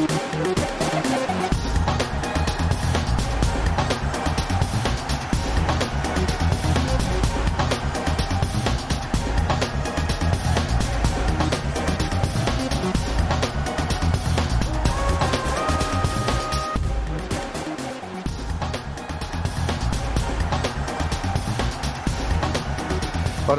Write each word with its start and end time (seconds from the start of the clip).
Música 0.00 0.79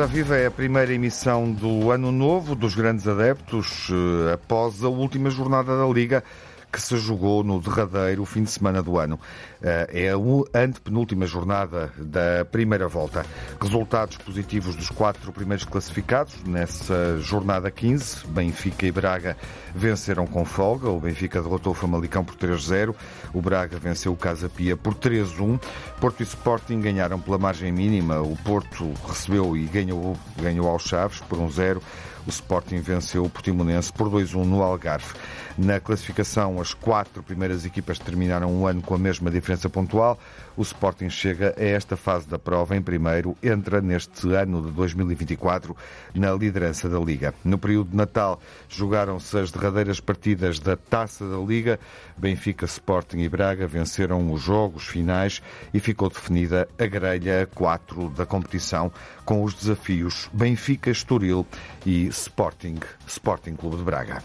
Ora 0.01 0.09
Viva 0.09 0.35
é 0.35 0.47
a 0.47 0.51
primeira 0.51 0.91
emissão 0.91 1.51
do 1.51 1.91
Ano 1.91 2.11
Novo 2.11 2.55
dos 2.55 2.73
Grandes 2.73 3.07
Adeptos, 3.07 3.87
eh, 3.91 4.33
após 4.33 4.83
a 4.83 4.89
última 4.89 5.29
jornada 5.29 5.77
da 5.77 5.85
Liga 5.85 6.23
que 6.71 6.81
se 6.81 6.97
jogou 6.97 7.43
no 7.43 7.59
derradeiro 7.59 8.23
fim 8.25 8.43
de 8.43 8.51
semana 8.51 8.81
do 8.81 8.97
ano. 8.97 9.19
Eh, 9.61 10.07
é 10.07 10.09
a 10.09 10.63
antepenúltima 10.63 11.25
jornada 11.25 11.91
da 11.97 12.45
primeira 12.45 12.87
volta. 12.87 13.25
Resultados 13.59 14.17
positivos 14.17 14.75
dos 14.75 14.89
quatro 14.89 15.31
primeiros 15.33 15.65
classificados 15.65 16.33
nessa 16.45 17.17
jornada 17.19 17.69
15. 17.69 18.25
Benfica 18.27 18.85
e 18.85 18.91
Braga 18.91 19.35
venceram 19.75 20.25
com 20.25 20.45
folga. 20.45 20.89
O 20.89 20.99
Benfica 20.99 21.41
derrotou 21.41 21.73
o 21.73 21.75
Famalicão 21.75 22.23
por 22.23 22.35
3-0. 22.35 22.95
O 23.33 23.41
Braga 23.41 23.77
venceu 23.77 24.13
o 24.13 24.17
Casa 24.17 24.47
Pia 24.47 24.77
por 24.77 24.95
3-1. 24.95 25.59
Porto 25.99 26.21
e 26.21 26.23
Sporting 26.23 26.79
ganharam 26.79 27.19
pela 27.19 27.37
margem 27.37 27.71
mínima. 27.71 28.21
O 28.21 28.37
Porto 28.37 28.93
recebeu 29.07 29.57
e 29.57 29.65
ganhou, 29.65 30.17
ganhou 30.41 30.69
aos 30.69 30.83
Chaves 30.83 31.19
por 31.19 31.37
1-0. 31.37 31.81
O 32.25 32.29
Sporting 32.29 32.79
venceu 32.79 33.25
o 33.25 33.29
Portimonense 33.29 33.91
por 33.91 34.09
2-1 34.09 34.45
no 34.45 34.61
Algarve. 34.61 35.13
Na 35.57 35.79
classificação, 35.79 36.61
as 36.61 36.73
quatro 36.73 37.21
primeiras 37.21 37.65
equipas 37.65 37.99
terminaram 37.99 38.61
o 38.61 38.65
ano 38.65 38.81
com 38.81 38.95
a 38.95 38.97
mesma 38.97 39.29
diferença 39.29 39.69
pontual. 39.69 40.17
O 40.55 40.61
Sporting 40.61 41.09
chega 41.09 41.53
a 41.57 41.63
esta 41.63 41.97
fase 41.97 42.27
da 42.27 42.39
prova 42.39 42.75
em 42.75 42.81
primeiro, 42.81 43.35
entra 43.43 43.81
neste 43.81 44.33
ano 44.33 44.61
de 44.61 44.71
2024 44.71 45.75
na 46.15 46.31
liderança 46.33 46.87
da 46.89 46.99
Liga. 46.99 47.33
No 47.43 47.57
período 47.57 47.91
de 47.91 47.97
Natal 47.97 48.39
jogaram-se 48.69 49.37
as 49.37 49.51
derradeiras 49.51 49.99
partidas 49.99 50.59
da 50.59 50.75
Taça 50.75 51.27
da 51.27 51.37
Liga. 51.37 51.79
Benfica, 52.17 52.65
Sporting 52.65 53.19
e 53.19 53.29
Braga 53.29 53.67
venceram 53.67 54.31
os 54.31 54.41
jogos 54.41 54.87
finais 54.87 55.41
e 55.73 55.79
ficou 55.79 56.09
definida 56.09 56.67
a 56.79 56.85
grelha 56.85 57.47
4 57.53 58.09
da 58.09 58.25
competição 58.25 58.91
com 59.25 59.43
os 59.43 59.53
desafios 59.53 60.29
Benfica, 60.33 60.89
Estoril 60.89 61.45
e 61.85 62.07
Sporting, 62.07 62.79
Sporting 63.11 63.55
Clube 63.55 63.75
de 63.75 63.83
Braga. 63.83 64.23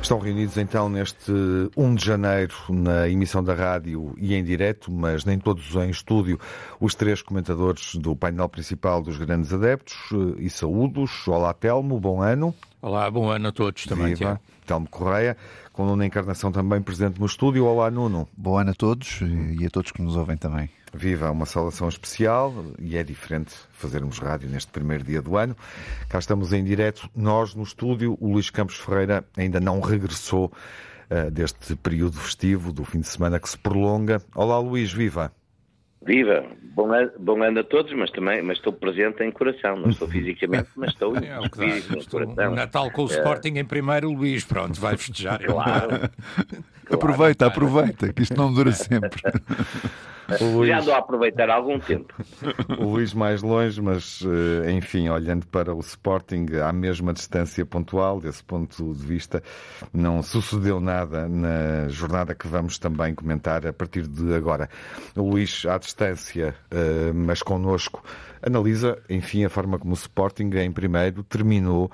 Estão 0.00 0.18
reunidos 0.18 0.56
então 0.58 0.88
neste 0.88 1.32
1 1.76 1.94
de 1.94 2.04
janeiro 2.04 2.54
na 2.68 3.08
emissão 3.08 3.42
da 3.42 3.54
rádio 3.54 4.14
e 4.16 4.34
em 4.34 4.44
direto, 4.44 4.92
mas 4.92 5.24
nem 5.24 5.38
todos 5.38 5.74
em 5.74 5.90
estúdio, 5.90 6.38
os 6.78 6.94
três 6.94 7.20
comentadores 7.20 7.96
do 7.96 8.14
painel 8.14 8.48
principal 8.48 9.02
dos 9.02 9.16
grandes 9.16 9.52
adeptos 9.52 9.96
e 10.38 10.48
saúdos. 10.48 11.26
Olá 11.26 11.52
Telmo, 11.52 11.98
bom 11.98 12.22
ano. 12.22 12.54
Olá, 12.80 13.10
bom 13.10 13.30
ano 13.30 13.48
a 13.48 13.52
todos 13.52 13.86
também. 13.86 14.14
Viva. 14.14 14.40
Telmo 14.64 14.88
Correia, 14.88 15.36
com 15.72 15.84
Nuno 15.84 16.04
Encarnação 16.04 16.52
também 16.52 16.80
presente 16.80 17.18
no 17.18 17.26
estúdio. 17.26 17.64
Olá 17.64 17.90
Nuno. 17.90 18.28
Bom 18.36 18.56
ano 18.56 18.70
a 18.70 18.74
todos 18.74 19.20
e 19.58 19.66
a 19.66 19.70
todos 19.70 19.90
que 19.90 20.00
nos 20.00 20.16
ouvem 20.16 20.36
também. 20.36 20.70
Viva, 20.96 21.28
uma 21.30 21.44
saudação 21.44 21.88
especial 21.88 22.54
e 22.78 22.96
é 22.96 23.02
diferente 23.02 23.52
fazermos 23.72 24.18
rádio 24.18 24.48
neste 24.48 24.70
primeiro 24.70 25.02
dia 25.02 25.20
do 25.20 25.36
ano. 25.36 25.56
Cá 26.08 26.20
estamos 26.20 26.52
em 26.52 26.62
direto, 26.62 27.10
nós 27.16 27.52
no 27.52 27.64
estúdio. 27.64 28.16
O 28.20 28.32
Luís 28.32 28.48
Campos 28.48 28.76
Ferreira 28.76 29.24
ainda 29.36 29.58
não 29.58 29.80
regressou 29.80 30.52
uh, 31.10 31.30
deste 31.32 31.74
período 31.74 32.16
festivo, 32.18 32.72
do 32.72 32.84
fim 32.84 33.00
de 33.00 33.08
semana 33.08 33.40
que 33.40 33.48
se 33.48 33.58
prolonga. 33.58 34.22
Olá 34.36 34.58
Luís, 34.60 34.92
viva! 34.92 35.32
Viva! 36.06 36.44
Bom 36.74 36.92
ano, 36.92 37.10
bom 37.18 37.42
ano 37.42 37.60
a 37.60 37.64
todos, 37.64 37.92
mas 37.92 38.10
também 38.10 38.42
mas 38.42 38.58
estou 38.58 38.72
presente 38.72 39.22
em 39.22 39.30
coração. 39.30 39.76
Não 39.76 39.90
estou 39.90 40.08
fisicamente, 40.10 40.68
mas 40.74 40.90
estou 40.90 41.16
em 41.16 41.26
é, 41.26 41.36
no 41.36 42.04
coração. 42.10 42.54
Natal 42.54 42.90
com 42.90 43.04
o 43.04 43.10
é. 43.10 43.14
Sporting 43.14 43.58
em 43.58 43.64
primeiro, 43.64 44.10
Luís, 44.10 44.44
pronto, 44.44 44.80
vai 44.80 44.96
festejar. 44.96 45.40
Claro. 45.54 45.88
claro. 45.88 46.10
Aproveita, 46.90 47.46
aproveita, 47.46 48.12
que 48.12 48.22
isto 48.22 48.36
não 48.36 48.52
dura 48.52 48.72
sempre. 48.72 49.22
Luís... 50.40 50.68
Já 50.68 50.80
andou 50.80 50.94
a 50.94 50.98
aproveitar 50.98 51.50
algum 51.50 51.78
tempo. 51.78 52.14
O 52.78 52.84
Luís 52.84 53.12
mais 53.12 53.42
longe, 53.42 53.80
mas 53.80 54.22
eh, 54.64 54.72
enfim, 54.72 55.08
olhando 55.08 55.46
para 55.46 55.74
o 55.74 55.80
Sporting 55.80 56.46
à 56.66 56.72
mesma 56.72 57.12
distância 57.12 57.64
pontual, 57.66 58.20
desse 58.20 58.42
ponto 58.42 58.94
de 58.94 59.06
vista, 59.06 59.42
não 59.92 60.22
sucedeu 60.22 60.80
nada 60.80 61.28
na 61.28 61.88
jornada 61.88 62.34
que 62.34 62.46
vamos 62.46 62.78
também 62.78 63.14
comentar 63.14 63.66
a 63.66 63.72
partir 63.72 64.06
de 64.06 64.34
agora. 64.34 64.68
O 65.14 65.30
Luís, 65.30 65.64
à 65.66 65.78
distância, 65.78 65.93
eh, 66.70 67.12
mas 67.14 67.42
connosco, 67.42 68.02
analisa, 68.42 68.98
enfim, 69.08 69.44
a 69.44 69.48
forma 69.48 69.78
como 69.78 69.92
o 69.92 69.96
Sporting, 69.96 70.50
em 70.56 70.72
primeiro, 70.72 71.22
terminou 71.22 71.90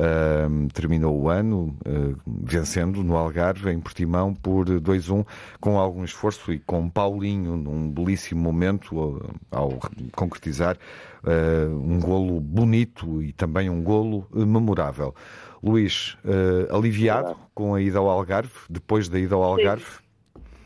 Uh, 0.00 0.66
terminou 0.72 1.14
o 1.20 1.28
ano 1.28 1.76
uh, 1.86 2.16
vencendo 2.26 3.04
no 3.04 3.18
Algarve, 3.18 3.70
em 3.70 3.78
Portimão, 3.78 4.34
por 4.34 4.64
2-1, 4.64 5.26
com 5.60 5.78
algum 5.78 6.02
esforço 6.04 6.54
e 6.54 6.58
com 6.58 6.88
Paulinho 6.88 7.54
num 7.54 7.90
belíssimo 7.90 8.40
momento 8.40 9.22
ao 9.50 9.78
concretizar 10.16 10.78
um 11.70 12.00
golo 12.00 12.40
bonito 12.40 13.22
e 13.22 13.30
também 13.34 13.68
um 13.68 13.82
golo 13.82 14.26
memorável. 14.32 15.14
Luís, 15.62 16.16
aliviado 16.70 17.36
com 17.54 17.74
a 17.74 17.82
ida 17.82 17.98
ao 17.98 18.08
Algarve, 18.08 18.54
depois 18.70 19.06
da 19.06 19.18
ida 19.18 19.34
ao 19.34 19.42
Algarve? 19.42 19.98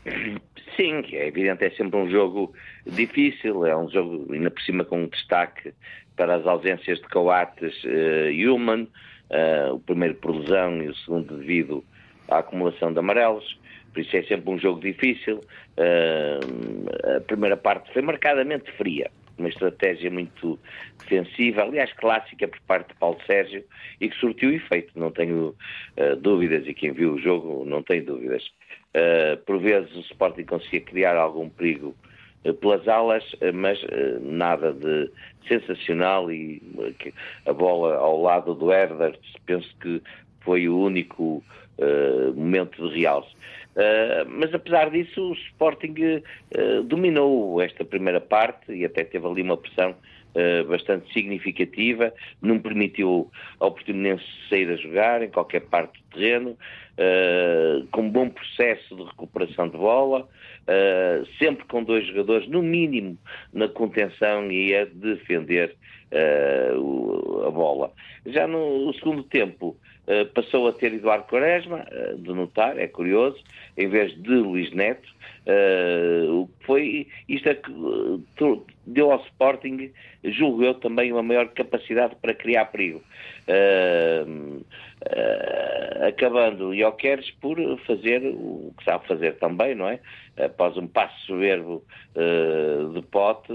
Sim, 0.05 0.37
é 0.81 1.27
evidente, 1.27 1.63
é 1.63 1.69
sempre 1.71 1.97
um 1.97 2.09
jogo 2.09 2.53
difícil, 2.85 3.65
é 3.65 3.75
um 3.75 3.89
jogo, 3.89 4.31
ainda 4.33 4.51
por 4.51 4.61
cima, 4.61 4.83
com 4.83 5.03
um 5.03 5.07
destaque 5.07 5.73
para 6.15 6.35
as 6.35 6.45
ausências 6.45 6.99
de 6.99 7.07
Coates 7.07 7.73
e 7.83 8.47
Human, 8.47 8.87
uh, 9.29 9.73
o 9.73 9.79
primeiro 9.79 10.15
por 10.15 10.35
lesão 10.35 10.81
e 10.81 10.87
o 10.87 10.95
segundo 10.95 11.37
devido 11.37 11.83
à 12.27 12.39
acumulação 12.39 12.91
de 12.91 12.99
amarelos, 12.99 13.57
por 13.93 14.01
isso 14.01 14.15
é 14.17 14.23
sempre 14.23 14.49
um 14.49 14.59
jogo 14.59 14.81
difícil. 14.81 15.39
Uh, 15.77 17.17
a 17.17 17.21
primeira 17.21 17.55
parte 17.55 17.91
foi 17.93 18.01
marcadamente 18.01 18.71
fria, 18.73 19.09
uma 19.37 19.49
estratégia 19.49 20.09
muito 20.09 20.59
defensiva, 20.99 21.63
aliás 21.63 21.91
clássica 21.93 22.47
por 22.47 22.59
parte 22.61 22.89
de 22.89 22.95
Paulo 22.95 23.17
Sérgio 23.25 23.63
e 23.99 24.09
que 24.09 24.15
surtiu 24.17 24.53
efeito, 24.53 24.97
não 24.97 25.11
tenho 25.11 25.55
uh, 25.97 26.15
dúvidas, 26.17 26.67
e 26.67 26.73
quem 26.73 26.91
viu 26.91 27.13
o 27.13 27.19
jogo 27.19 27.63
não 27.65 27.81
tem 27.83 28.03
dúvidas. 28.03 28.43
Uh, 28.95 29.35
por 29.45 29.59
vezes 29.59 29.93
o 29.93 29.99
Sporting 29.99 30.45
conseguia 30.45 30.79
criar 30.79 31.17
algum 31.17 31.49
perigo 31.49 31.93
uh, 32.45 32.53
pelas 32.53 32.87
alas, 32.87 33.23
mas 33.53 33.77
nada 34.21 34.71
de 34.71 35.11
sensacional 35.49 36.31
e 36.31 36.61
a 37.45 37.51
bola 37.51 37.97
ao 37.97 38.21
lado 38.21 38.55
do 38.55 38.71
Herder, 38.71 39.19
penso 39.45 39.69
que 39.81 40.01
foi 40.39 40.69
o 40.69 40.79
único 40.79 41.43
momento 42.35 42.87
de 42.87 43.01
realce. 43.01 43.35
Mas 44.27 44.53
apesar 44.53 44.89
disso, 44.89 45.31
o 45.31 45.33
Sporting 45.33 46.23
dominou 46.85 47.61
esta 47.61 47.83
primeira 47.83 48.21
parte 48.21 48.71
e 48.71 48.85
até 48.85 49.03
teve 49.03 49.27
ali 49.27 49.41
uma 49.41 49.57
pressão 49.57 49.93
bastante 50.67 51.11
significativa, 51.13 52.13
não 52.41 52.59
permitiu 52.59 53.31
ao 53.59 53.71
Portimonense 53.71 54.23
sair 54.49 54.69
a 54.69 54.75
jogar 54.75 55.23
em 55.23 55.29
qualquer 55.29 55.61
parte 55.61 55.99
do 55.99 56.15
terreno, 56.15 56.57
com 57.91 58.01
um 58.01 58.09
bom 58.09 58.29
processo 58.29 58.95
de 58.95 59.03
recuperação 59.03 59.69
de 59.69 59.77
bola, 59.77 60.27
uh, 60.65 61.25
sempre 61.37 61.65
com 61.65 61.83
dois 61.83 62.05
jogadores, 62.07 62.47
no 62.47 62.61
mínimo, 62.61 63.17
na 63.53 63.67
contenção 63.67 64.51
e 64.51 64.75
a 64.75 64.85
defender 64.85 65.75
uh, 66.11 67.47
a 67.47 67.51
bola. 67.51 67.91
Já 68.25 68.47
no 68.47 68.93
segundo 68.93 69.23
tempo 69.23 69.77
uh, 70.07 70.25
passou 70.33 70.67
a 70.67 70.73
ter 70.73 70.93
Eduardo 70.93 71.25
Quaresma, 71.25 71.85
de 72.17 72.33
notar, 72.33 72.77
é 72.77 72.87
curioso, 72.87 73.41
em 73.77 73.87
vez 73.87 74.15
de 74.21 74.29
Luís 74.29 74.71
Neto, 74.71 75.14
que 75.45 76.65
foi, 76.65 77.07
isto 77.29 77.49
é 77.49 77.55
que 77.55 77.71
deu 78.87 79.11
ao 79.11 79.19
Sporting, 79.25 79.91
julgo 80.23 80.63
eu, 80.63 80.73
também 80.75 81.11
uma 81.11 81.23
maior 81.23 81.47
capacidade 81.49 82.15
para 82.21 82.33
criar 82.33 82.65
perigo. 82.65 83.01
Uh, 83.47 84.57
uh, 84.57 86.05
acabando 86.07 86.75
Jokeres 86.75 87.29
por 87.41 87.57
fazer 87.85 88.25
o 88.25 88.73
que 88.77 88.83
sabe 88.83 89.07
fazer 89.07 89.35
também, 89.35 89.75
não 89.75 89.87
é? 89.87 89.99
Após 90.37 90.75
um 90.77 90.87
passo 90.87 91.17
soberbo 91.27 91.83
uh, 92.15 92.93
de 92.93 93.01
pote, 93.03 93.53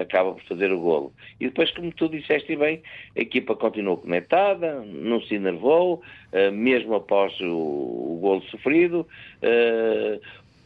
acaba 0.00 0.32
por 0.32 0.42
fazer 0.44 0.72
o 0.72 0.80
golo. 0.80 1.12
E 1.38 1.46
depois, 1.46 1.70
como 1.72 1.92
tu 1.92 2.08
disseste 2.08 2.56
bem, 2.56 2.82
a 3.16 3.20
equipa 3.20 3.54
continuou 3.54 3.98
conectada, 3.98 4.80
não 4.86 5.20
se 5.22 5.34
enervou, 5.34 6.02
mesmo 6.52 6.94
após 6.94 7.38
o, 7.40 7.46
o 7.46 8.18
golo 8.20 8.42
sofrido 8.44 9.06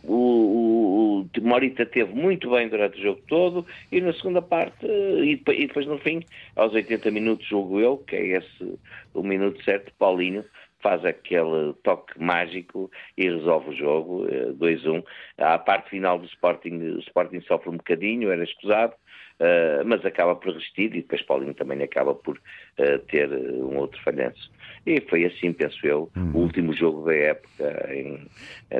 o, 0.06 1.26
o, 1.36 1.40
Morita 1.40 1.84
teve 1.86 2.12
muito 2.14 2.50
bem 2.50 2.68
durante 2.68 2.98
o 2.98 3.02
jogo 3.02 3.20
todo 3.26 3.66
e 3.90 4.00
na 4.00 4.12
segunda 4.12 4.42
parte, 4.42 4.86
e 4.86 5.36
depois 5.46 5.86
no 5.86 5.98
fim, 5.98 6.22
aos 6.56 6.72
80 6.72 7.10
minutos, 7.10 7.46
jogo 7.46 7.80
eu, 7.80 7.98
que 7.98 8.16
é 8.16 8.38
esse 8.38 8.78
o 9.12 9.22
minuto 9.22 9.62
certo, 9.64 9.92
Paulinho 9.98 10.44
faz 10.84 11.02
aquele 11.02 11.72
toque 11.82 12.20
mágico 12.20 12.90
e 13.16 13.24
resolve 13.24 13.70
o 13.70 13.74
jogo, 13.74 14.26
2-1. 14.60 15.02
Eh, 15.38 15.42
a 15.42 15.58
parte 15.58 15.88
final 15.88 16.18
do 16.18 16.26
Sporting, 16.26 16.74
o 16.74 16.98
Sporting 16.98 17.40
sofre 17.40 17.70
um 17.70 17.78
bocadinho, 17.78 18.30
era 18.30 18.44
escusado, 18.44 18.92
uh, 19.40 19.84
mas 19.86 20.04
acaba 20.04 20.34
por 20.36 20.52
resistir 20.52 20.94
e 20.94 21.02
depois 21.02 21.22
Paulinho 21.22 21.54
também 21.54 21.82
acaba 21.82 22.14
por 22.14 22.36
uh, 22.36 22.98
ter 23.10 23.30
um 23.30 23.76
outro 23.78 24.00
falhanço. 24.02 24.50
E 24.86 25.00
foi 25.08 25.24
assim, 25.24 25.52
penso 25.52 25.86
eu, 25.86 26.10
uhum. 26.16 26.32
o 26.34 26.38
último 26.38 26.72
jogo 26.72 27.04
da 27.06 27.14
época 27.14 27.88
em, 27.92 28.28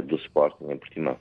do 0.02 0.16
Sporting 0.16 0.70
em 0.70 0.76
Portimão. 0.76 1.18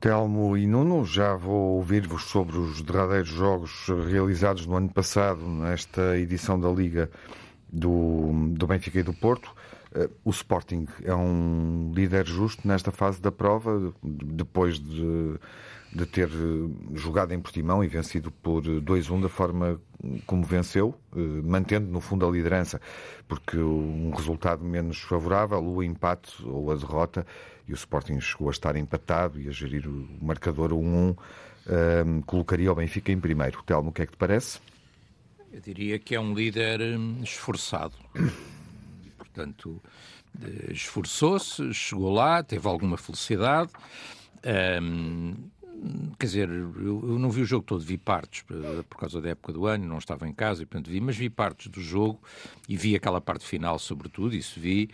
Telmo 0.00 0.56
e 0.56 0.66
Nuno, 0.66 1.04
já 1.04 1.36
vou 1.36 1.76
ouvir-vos 1.76 2.24
sobre 2.24 2.58
os 2.58 2.82
derradeiros 2.82 3.28
jogos 3.28 3.88
realizados 4.10 4.66
no 4.66 4.76
ano 4.76 4.88
passado, 4.88 5.46
nesta 5.46 6.18
edição 6.18 6.58
da 6.58 6.68
Liga 6.68 7.08
do, 7.72 8.32
do 8.50 8.66
Benfica 8.66 8.98
e 8.98 9.02
do 9.04 9.14
Porto. 9.14 9.54
Eh, 9.94 10.08
o 10.24 10.30
Sporting 10.30 10.86
é 11.04 11.14
um 11.14 11.92
líder 11.94 12.26
justo 12.26 12.66
nesta 12.66 12.90
fase 12.90 13.20
da 13.22 13.30
prova, 13.30 13.94
depois 14.02 14.80
de, 14.80 15.38
de 15.94 16.06
ter 16.06 16.28
eh, 16.28 16.94
jogado 16.94 17.32
em 17.32 17.40
Portimão 17.40 17.84
e 17.84 17.88
vencido 17.88 18.30
por 18.30 18.62
2-1 18.62 19.22
da 19.22 19.28
forma 19.28 19.80
como 20.26 20.42
venceu, 20.42 20.94
eh, 21.14 21.18
mantendo 21.44 21.90
no 21.90 22.00
fundo 22.00 22.26
a 22.26 22.30
liderança, 22.30 22.80
porque 23.28 23.58
um 23.58 24.10
resultado 24.10 24.64
menos 24.64 24.98
favorável, 25.00 25.62
o 25.62 25.82
empate 25.82 26.32
ou 26.44 26.70
a 26.70 26.74
derrota, 26.74 27.26
e 27.68 27.72
o 27.72 27.74
Sporting 27.74 28.20
chegou 28.20 28.48
a 28.48 28.50
estar 28.50 28.74
empatado 28.76 29.40
e 29.40 29.48
a 29.48 29.52
gerir 29.52 29.86
o 29.86 30.08
marcador 30.20 30.72
1-1, 30.72 31.16
colocaria 32.26 32.72
o 32.72 32.74
Benfica 32.74 33.12
em 33.12 33.20
primeiro. 33.20 33.62
Telmo, 33.62 33.90
o 33.90 33.92
que 33.92 34.02
é 34.02 34.06
que 34.06 34.12
te 34.12 34.18
parece? 34.18 34.58
Eu 35.52 35.60
diria 35.60 35.98
que 35.98 36.14
é 36.14 36.20
um 36.20 36.34
líder 36.34 36.80
hum, 36.80 37.20
esforçado 37.22 37.94
portanto, 39.32 39.82
esforçou-se, 40.70 41.72
chegou 41.72 42.12
lá, 42.12 42.42
teve 42.42 42.68
alguma 42.68 42.96
felicidade. 42.98 43.70
Um, 44.82 45.34
quer 46.18 46.26
dizer, 46.26 46.48
eu, 46.48 46.74
eu, 46.78 47.18
não 47.18 47.30
vi 47.30 47.42
o 47.42 47.44
jogo 47.44 47.64
todo, 47.64 47.80
vi 47.80 47.98
partes 47.98 48.42
por, 48.42 48.56
por, 48.84 48.98
causa 48.98 49.20
da 49.20 49.30
época 49.30 49.52
do 49.52 49.66
ano, 49.66 49.86
não 49.86 49.98
estava 49.98 50.28
em 50.28 50.32
casa 50.32 50.62
e 50.62 50.66
portanto 50.66 50.90
vi, 50.90 51.00
mas 51.00 51.16
vi 51.16 51.28
partes 51.28 51.68
do 51.68 51.80
jogo 51.80 52.20
e 52.68 52.76
vi 52.76 52.94
aquela 52.94 53.20
parte 53.20 53.44
final, 53.44 53.78
sobretudo, 53.78 54.34
isso 54.34 54.58
vi. 54.60 54.88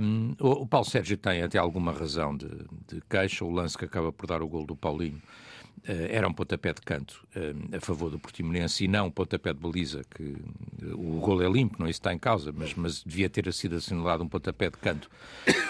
Um, 0.00 0.34
o, 0.40 0.62
o, 0.62 0.66
Paulo 0.66 0.86
Sérgio 0.86 1.16
tem 1.16 1.42
até 1.42 1.58
alguma 1.58 1.92
razão 1.92 2.36
de, 2.36 2.48
de 2.86 3.00
queixa, 3.10 3.44
o 3.44 3.50
lance 3.50 3.76
que 3.76 3.84
acaba 3.84 4.12
por 4.12 4.26
dar 4.26 4.42
o 4.42 4.46
gol 4.46 4.64
do 4.64 4.76
Paulinho 4.76 5.20
eh, 5.20 5.45
era 5.84 6.26
um 6.26 6.32
pontapé 6.32 6.72
de 6.72 6.80
canto 6.80 7.26
eh, 7.34 7.54
a 7.76 7.80
favor 7.80 8.10
do 8.10 8.18
Portimonense 8.18 8.84
e 8.84 8.88
não 8.88 9.06
um 9.06 9.10
pontapé 9.10 9.52
de 9.52 9.60
baliza, 9.60 10.02
que 10.10 10.36
eh, 10.82 10.94
o 10.94 11.20
gol 11.20 11.42
é 11.42 11.48
limpo, 11.48 11.76
não 11.78 11.86
é 11.86 11.90
isso 11.90 12.00
está 12.00 12.12
em 12.12 12.18
causa, 12.18 12.52
mas, 12.52 12.74
mas 12.74 13.02
devia 13.04 13.28
ter 13.30 13.52
sido 13.52 13.76
assinalado 13.76 14.24
um 14.24 14.28
pontapé 14.28 14.70
de 14.70 14.76
canto 14.78 15.08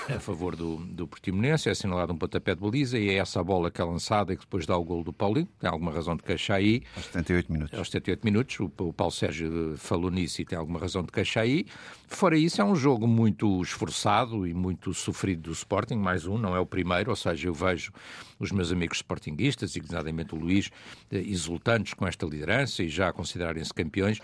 a 0.08 0.19
favor 0.19 0.56
do, 0.56 0.76
do 0.76 1.06
Portimonense, 1.06 1.69
é 1.69 1.73
assinalado 1.73 2.12
um 2.12 2.17
pontapé 2.17 2.55
de 2.55 2.61
baliza 2.61 2.99
e 2.99 3.11
é 3.11 3.14
essa 3.14 3.43
bola 3.43 3.70
que 3.70 3.81
é 3.81 3.85
lançada 3.85 4.32
e 4.32 4.37
que 4.37 4.44
depois 4.44 4.64
dá 4.64 4.76
o 4.76 4.85
gol 4.85 5.05
do 5.05 5.12
Paulinho, 5.12 5.49
tem 5.61 5.69
alguma 5.69 5.93
razão 5.93 6.17
de 6.17 6.23
queixar 6.23 6.59
aí. 6.59 6.82
Aos 6.97 7.06
78 7.06 7.52
minutos. 7.52 7.79
Aos 7.79 7.88
78 7.88 8.25
minutos, 8.25 8.61
o, 8.61 8.73
o 8.79 8.93
Paulo 8.93 9.12
Sérgio 9.12 9.75
falou 9.76 10.11
nisso 10.11 10.41
e 10.41 10.44
tem 10.44 10.59
alguma 10.59 10.79
razão 10.79 11.02
de 11.02 11.12
queixar 11.12 11.43
aí. 11.43 11.67
Fora 12.09 12.38
isso, 12.38 12.61
é 12.62 12.64
um 12.64 12.76
jogo 12.76 13.06
muito 13.06 13.61
esforçado 13.61 14.47
e 14.47 14.55
muito 14.55 14.94
sofrido 14.94 15.43
do 15.43 15.52
Sporting, 15.52 15.97
mais 15.97 16.26
um, 16.26 16.38
não 16.38 16.55
é 16.55 16.61
o 16.61 16.67
primeiro, 16.67 17.11
ou 17.11 17.17
seja, 17.17 17.49
eu 17.49 17.55
vejo 17.55 17.93
os 18.38 18.52
meus 18.52 18.70
amigos 18.70 18.99
sportinguistas, 18.99 19.75
e 19.76 19.81
designadamente 19.97 20.35
o 20.35 20.39
Luís, 20.39 20.71
eh, 21.11 21.19
exultantes 21.19 21.95
com 21.95 22.07
esta 22.07 22.27
liderança 22.27 22.83
e 22.83 22.89
já 22.89 23.09
a 23.09 23.13
considerarem-se 23.13 23.73
campeões. 23.73 24.21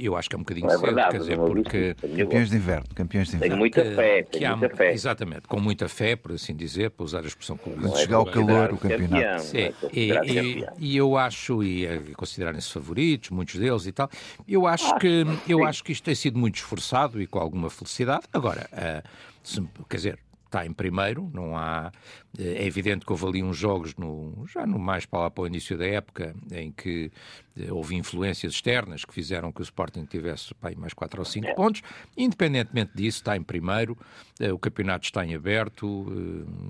eu 0.00 0.16
acho 0.16 0.28
que 0.28 0.34
é 0.34 0.38
um 0.38 0.42
bocadinho 0.42 0.66
é 0.66 0.70
cedo, 0.70 0.80
verdade, 0.82 1.10
quer 1.12 1.18
dizer, 1.18 1.36
porque... 1.36 1.94
Campeões 1.94 2.50
de 2.50 2.56
inverno, 2.56 2.86
campeões 2.94 3.28
de 3.28 3.36
inverno. 3.36 3.48
Tenho 3.48 3.58
muita 3.58 3.84
fé, 3.84 4.22
tenho 4.24 4.56
muita 4.56 4.76
fé. 4.76 4.92
Exatamente, 4.92 5.42
com 5.42 5.60
muita 5.60 5.88
fé, 5.88 6.16
por 6.16 6.32
assim 6.32 6.54
dizer, 6.54 6.90
para 6.90 7.04
usar 7.04 7.22
a 7.22 7.26
expressão 7.26 7.56
que 7.56 7.70
o 7.70 7.76
Luís... 7.76 8.00
chegar 8.00 8.16
ao 8.16 8.26
calor 8.26 8.72
o 8.72 8.78
campeonato. 8.78 9.42
Sim, 9.42 9.58
é 9.58 9.74
e, 9.92 10.10
e, 10.10 10.66
e, 10.78 10.96
eu 10.96 11.16
acho, 11.16 11.62
e 11.62 11.86
é, 11.86 11.98
considerarem-se 12.16 12.72
favoritos, 12.72 13.30
muitos 13.30 13.54
deles 13.54 13.86
e 13.86 13.92
tal, 13.92 14.10
eu 14.48 14.66
acho, 14.66 14.98
que, 14.98 15.24
eu 15.48 15.64
acho 15.64 15.84
que 15.84 15.92
isto 15.92 16.02
tem 16.02 16.14
sido 16.14 16.36
muito 16.36 16.56
esforçado 16.56 17.22
e 17.22 17.26
com 17.26 17.38
alguma 17.38 17.70
felicidade. 17.70 18.24
Agora, 18.32 18.68
uh, 18.72 19.08
se, 19.44 19.62
quer 19.88 19.96
dizer, 19.96 20.18
está 20.50 20.66
em 20.66 20.72
primeiro, 20.72 21.30
não 21.32 21.56
há. 21.56 21.92
É 22.38 22.64
evidente 22.64 23.04
que 23.04 23.10
houve 23.10 23.26
ali 23.26 23.42
uns 23.42 23.56
jogos 23.56 23.96
no, 23.96 24.44
já 24.46 24.64
no 24.64 24.78
mais 24.78 25.04
para 25.04 25.20
lá 25.20 25.30
para 25.30 25.42
o 25.42 25.46
início 25.46 25.76
da 25.76 25.86
época, 25.86 26.34
em 26.52 26.70
que 26.70 27.10
eh, 27.56 27.72
houve 27.72 27.96
influências 27.96 28.54
externas 28.54 29.04
que 29.04 29.12
fizeram 29.12 29.52
que 29.52 29.60
o 29.60 29.64
Sporting 29.64 30.04
tivesse 30.04 30.54
mais 30.76 30.94
4 30.94 31.20
ou 31.20 31.24
5 31.24 31.54
pontos. 31.54 31.82
Independentemente 32.16 32.92
disso, 32.94 33.18
está 33.18 33.36
em 33.36 33.42
primeiro, 33.42 33.96
eh, 34.38 34.52
o 34.52 34.58
campeonato 34.58 35.04
está 35.04 35.24
em 35.24 35.34
aberto, 35.34 36.06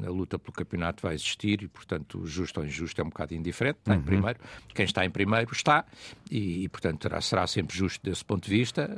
eh, 0.03 0.07
a 0.07 0.11
luta 0.11 0.39
pelo 0.39 0.53
campeonato 0.53 1.03
vai 1.03 1.15
existir 1.15 1.63
e, 1.63 1.69
portanto, 1.69 2.27
justo 2.27 2.61
ou 2.61 2.67
injusto 2.67 3.01
é 3.01 3.05
um 3.05 3.09
bocado 3.09 3.35
indiferente, 3.35 3.79
está 3.81 3.93
uhum. 3.93 4.01
em 4.01 4.03
primeiro. 4.03 4.41
Quem 4.75 4.85
está 4.85 5.05
em 5.05 5.11
primeiro 5.11 5.53
está 5.53 5.85
e, 6.31 6.65
e 6.65 6.69
portanto, 6.69 7.01
terá, 7.01 7.21
será 7.21 7.47
sempre 7.47 7.77
justo 7.77 8.09
desse 8.09 8.25
ponto 8.25 8.45
de 8.45 8.51
vista. 8.51 8.91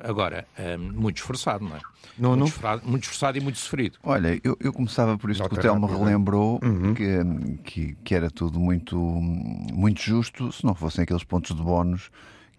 Agora, 0.00 0.46
muito 0.78 1.18
esforçado, 1.18 1.64
não 1.64 1.76
é? 1.76 1.80
Não, 2.18 2.30
muito, 2.30 2.40
não. 2.40 2.46
Esforçado, 2.46 2.82
muito 2.88 3.02
esforçado 3.04 3.38
e 3.38 3.40
muito 3.40 3.58
sofrido. 3.58 3.98
Olha, 4.02 4.40
eu, 4.42 4.56
eu 4.60 4.72
começava 4.72 5.16
por 5.16 5.30
isto 5.30 5.48
que 5.48 5.54
o 5.54 5.58
Telmo 5.58 5.86
relembrou, 6.04 6.60
uhum. 6.62 6.94
que, 6.94 7.62
que, 7.62 7.94
que 8.02 8.14
era 8.14 8.30
tudo 8.30 8.58
muito, 8.58 8.98
muito 8.98 10.00
justo, 10.00 10.52
se 10.52 10.64
não 10.64 10.74
fossem 10.74 11.04
aqueles 11.04 11.24
pontos 11.24 11.56
de 11.56 11.62
bónus 11.62 12.10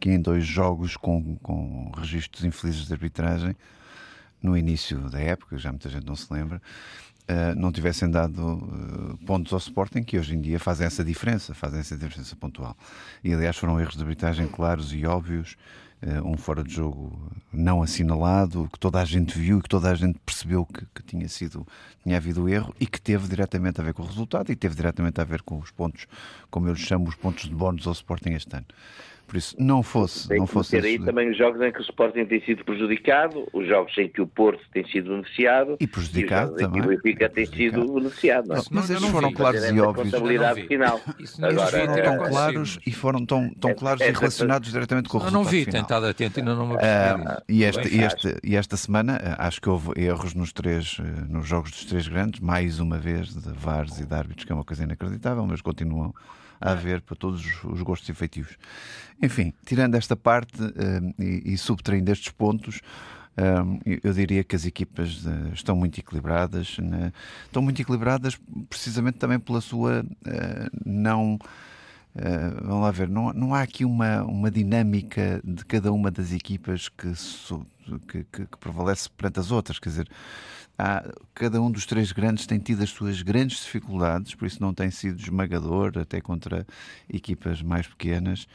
que 0.02 0.10
em 0.10 0.20
dois 0.20 0.44
jogos 0.44 0.98
com, 0.98 1.36
com 1.38 1.92
registros 1.96 2.44
infelizes 2.44 2.88
de 2.88 2.94
arbitragem, 2.94 3.56
no 4.42 4.58
início 4.58 4.98
da 5.10 5.20
época, 5.20 5.58
já 5.60 5.70
muita 5.70 5.88
gente 5.88 6.08
não 6.08 6.16
se 6.16 6.34
lembra, 6.34 6.60
uh, 7.30 7.56
não 7.56 7.72
tivessem 7.72 8.10
dado 8.10 8.42
uh, 8.42 9.18
pontos 9.26 9.54
ao 9.54 9.60
Sporting, 9.60 10.02
que 10.02 10.18
hoje 10.18 10.36
em 10.36 10.42
dia 10.42 10.60
fazem 10.60 10.88
essa 10.88 11.04
diferença, 11.04 11.54
fazem 11.54 11.80
essa 11.80 11.96
diferença 11.96 12.36
pontual. 12.36 12.76
E 13.24 13.32
aliás 13.32 13.56
foram 13.56 13.80
erros 13.80 13.96
de 13.96 14.02
arbitragem 14.02 14.48
claros 14.48 14.92
e 14.92 15.06
óbvios, 15.06 15.56
um 16.24 16.36
fora 16.36 16.64
de 16.64 16.74
jogo 16.74 17.32
não 17.54 17.84
assinalado, 17.84 18.68
que 18.72 18.80
toda 18.80 19.00
a 19.00 19.06
gente 19.06 19.38
viu 19.38 19.62
que 19.62 19.70
toda 19.70 19.92
a 19.92 19.96
gente 19.96 20.18
percebeu 20.26 20.66
que, 20.66 20.86
que 20.96 21.04
tinha 21.04 21.28
sido, 21.30 21.66
tinha 22.04 22.18
havido 22.18 22.50
erro 22.50 22.74
e 22.80 22.88
que 22.88 23.00
teve 23.00 23.28
diretamente 23.28 23.80
a 23.80 23.84
ver 23.84 23.94
com 23.94 24.02
o 24.02 24.06
resultado 24.08 24.52
e 24.52 24.56
teve 24.56 24.76
diretamente 24.76 25.22
a 25.22 25.24
ver 25.24 25.44
com 25.44 25.60
os 25.60 25.70
pontos, 25.70 26.08
como 26.50 26.68
eu 26.68 26.74
lhes 26.74 26.82
chamo, 26.82 27.08
os 27.08 27.16
pontos 27.16 27.48
de 27.48 27.54
bónus 27.54 27.86
ao 27.86 27.94
Sporting 27.94 28.32
este 28.32 28.56
ano. 28.56 28.66
Por 29.32 29.38
isso, 29.38 29.56
não 29.58 29.82
fosse. 29.82 30.28
Tem 30.28 30.40
não 30.40 30.46
fosse 30.46 30.72
ter 30.72 30.84
aí 30.84 31.00
também 31.00 31.32
os 31.32 31.38
jogos 31.38 31.62
em 31.62 31.72
que 31.72 31.80
o 31.80 31.82
Sporting 31.84 32.26
tem 32.26 32.42
sido 32.42 32.66
prejudicado, 32.66 33.48
os 33.54 33.66
jogos 33.66 33.98
em 33.98 34.10
que 34.10 34.22
o 34.22 34.28
Porto 34.28 34.62
tem 34.74 34.86
sido 34.90 35.12
beneficiado 35.12 35.78
e 35.80 35.88
prejudicado 35.88 36.56
e 36.56 36.58
também. 36.58 36.82
o 36.82 36.88
Benfica 36.88 37.30
tem 37.30 37.46
sido 37.46 37.94
beneficiado. 37.94 38.48
Não, 38.48 38.58
é? 38.58 38.62
mas 38.70 38.90
eles 38.90 39.06
foram 39.06 39.32
claros 39.32 39.64
e 39.64 39.80
óbvios. 39.80 40.12
Final. 40.68 41.00
Agora, 41.44 41.72
foram 41.72 42.04
tão 42.04 42.30
claros 42.30 42.80
e 42.86 42.92
foram 42.92 43.26
tão, 43.26 43.50
tão 43.52 43.70
é, 43.70 43.74
claros 43.74 44.02
é, 44.02 44.10
e 44.10 44.12
relacionados 44.12 44.68
é, 44.68 44.72
diretamente 44.74 45.08
com 45.08 45.18
o 45.18 45.22
resultado. 45.22 45.42
Eu 45.42 45.46
não 45.46 45.50
vi, 45.50 45.64
final. 45.64 45.82
tentado 45.82 46.06
atento, 46.08 46.40
ainda 46.42 46.54
não 46.54 46.68
me 46.68 46.76
uh, 46.76 46.78
e, 47.48 47.64
este, 47.64 47.88
e, 47.88 48.04
este, 48.04 48.38
e 48.44 48.58
esta 48.58 48.76
semana 48.76 49.18
ah, 49.24 49.48
acho 49.48 49.62
que 49.62 49.70
houve 49.70 49.94
erros 49.96 50.34
nos 50.34 50.52
três 50.52 50.98
ah, 51.00 51.26
nos 51.30 51.48
jogos 51.48 51.72
dos 51.72 51.86
três 51.86 52.06
grandes, 52.06 52.42
mais 52.42 52.82
uma 52.82 52.98
vez 52.98 53.34
de 53.34 53.54
VARs 53.54 53.98
e 53.98 54.06
de 54.06 54.14
árbitros, 54.14 54.44
que 54.44 54.52
é 54.52 54.56
uma 54.56 54.66
coisa 54.66 54.84
inacreditável, 54.84 55.46
mas 55.46 55.62
continuam 55.62 56.14
a 56.62 56.72
haver 56.72 57.02
para 57.02 57.16
todos 57.16 57.44
os 57.64 57.82
gostos 57.82 58.08
e 58.08 58.14
feitios. 58.14 58.56
Enfim, 59.22 59.54
tirando 59.66 59.96
esta 59.96 60.16
parte 60.16 60.62
uh, 60.62 61.14
e, 61.20 61.54
e 61.54 61.58
subtraindo 61.58 62.12
estes 62.12 62.32
pontos, 62.32 62.82
uh, 63.38 64.00
eu 64.04 64.14
diria 64.14 64.44
que 64.44 64.56
as 64.56 64.66
equipas 64.66 65.26
uh, 65.26 65.54
estão 65.54 65.76
muito 65.76 66.00
equilibradas, 66.00 66.78
né? 66.78 67.12
estão 67.46 67.62
muito 67.62 67.82
equilibradas 67.82 68.40
precisamente 68.70 69.18
também 69.18 69.40
pela 69.40 69.60
sua 69.60 70.06
não. 70.86 71.40
Vamos 72.64 72.82
lá 72.82 72.92
ver, 72.92 73.08
não, 73.08 73.32
não 73.32 73.56
há 73.56 73.62
aqui 73.62 73.86
uma, 73.86 74.22
uma 74.24 74.52
dinâmica 74.52 75.40
de 75.46 75.64
cada 75.64 75.94
uma 75.94 76.12
das 76.12 76.34
equipas 76.34 76.90
que, 76.90 77.14
que, 78.06 78.24
que 78.26 78.58
prevalece 78.60 79.10
perante 79.10 79.40
as 79.40 79.50
outras. 79.50 79.80
Quer 79.80 79.88
dizer, 79.88 80.10
há, 80.78 81.04
cada 81.34 81.62
um 81.62 81.72
dos 81.72 81.86
três 81.86 82.12
grandes 82.12 82.46
tem 82.46 82.60
tido 82.60 82.84
as 82.84 82.90
suas 82.90 83.22
grandes 83.22 83.60
dificuldades, 83.64 84.36
por 84.36 84.46
isso 84.46 84.62
não 84.62 84.74
tem 84.74 84.90
sido 84.92 85.20
esmagador 85.20 85.94
até 85.98 86.22
contra 86.22 86.66
equipas 87.10 87.62
mais 87.62 87.88
pequenas. 87.88 88.48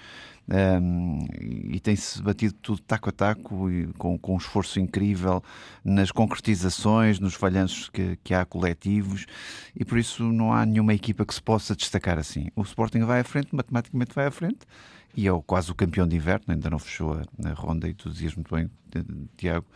Um, 0.48 1.26
e 1.40 1.80
tem-se 1.80 2.22
batido 2.22 2.54
tudo 2.62 2.80
taco 2.80 3.08
a 3.08 3.12
taco 3.12 3.68
e 3.68 3.88
com, 3.94 4.16
com 4.16 4.34
um 4.34 4.36
esforço 4.36 4.78
incrível 4.78 5.42
nas 5.84 6.12
concretizações, 6.12 7.18
nos 7.18 7.34
falhanços 7.34 7.88
que, 7.88 8.16
que 8.22 8.32
há 8.32 8.44
coletivos 8.44 9.26
e 9.74 9.84
por 9.84 9.98
isso 9.98 10.22
não 10.22 10.52
há 10.52 10.64
nenhuma 10.64 10.94
equipa 10.94 11.26
que 11.26 11.34
se 11.34 11.42
possa 11.42 11.74
destacar 11.74 12.16
assim. 12.16 12.46
O 12.54 12.62
Sporting 12.62 13.00
vai 13.00 13.20
à 13.20 13.24
frente, 13.24 13.48
matematicamente 13.52 14.14
vai 14.14 14.26
à 14.26 14.30
frente 14.30 14.60
e 15.16 15.26
é 15.26 15.32
o, 15.32 15.42
quase 15.42 15.70
o 15.70 15.74
campeão 15.74 16.06
de 16.06 16.14
inverno, 16.16 16.44
ainda 16.48 16.68
não 16.70 16.78
fechou 16.78 17.14
a, 17.14 17.48
a 17.48 17.52
ronda 17.54 17.88
e 17.88 17.94
tu 17.94 18.10
dizias 18.10 18.34
muito 18.34 18.54
bem, 18.54 18.70
Tiago, 19.36 19.66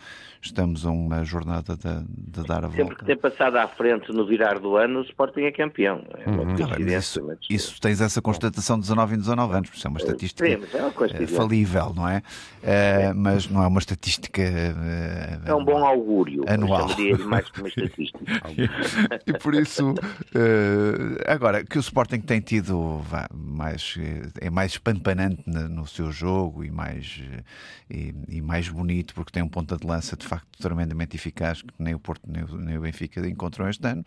estamos 0.41 0.87
a 0.87 0.91
uma 0.91 1.23
jornada 1.25 1.77
de, 1.77 2.05
de 2.41 2.47
dar 2.47 2.65
a 2.65 2.69
Sempre 2.69 2.83
volta. 2.85 2.95
que 2.97 3.05
tem 3.05 3.17
passado 3.19 3.57
à 3.57 3.69
frente 3.69 4.11
no 4.13 4.25
virar 4.27 4.59
do 4.59 4.77
ano, 4.77 5.01
o 5.01 5.03
Sporting 5.03 5.43
é 5.43 5.53
campeão. 5.53 6.03
É 6.17 6.31
Uhum. 6.31 6.87
isso, 6.89 7.23
mas- 7.27 7.39
isso 7.51 7.79
tens 7.81 8.01
essa 8.01 8.23
constatação 8.23 8.77
de 8.77 8.83
19 8.83 9.17
em 9.17 9.19
19 9.19 9.55
anos, 9.55 9.71
isso 9.75 9.87
é 9.87 9.91
uma 9.91 9.99
estatística 9.99 10.47
Sim, 10.49 10.57
mas 10.59 10.75
é 10.75 10.83
uma 10.83 11.07
eh, 11.07 11.27
falível, 11.27 11.93
não 11.95 12.09
é? 12.09 12.23
Eh, 12.63 13.13
mas 13.15 13.49
não 13.51 13.63
é 13.63 13.67
uma 13.67 13.79
estatística. 13.81 14.41
eh, 14.41 15.39
É 15.45 15.55
um 15.55 15.65
bom 15.65 15.85
augúrio. 15.85 16.45
Eu 16.47 16.55
Anual. 16.55 16.89
mais 17.27 17.51
que 17.51 17.59
uma 17.61 17.69
estatística. 17.69 18.19
e 19.27 19.33
por 19.39 19.55
isso, 19.55 19.95
eh, 20.35 21.31
agora 21.31 21.65
que 21.65 21.77
o 21.77 21.81
Sporting 21.81 22.21
tem 22.21 22.41
tido 22.41 22.99
vá, 23.09 23.29
mais, 23.35 23.97
eh, 23.99 24.47
é 24.47 24.51
mais 24.51 24.79
pampanante 24.79 25.30
no 25.47 25.87
seu 25.87 26.11
jogo 26.13 26.65
e 26.65 26.71
mais, 26.71 27.21
eh, 27.23 27.43
e, 27.91 28.15
e 28.37 28.41
mais 28.43 28.69
bonito, 28.69 29.15
porque 29.15 29.33
tem 29.33 29.43
um 29.43 29.49
ponta 29.49 29.77
de 29.77 29.87
lança 29.87 30.17
de 30.17 30.27
facto 30.27 30.47
tremendamente 30.59 31.17
eficaz 31.17 31.63
que 31.63 31.69
nem 31.79 31.95
o 31.95 31.99
Porto 31.99 32.23
nem 32.27 32.45
o, 32.45 32.57
nem 32.57 32.79
o 32.79 32.81
Benfica 32.83 33.27
encontram 33.29 33.69
este 33.69 33.87
ano. 33.87 34.05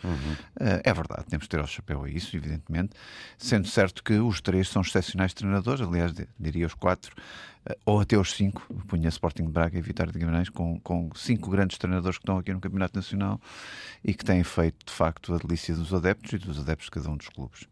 Eh, 0.60 0.82
é 0.84 0.94
verdade, 0.94 1.26
temos 1.30 1.46
que 1.46 1.50
ter 1.50 1.60
ao 1.60 1.68
chapéu 1.68 2.04
a 2.04 2.10
isso, 2.10 2.36
evidentemente, 2.36 2.92
sendo 3.38 3.68
certo 3.68 4.04
que 4.04 4.14
os 4.14 4.42
três 4.42 4.68
são 4.70 4.82
excepcionais 4.82 5.34
treinadores, 5.34 5.82
aliás, 5.82 6.14
di- 6.14 6.28
diria 6.40 6.66
os 6.68 6.74
quatro. 6.74 7.16
Eh, 7.66 7.78
Ou 7.86 8.00
até 8.00 8.18
os 8.18 8.34
cinco, 8.34 8.62
punha 8.88 9.10
Sporting 9.10 9.46
de 9.46 9.52
Braga 9.52 9.78
e 9.78 9.82
Vitória 9.82 10.12
de 10.12 10.20
Guimarães, 10.20 10.50
com, 10.50 10.80
com 10.80 11.10
cinco 11.16 11.50
grandes 11.50 11.78
treinadores 11.78 12.18
que 12.18 12.24
estão 12.24 12.38
aqui 12.38 12.54
no 12.54 12.60
Campeonato 12.60 12.96
Nacional 12.96 13.40
e 14.04 14.14
que 14.14 14.24
têm 14.24 14.44
feito, 14.44 14.86
de 14.86 14.92
facto, 14.92 15.34
a 15.34 15.38
delícia 15.38 15.76
dos 15.76 15.94
adeptos 15.94 16.34
e 16.34 16.38
dos 16.38 16.60
adeptos 16.60 16.86
de 16.86 16.92
cada 16.92 17.10
um 17.10 17.18
dos 17.18 17.30
clubes. 17.30 17.68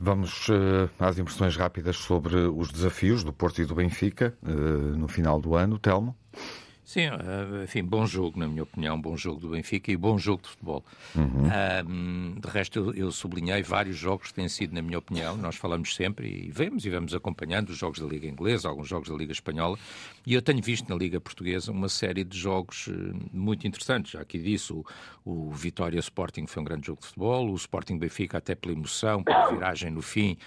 Vamos 0.00 0.48
eh, 0.50 0.88
às 0.98 1.18
impressões 1.18 1.56
rápidas 1.56 1.96
sobre 1.96 2.36
os 2.36 2.70
desafios 2.70 3.22
do 3.22 3.32
Porto 3.32 3.60
e 3.60 3.64
do 3.64 3.74
Benfica 3.74 4.34
eh, 4.42 4.50
no 4.50 5.08
final 5.08 5.40
do 5.40 5.54
ano. 5.54 5.78
Telmo? 5.78 6.16
Sim, 6.86 7.06
eh, 7.06 7.64
enfim, 7.64 7.82
bom 7.82 8.06
jogo, 8.06 8.38
na 8.38 8.46
minha 8.46 8.62
opinião, 8.62 8.98
bom 8.98 9.16
jogo 9.16 9.40
do 9.40 9.48
Benfica 9.48 9.90
e 9.90 9.96
bom 9.96 10.16
jogo 10.16 10.42
de 10.42 10.50
futebol. 10.50 10.84
Ahm, 11.16 12.38
de 12.38 12.48
resto, 12.48 12.78
eu, 12.78 12.94
eu 12.94 13.10
sublinhei 13.10 13.60
vários 13.60 13.96
jogos 13.96 14.28
que 14.28 14.34
têm 14.34 14.48
sido, 14.48 14.72
na 14.72 14.80
minha 14.80 14.96
opinião, 14.96 15.36
nós 15.36 15.56
falamos 15.56 15.96
sempre 15.96 16.28
e 16.28 16.48
vemos 16.52 16.86
e 16.86 16.90
vamos 16.90 17.12
acompanhando 17.12 17.70
os 17.70 17.76
jogos 17.76 17.98
da 17.98 18.06
Liga 18.06 18.28
Inglesa, 18.28 18.68
alguns 18.68 18.86
jogos 18.86 19.08
da 19.08 19.16
Liga 19.16 19.32
Espanhola, 19.32 19.76
e 20.24 20.32
eu 20.32 20.40
tenho 20.40 20.62
visto 20.62 20.88
na 20.88 20.94
Liga 20.94 21.20
Portuguesa 21.20 21.72
uma 21.72 21.88
série 21.88 22.22
de 22.22 22.38
jogos 22.38 22.88
eh, 22.88 22.92
muito 23.32 23.66
interessantes. 23.66 24.12
Já 24.12 24.20
aqui 24.20 24.38
disse, 24.38 24.72
o, 24.72 24.86
o 25.24 25.50
Vitória 25.50 25.98
Sporting 25.98 26.46
foi 26.46 26.62
um 26.62 26.64
grande 26.64 26.86
jogo 26.86 27.00
de 27.00 27.08
futebol, 27.08 27.50
o 27.50 27.56
Sporting 27.56 27.98
Benfica, 27.98 28.38
até 28.38 28.54
pela 28.54 28.72
emoção, 28.72 29.24
pela 29.24 29.50
viragem 29.50 29.90
no 29.90 30.02
fim, 30.02 30.38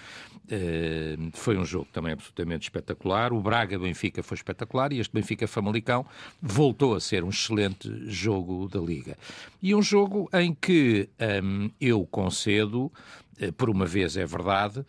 eh, 0.50 1.18
foi 1.34 1.58
um 1.58 1.66
jogo 1.66 1.86
também 1.92 2.14
absolutamente 2.14 2.62
espetacular. 2.62 3.30
O 3.30 3.42
Braga 3.42 3.78
Benfica 3.78 4.22
foi 4.22 4.36
espetacular 4.36 4.90
e 4.90 5.00
este 5.00 5.12
Benfica 5.12 5.46
Famalicão 5.46 6.06
voltou 6.40 6.94
a 6.94 7.00
ser 7.00 7.24
um 7.24 7.28
excelente 7.28 7.88
jogo 8.06 8.68
da 8.68 8.80
Liga. 8.80 9.16
E 9.62 9.74
um 9.74 9.82
jogo 9.82 10.28
em 10.32 10.54
que 10.54 11.08
hum, 11.42 11.70
eu 11.80 12.06
concedo, 12.06 12.90
eh, 13.38 13.50
por 13.50 13.70
uma 13.70 13.86
vez 13.86 14.16
é 14.16 14.24
verdade, 14.24 14.84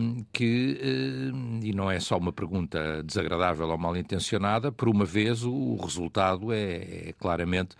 hum, 0.00 0.24
que, 0.32 0.80
hum, 1.32 1.60
e 1.62 1.72
não 1.72 1.90
é 1.90 2.00
só 2.00 2.16
uma 2.16 2.32
pergunta 2.32 3.02
desagradável 3.02 3.68
ou 3.68 3.78
mal 3.78 3.96
intencionada, 3.96 4.72
por 4.72 4.88
uma 4.88 5.04
vez 5.04 5.44
o, 5.44 5.76
resultado 5.76 6.52
é, 6.52 7.08
é 7.08 7.14
claramente 7.18 7.76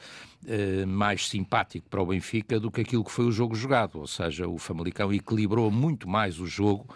mais 0.86 1.26
simpático 1.26 1.88
para 1.88 2.02
o 2.02 2.06
Benfica 2.06 2.60
do 2.60 2.70
que 2.70 2.82
aquilo 2.82 3.02
que 3.02 3.10
foi 3.10 3.24
o 3.24 3.32
jogo 3.32 3.54
jogado, 3.54 3.98
ou 3.98 4.06
seja, 4.06 4.46
o 4.46 4.58
Famalicão 4.58 5.10
equilibrou 5.10 5.70
muito 5.70 6.06
mais 6.06 6.38
o 6.38 6.46
jogo 6.46 6.86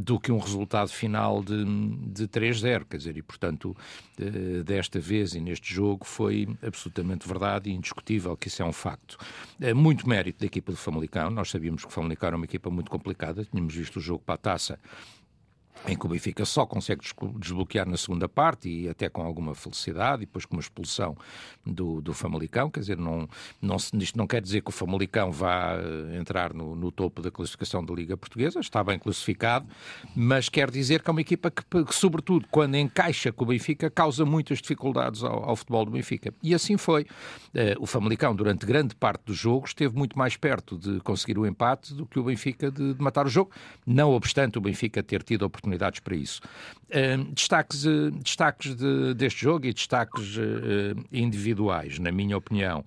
do 0.00 0.20
que 0.20 0.30
um 0.30 0.38
resultado 0.38 0.90
final 0.90 1.42
de, 1.42 1.64
de 1.64 2.28
3-0, 2.28 2.84
quer 2.88 2.98
dizer, 2.98 3.16
e 3.16 3.22
portanto, 3.22 3.76
eh, 4.16 4.62
desta 4.62 5.00
vez 5.00 5.34
e 5.34 5.40
neste 5.40 5.74
jogo 5.74 6.04
foi 6.04 6.46
absolutamente 6.62 7.26
verdade 7.26 7.68
e 7.68 7.74
indiscutível 7.74 8.36
que 8.36 8.46
isso 8.46 8.62
é 8.62 8.64
um 8.64 8.72
facto. 8.72 9.18
É 9.60 9.74
muito 9.74 10.08
mérito 10.08 10.38
da 10.38 10.46
equipa 10.46 10.70
do 10.70 10.78
Famalicão, 10.78 11.30
nós 11.30 11.50
sabíamos 11.50 11.84
que 11.84 11.88
o 11.88 11.92
Famalicão 11.92 12.28
era 12.28 12.36
uma 12.36 12.44
equipa 12.44 12.70
muito 12.70 12.88
complicada, 12.92 13.44
tínhamos 13.44 13.74
visto 13.74 13.96
o 13.96 14.00
jogo 14.00 14.22
para 14.24 14.36
a 14.36 14.38
taça 14.38 14.78
em 15.86 15.96
que 15.96 16.06
o 16.06 16.08
Benfica 16.08 16.44
só 16.44 16.66
consegue 16.66 17.02
desbloquear 17.36 17.88
na 17.88 17.96
segunda 17.96 18.28
parte 18.28 18.68
e 18.68 18.88
até 18.88 19.08
com 19.08 19.22
alguma 19.22 19.54
felicidade, 19.54 20.22
e 20.22 20.26
depois 20.26 20.44
com 20.44 20.56
uma 20.56 20.60
expulsão 20.60 21.16
do, 21.64 22.00
do 22.00 22.12
Famalicão, 22.12 22.70
quer 22.70 22.80
dizer, 22.80 22.98
não, 22.98 23.28
não, 23.60 23.76
isto 23.76 24.16
não 24.16 24.26
quer 24.26 24.42
dizer 24.42 24.62
que 24.62 24.68
o 24.68 24.72
Famalicão 24.72 25.30
vá 25.30 25.76
eh, 25.76 26.18
entrar 26.18 26.52
no, 26.52 26.74
no 26.74 26.90
topo 26.90 27.22
da 27.22 27.30
classificação 27.30 27.84
da 27.84 27.94
Liga 27.94 28.16
Portuguesa, 28.16 28.60
está 28.60 28.82
bem 28.82 28.98
classificado, 28.98 29.66
mas 30.14 30.48
quer 30.48 30.70
dizer 30.70 31.02
que 31.02 31.10
é 31.10 31.12
uma 31.12 31.20
equipa 31.20 31.50
que, 31.50 31.62
que, 31.84 31.94
sobretudo, 31.94 32.46
quando 32.50 32.76
encaixa 32.76 33.32
com 33.32 33.44
o 33.44 33.48
Benfica, 33.48 33.90
causa 33.90 34.24
muitas 34.24 34.58
dificuldades 34.58 35.22
ao, 35.22 35.50
ao 35.50 35.56
futebol 35.56 35.84
do 35.84 35.90
Benfica. 35.90 36.32
E 36.42 36.54
assim 36.54 36.76
foi. 36.76 37.06
Eh, 37.54 37.76
o 37.78 37.86
Famalicão, 37.86 38.34
durante 38.34 38.66
grande 38.66 38.94
parte 38.94 39.22
do 39.24 39.34
jogo, 39.34 39.66
esteve 39.66 39.96
muito 39.96 40.18
mais 40.18 40.36
perto 40.36 40.76
de 40.76 41.00
conseguir 41.00 41.38
o 41.38 41.46
empate 41.46 41.94
do 41.94 42.06
que 42.06 42.18
o 42.18 42.24
Benfica 42.24 42.70
de, 42.70 42.94
de 42.94 43.02
matar 43.02 43.26
o 43.26 43.28
jogo, 43.28 43.50
não 43.86 44.12
obstante 44.12 44.58
o 44.58 44.60
Benfica 44.60 45.02
ter 45.02 45.22
tido 45.22 45.44
oportunidades 45.68 46.00
para 46.00 46.16
isso. 46.16 46.40
Eh, 46.90 47.16
destaques 47.32 47.86
eh, 47.86 48.10
destaques 48.22 48.74
de- 48.74 49.14
deste 49.14 49.42
jogo 49.42 49.66
e 49.66 49.72
destaques 49.72 50.36
eh, 50.38 50.94
individuais, 51.12 51.98
na 51.98 52.10
minha 52.10 52.36
opinião. 52.36 52.84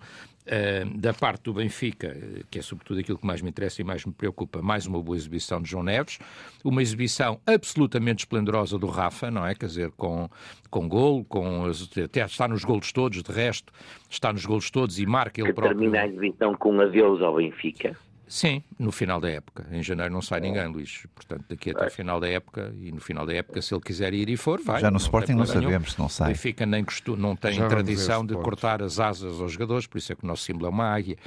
eh, 0.48 0.84
da 0.96 1.14
parte 1.14 1.44
do 1.44 1.54
Benfica, 1.54 2.08
eh, 2.08 2.42
que 2.50 2.58
é 2.58 2.62
sobretudo 2.64 3.00
aquilo 3.00 3.16
que 3.20 3.26
mais 3.26 3.44
me 3.44 3.50
interessa 3.52 3.80
e 3.80 3.86
mais 3.86 4.04
me 4.04 4.12
preocupa, 4.12 4.60
mais 4.60 4.88
uma 4.88 5.00
boa 5.00 5.16
exibição 5.16 5.62
de 5.62 5.70
João 5.70 5.84
Neves, 5.84 6.18
uma 6.64 6.82
exibição 6.82 7.40
absolutamente 7.46 8.24
esplendorosa 8.26 8.78
do 8.80 8.88
Rafa, 8.88 9.30
não 9.30 9.46
é? 9.46 9.54
Quer 9.54 9.68
dizer, 9.68 9.92
com, 9.92 10.28
com 10.70 10.90
gol, 10.90 11.24
com, 11.26 11.66
até 12.04 12.26
está 12.26 12.48
nos 12.48 12.64
golos 12.66 12.92
todos, 12.92 13.22
de 13.22 13.32
resto, 13.32 13.72
está 14.10 14.34
nos 14.34 14.44
golos 14.44 14.72
todos 14.72 14.98
e 14.98 15.06
marca 15.06 15.40
ele 15.40 15.50
Que 15.50 15.54
próprio. 15.54 15.78
termina 15.78 16.02
a 16.02 16.08
exibição 16.08 16.56
com 16.56 16.74
um 16.74 16.82
adeus 16.82 17.22
ao 17.22 17.36
Benfica. 17.36 17.96
Sim, 18.34 18.64
no 18.80 18.94
final 18.94 19.20
da 19.20 19.30
época. 19.30 19.68
Em 19.74 19.84
janeiro 19.84 20.14
não 20.14 20.22
sai 20.22 20.40
ninguém, 20.40 20.66
Luís. 20.66 21.06
Portanto, 21.14 21.44
daqui 21.50 21.72
até 21.72 21.88
o 21.88 21.92
final 21.92 22.18
da 22.18 22.30
época, 22.30 22.74
e 22.80 22.90
no 22.90 23.02
final 23.02 23.26
da 23.26 23.34
época, 23.34 23.62
se 23.62 23.74
ele 23.74 23.82
quiser 23.82 24.14
ir 24.14 24.30
e 24.30 24.38
for, 24.38 24.62
vai. 24.62 24.80
Já 24.80 24.90
no 24.90 24.98
tem 24.98 25.04
Sporting 25.06 25.32
não 25.34 25.44
nenhum. 25.44 25.62
sabemos 25.64 25.92
se 25.92 26.00
não 26.00 26.08
sai. 26.08 26.30
Benfica 26.30 26.66
nem 26.66 26.82
costu- 26.86 27.18
não 27.18 27.36
tem 27.36 27.56
Já 27.56 27.68
tradição 27.68 28.26
de 28.26 28.34
cortar 28.36 28.82
as 28.82 29.02
asas 29.02 29.42
aos 29.42 29.52
jogadores, 29.52 29.86
por 29.86 29.98
isso 29.98 30.14
é 30.14 30.16
que 30.16 30.24
o 30.24 30.28
nosso 30.28 30.44
símbolo 30.44 30.68
é 30.68 30.70
uma 30.70 30.86
águia. 30.86 31.18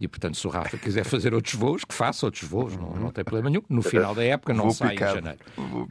E, 0.00 0.06
portanto, 0.06 0.36
se 0.36 0.46
o 0.46 0.50
Rafa 0.50 0.78
quiser 0.78 1.02
fazer 1.04 1.34
outros 1.34 1.54
voos, 1.54 1.84
que 1.84 1.92
faça 1.92 2.24
outros 2.26 2.44
voos, 2.48 2.76
não, 2.76 2.90
não 2.94 3.10
tem 3.10 3.24
problema 3.24 3.50
nenhum. 3.50 3.62
No 3.68 3.82
final 3.82 4.14
da 4.14 4.22
época 4.22 4.54
não 4.54 4.66
Vou 4.66 4.72
sai 4.72 4.90
picado. 4.90 5.12
em 5.12 5.14
janeiro. 5.16 5.38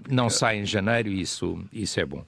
Não 0.10 0.30
sai 0.30 0.60
em 0.60 0.66
janeiro 0.66 1.10
e 1.10 1.20
isso, 1.20 1.62
isso 1.74 2.00
é 2.00 2.06
bom. 2.06 2.24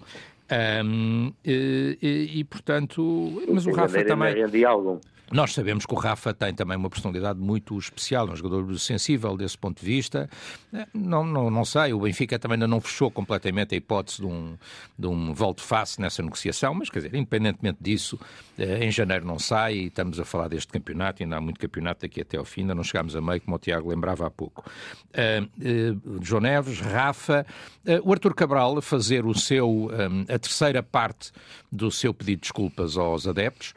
Ahm, 0.49 1.31
e, 1.45 1.97
e- 2.01 2.39
e, 2.39 2.43
portanto, 2.43 3.41
mas 3.51 3.65
o 3.65 3.71
Rafa 3.71 4.03
também. 4.03 4.35
rendi 4.35 4.65
algum. 4.65 4.99
Nós 5.31 5.53
sabemos 5.53 5.85
que 5.85 5.93
o 5.93 5.97
Rafa 5.97 6.33
tem 6.33 6.53
também 6.53 6.77
uma 6.77 6.89
personalidade 6.89 7.39
muito 7.39 7.77
especial, 7.77 8.29
um 8.29 8.35
jogador 8.35 8.77
sensível 8.77 9.35
desse 9.35 9.57
ponto 9.57 9.79
de 9.79 9.85
vista. 9.85 10.29
Eh, 10.73 10.85
Não, 10.93 11.25
não, 11.25 11.49
não 11.49 11.65
sei, 11.65 11.93
o 11.93 11.99
Benfica 11.99 12.37
também 12.37 12.55
ainda 12.55 12.67
não 12.67 12.79
fechou 12.79 13.09
completamente 13.09 13.73
a 13.73 13.77
hipótese 13.77 14.17
de 14.21 14.27
um, 14.27 14.55
de 14.97 15.07
um 15.07 15.33
volte-face 15.33 15.99
nessa 15.99 16.21
negociação, 16.21 16.73
mas 16.75 16.89
quer 16.89 16.99
dizer, 16.99 17.15
independentemente 17.15 17.79
disso, 17.81 18.19
eh, 18.57 18.85
em 18.85 18.91
janeiro 18.91 19.25
não 19.25 19.39
sai 19.39 19.75
e 19.75 19.85
estamos 19.87 20.19
a 20.19 20.25
falar 20.25 20.49
deste 20.49 20.71
campeonato, 20.71 21.23
ainda 21.23 21.37
há 21.37 21.41
muito 21.41 21.59
campeonato 21.59 22.01
daqui 22.01 22.21
até 22.21 22.37
ao 22.37 22.45
fim, 22.45 22.61
ainda 22.61 22.75
não 22.75 22.83
chegámos 22.83 23.15
a 23.15 23.21
meio, 23.21 23.41
como 23.41 23.55
o 23.55 23.59
Tiago 23.59 23.89
lembrava 23.89 24.27
há 24.27 24.29
pouco. 24.29 24.63
Eh, 25.13 25.43
eh, 25.61 25.95
João 26.21 26.41
Neves, 26.41 26.79
Rafa, 26.79 27.45
eh, 27.85 27.99
o 28.03 28.11
Arthur 28.11 28.35
Cabral 28.35 28.81
fazer 28.81 29.25
o 29.25 29.33
seu, 29.33 29.89
eh, 30.27 30.33
a 30.35 30.37
terceira 30.39 30.83
parte 30.83 31.31
do 31.71 31.89
seu 31.89 32.13
pedido 32.13 32.37
de 32.37 32.41
desculpas 32.41 32.97
aos 32.97 33.27
adeptos. 33.27 33.73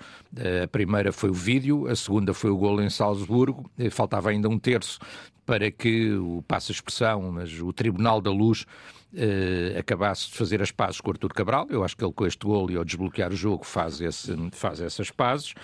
A 0.62 0.68
primeira 0.68 1.12
foi 1.12 1.30
o 1.30 1.34
vídeo, 1.34 1.88
a 1.88 1.96
segunda 1.96 2.34
foi 2.34 2.50
o 2.50 2.56
golo 2.56 2.82
em 2.82 2.90
Salzburgo, 2.90 3.70
faltava 3.90 4.30
ainda 4.30 4.48
um 4.48 4.58
terço 4.58 4.98
para 5.46 5.70
que 5.70 6.12
o 6.12 6.42
passa 6.46 6.72
expressão, 6.72 7.30
mas 7.32 7.60
o 7.60 7.72
Tribunal 7.72 8.20
da 8.20 8.30
Luz 8.30 8.66
eh, 9.14 9.76
acabasse 9.78 10.28
de 10.28 10.36
fazer 10.36 10.60
as 10.60 10.72
pazes 10.72 11.00
com 11.00 11.08
o 11.08 11.12
Artur 11.12 11.32
Cabral. 11.32 11.66
Eu 11.70 11.84
acho 11.84 11.96
que 11.96 12.04
ele 12.04 12.12
com 12.12 12.26
este 12.26 12.44
golo 12.44 12.70
e 12.70 12.76
ao 12.76 12.84
desbloquear 12.84 13.32
o 13.32 13.36
jogo 13.36 13.64
faz, 13.64 14.00
esse, 14.00 14.34
faz 14.52 14.80
essas 14.80 15.10
pazes. 15.10 15.54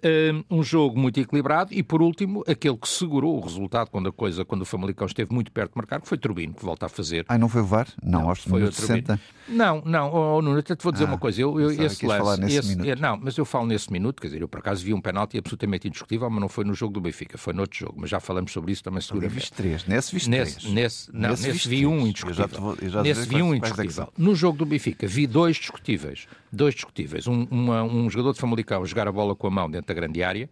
Eh, 0.00 0.32
um 0.48 0.62
jogo 0.62 0.98
muito 0.98 1.18
equilibrado 1.18 1.74
e, 1.74 1.82
por 1.82 2.00
último, 2.00 2.44
aquele 2.46 2.76
que 2.76 2.88
segurou 2.88 3.36
o 3.36 3.40
resultado 3.40 3.90
quando 3.90 4.08
a 4.08 4.12
coisa, 4.12 4.44
quando 4.44 4.62
o 4.62 4.64
Famalicão 4.64 5.06
esteve 5.06 5.32
muito 5.34 5.50
perto 5.50 5.72
de 5.72 5.76
marcar, 5.76 6.00
que 6.00 6.06
foi 6.08 6.16
Turbino, 6.16 6.54
que 6.54 6.64
volta 6.64 6.86
a 6.86 6.88
fazer 6.88 7.24
Ai, 7.28 7.36
não 7.36 7.48
foi 7.48 7.62
o 7.62 7.64
VAR? 7.64 7.88
Não, 8.02 8.28
aos 8.28 8.44
foi 8.44 8.60
minutos 8.60 8.78
outro 8.78 8.94
60. 8.94 9.12
minuto. 9.14 9.38
Não, 9.48 9.82
não, 9.84 10.12
oh, 10.36 10.42
Nuno, 10.42 10.58
até 10.58 10.76
te 10.76 10.82
vou 10.84 10.92
dizer 10.92 11.06
Ah, 11.06 11.08
uma 11.08 11.18
coisa. 11.18 11.40
Eu, 11.40 11.58
eu, 11.58 11.70
esse 11.72 12.06
lance, 12.06 12.40
nesse 12.40 12.58
esse- 12.58 12.68
minuto. 12.68 12.88
é, 12.90 12.94
não, 12.96 13.16
mas 13.16 13.36
eu 13.36 13.44
falo 13.44 13.66
nesse 13.66 13.90
minuto, 13.90 14.20
quer 14.20 14.28
dizer, 14.28 14.42
eu 14.42 14.46
por 14.48 14.58
acaso 14.60 14.84
vi 14.84 14.92
um 14.94 15.00
penalti 15.00 15.36
absolutamente 15.38 15.88
indiscutível, 15.88 16.28
mas 16.30 16.40
não 16.40 16.48
foi 16.48 16.64
no 16.64 16.74
jogo 16.74 16.92
do 16.92 17.00
Benfica, 17.00 17.36
foi 17.38 17.52
noutro 17.54 17.78
jogo, 17.78 17.94
mas 17.96 18.10
já 18.10 18.20
falamos 18.20 18.52
sobre 18.52 18.70
isso 18.72 18.84
também 18.84 19.00
seguramente. 19.00 19.34
viste 19.34 19.52
três. 19.52 19.84
Nesse 19.86 20.12
viste 20.14 20.30
três. 20.30 20.64
nesse, 20.72 21.10
não, 21.12 21.30
Nesse 21.30 21.48
nesse, 21.48 21.68
vi 21.68 21.86
um 21.86 22.06
indiscutível. 22.06 22.48
Vou- 22.60 22.76
nesse 23.02 23.26
vi 23.26 23.42
um 23.42 23.54
é 23.54 23.56
indiscutível. 23.56 24.12
No 24.16 24.34
jogo 24.34 24.58
do 24.58 24.66
Benfica 24.66 25.06
vi 25.08 25.26
dois 25.26 25.56
discutíveis. 25.56 26.26
Dois 26.52 26.74
discutíveis. 26.74 27.26
Um, 27.26 27.46
uma- 27.50 27.82
um 27.82 28.08
jogador 28.08 28.32
de 28.34 28.38
Famalicão 28.40 28.82
a 28.82 28.86
jogar 28.86 29.08
a 29.08 29.12
bola 29.12 29.34
com 29.34 29.46
a 29.46 29.50
mão 29.50 29.70
dentro 29.70 29.87
da 29.88 29.94
grande 29.94 30.22
área. 30.22 30.48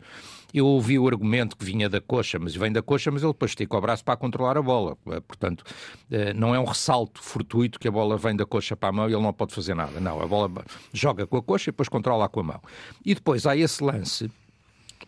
Eu 0.55 0.67
ouvi 0.67 0.99
o 0.99 1.07
argumento 1.07 1.57
que 1.57 1.65
vinha 1.65 1.89
da 1.89 2.01
coxa, 2.01 2.39
mas 2.39 2.55
vem 2.55 2.73
da 2.73 2.81
coxa, 2.81 3.11
mas 3.11 3.23
ele 3.23 3.33
depois 3.33 3.51
estica 3.51 3.77
o 3.77 3.81
braço 3.81 4.05
para 4.05 4.17
controlar 4.17 4.57
a 4.57 4.63
bola. 4.63 4.97
Eh, 5.09 5.21
portanto, 5.21 5.65
eh, 6.11 6.33
não 6.33 6.55
é 6.55 6.59
um 6.59 6.65
ressalto 6.65 7.23
fortuito 7.23 7.79
que 7.79 7.89
a 7.89 7.91
bola 7.91 8.17
vem 8.17 8.35
da 8.35 8.47
coxa 8.47 8.77
para 8.77 8.89
a 8.89 8.93
mão 8.93 9.09
e 9.09 9.13
ele 9.13 9.23
não 9.23 9.33
pode 9.33 9.55
fazer 9.55 9.75
nada. 9.75 10.01
Não, 10.01 10.21
a 10.23 10.27
bola 10.27 10.51
joga 10.93 11.27
com 11.27 11.37
a 11.37 11.43
coxa 11.43 11.71
e 11.71 11.73
depois 11.73 11.89
controla 11.89 12.29
com 12.29 12.41
a 12.41 12.45
mão. 12.45 12.61
E 13.05 13.15
depois 13.15 13.47
há 13.47 13.57
esse 13.57 13.83
lance 13.83 14.31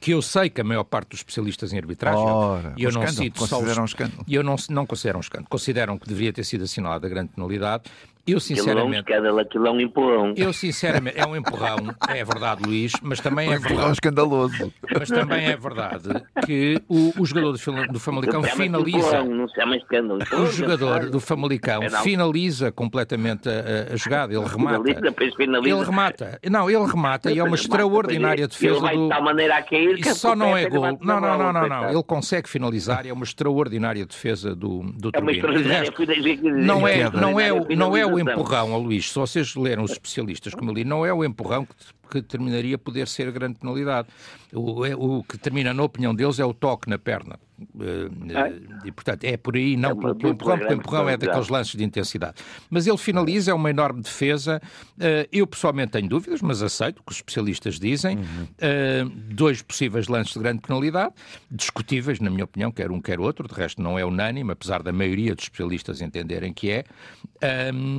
que 0.00 0.11
eu 0.12 0.20
sei 0.20 0.50
que 0.50 0.61
a 0.61 0.64
maior 0.64 0.85
parte 0.85 1.11
dos 1.11 1.20
especialistas 1.20 1.73
em 1.73 1.78
arbitragem, 1.78 2.20
Ora, 2.20 2.75
e 2.76 2.82
eu 2.85 2.90
um 2.90 2.92
não 2.92 3.04
escândalo. 3.04 3.25
cito 3.25 3.47
só 3.47 3.61
os, 3.61 3.78
um 3.78 3.85
escândalo. 3.85 4.25
eu 4.28 4.42
não, 4.42 4.56
não 4.68 4.87
consideram 4.87 5.18
um 5.18 5.20
escândalo, 5.20 5.49
consideram 5.49 5.99
que 5.99 6.06
deveria 6.06 6.32
ter 6.32 6.44
sido 6.44 6.64
assinalada 6.64 7.06
a 7.06 7.11
grande 7.11 7.30
penalidade. 7.35 7.85
Eu 8.28 8.37
é 8.37 8.40
sinceramente, 8.40 9.12
aquilo 9.40 9.66
é 9.66 9.70
um 9.70 9.80
empurrão. 9.80 10.35
eu 10.37 10.52
sinceramente, 10.52 11.18
é 11.18 11.26
um 11.26 11.37
empurrão, 11.37 11.76
é 12.08 12.25
verdade, 12.25 12.62
Luís, 12.64 12.92
mas 13.02 13.20
também 13.20 13.49
é 13.49 13.50
Um 13.52 13.54
empurrão 13.54 13.75
verdade, 13.76 13.92
escandaloso. 13.92 14.73
mas 14.99 15.08
também 15.08 15.47
é 15.47 15.56
verdade 15.56 16.08
que 16.44 16.80
o, 16.88 17.12
o 17.20 17.25
jogador 17.26 17.52
do, 17.52 17.92
do 17.92 18.00
Famalicão 18.00 18.42
finaliza. 18.42 18.99
empurrão, 18.99 19.25
Não 19.26 19.49
se 19.49 19.54
chama 19.54 19.76
escândalo. 19.76 20.20
O 20.32 20.47
jogador 20.47 21.11
do 21.11 21.20
Famalicão 21.20 21.82
É, 21.82 21.90
finaliza 22.02 22.70
completamente 22.73 23.49
a, 23.49 23.92
a- 23.92 23.97
jogada, 23.97 24.32
ele 24.35 24.44
remata. 24.44 24.76
Finaliza, 24.78 25.00
depois 25.00 25.35
finaliza. 25.35 25.75
Ele 25.76 25.85
remata. 25.85 26.40
Não, 26.50 26.70
ele 26.70 26.85
remata 26.87 27.30
e 27.30 27.38
é 27.38 27.42
uma 27.42 27.56
remata, 27.56 27.62
extraordinária 27.62 28.47
depois 28.49 28.62
Ele 28.62 28.70
defesa 28.73 28.80
vai 28.87 28.97
do. 28.97 29.02
de 29.04 29.08
tal 29.08 29.23
maneira 29.23 29.56
a 29.56 29.62
cair 29.62 29.94
que 29.97 30.08
Isso 30.08 30.18
só 30.20 30.35
não 30.37 30.56
é 30.56 30.64
pega, 30.64 30.76
gol. 30.78 30.99
Não, 31.00 31.20
não, 31.20 31.38
não, 31.38 31.52
não, 31.52 31.68
não. 31.68 31.90
Ele 31.90 32.02
consegue 32.02 32.49
finalizar 32.49 33.06
e 33.06 33.08
é 33.08 33.12
uma 33.12 33.25
extraordinária 33.25 34.04
defesa 34.06 34.54
do, 34.54 34.82
do 34.94 35.11
É 35.14 35.18
uma 35.20 35.30
Turbino. 35.30 35.30
E 35.30 35.32
de 35.32 35.38
extraordinária 35.38 35.78
resto, 35.80 35.97
finalização. 35.97 36.66
não 36.66 36.88
é, 36.88 37.11
não 37.11 37.40
é, 37.40 37.76
não 37.76 37.97
é 37.97 38.06
o 38.06 38.17
Finalização. 38.18 38.40
empurrão, 38.42 38.72
ó 38.72 38.78
Luís. 38.78 39.08
Se 39.10 39.14
vocês 39.18 39.54
leram 39.54 39.84
os 39.84 39.92
especialistas 39.92 40.54
como 40.54 40.70
eu 40.70 40.75
li, 40.75 40.84
não 40.84 41.04
é 41.06 41.12
o 41.12 41.25
empurrão 41.25 41.64
que, 41.66 41.75
que 42.10 42.22
terminaria 42.22 42.76
poder 42.78 43.06
ser 43.08 43.30
grande 43.32 43.58
penalidade. 43.58 44.08
O, 44.52 44.84
é- 44.84 44.94
o 44.96 45.22
que 45.22 45.37
termina, 45.38 45.72
na 45.75 45.82
opinião 45.82 46.14
deles, 46.14 46.38
é 46.38 46.44
o 46.44 46.52
toque 46.54 46.88
na 46.88 46.98
perna. 46.98 47.38
Eh, 47.80 48.08
eh, 48.34 48.60
E, 48.84 48.92
portanto, 48.92 49.24
é 49.24 49.36
por 49.36 49.56
aí, 49.56 49.76
não 49.76 49.90
É 49.90 49.94
pelo, 49.94 50.12
empurrão, 50.32 50.58
porque 50.58 50.72
o 50.74 50.76
empurrão 50.76 51.08
é 51.08 51.16
daqueles 51.16 51.48
lances 51.48 51.74
de 51.76 51.84
intensidade. 51.84 52.36
Mas 52.70 52.86
ele 52.86 52.96
finaliza, 52.98 53.50
é 53.50 53.54
uma 53.54 53.70
enorme 53.70 54.00
defesa. 54.02 54.60
Eh, 55.00 55.28
Eu 55.32 55.46
pessoalmente 55.46 55.92
tenho 55.92 56.08
dúvidas, 56.08 56.40
mas 56.40 56.62
aceito 56.62 57.00
o 57.00 57.02
que 57.02 57.12
os 57.12 57.18
especialistas 57.18 57.78
dizem. 57.78 58.18
Eh, 58.58 59.04
Dois 59.30 59.62
possíveis 59.62 60.08
lances 60.08 60.32
de 60.34 60.38
grande 60.40 60.60
penalidade, 60.60 61.12
discutíveis, 61.50 62.20
na 62.20 62.30
minha 62.30 62.44
opinião, 62.44 62.70
quer 62.70 62.90
um, 62.90 63.00
quer 63.00 63.18
outro. 63.20 63.48
De 63.48 63.54
resto, 63.54 63.82
não 63.82 63.98
é 63.98 64.04
unânime, 64.04 64.52
apesar 64.52 64.82
da 64.82 64.92
maioria 64.92 65.34
dos 65.34 65.44
especialistas 65.44 66.00
entenderem 66.00 66.52
que 66.52 66.70
é. 66.70 66.84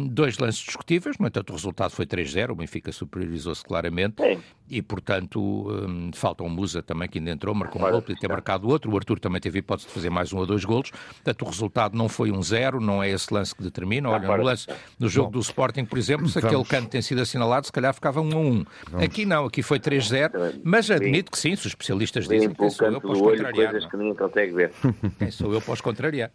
Dois 0.09 0.37
lances 0.37 0.61
discutíveis, 0.63 1.17
no 1.17 1.27
entanto, 1.27 1.49
o 1.51 1.53
resultado 1.53 1.91
foi 1.91 2.05
3-0. 2.05 2.51
O 2.51 2.55
Benfica 2.55 2.91
superiorizou-se 2.91 3.63
claramente. 3.63 4.21
É. 4.21 4.37
E, 4.69 4.81
portanto, 4.81 5.39
hum, 5.39 6.11
falta 6.13 6.43
um 6.43 6.49
Musa 6.49 6.83
também 6.83 7.09
que 7.09 7.17
ainda 7.17 7.31
entrou, 7.31 7.55
marcou 7.55 7.81
um 7.81 7.89
gol, 7.89 8.01
podia 8.01 8.15
ter 8.15 8.27
está. 8.27 8.33
marcado 8.33 8.67
outro. 8.67 8.91
O 8.91 8.95
Arthur 8.95 9.19
também 9.19 9.41
teve 9.41 9.59
hipótese 9.59 9.87
de 9.87 9.93
fazer 9.93 10.09
mais 10.09 10.31
um 10.31 10.37
ou 10.37 10.45
dois 10.45 10.63
golos. 10.63 10.91
Portanto, 10.91 11.41
o 11.41 11.45
resultado 11.45 11.97
não 11.97 12.07
foi 12.07 12.31
um 12.31 12.41
zero, 12.43 12.79
não 12.79 13.01
é 13.01 13.09
esse 13.09 13.33
lance 13.33 13.55
que 13.55 13.63
determina. 13.63 14.09
Olha, 14.09 14.37
no, 14.37 14.43
lance, 14.43 14.67
no 14.99 15.09
jogo 15.09 15.31
do 15.31 15.39
Sporting, 15.39 15.85
por 15.85 15.97
exemplo, 15.97 16.27
se 16.27 16.37
aquele 16.37 16.63
canto 16.65 16.89
tem 16.89 17.01
sido 17.01 17.21
assinalado, 17.21 17.65
se 17.65 17.71
calhar 17.71 17.93
ficava 17.93 18.21
um 18.21 18.31
a 18.31 18.37
um. 18.37 18.65
Aqui 19.03 19.25
não, 19.25 19.45
aqui 19.45 19.63
foi 19.63 19.79
3-0, 19.79 20.59
mas 20.63 20.91
admito 20.91 21.31
que 21.31 21.39
sim, 21.39 21.55
se 21.55 21.61
os 21.61 21.71
especialistas 21.71 22.27
dizem, 22.27 22.51
pelo 22.51 22.69
sou 22.69 22.87
eu 22.87 22.93
olho 22.93 23.01
contrariar? 23.01 23.53
coisas 23.53 23.83
não? 23.83 23.89
que 23.89 23.97
ninguém 23.97 24.15
consegue 24.15 24.53
ver. 24.53 24.71
Quem 25.17 25.31
sou 25.31 25.53
eu 25.53 25.61
para 25.61 25.73
os 25.73 25.81
contrariar? 25.81 26.31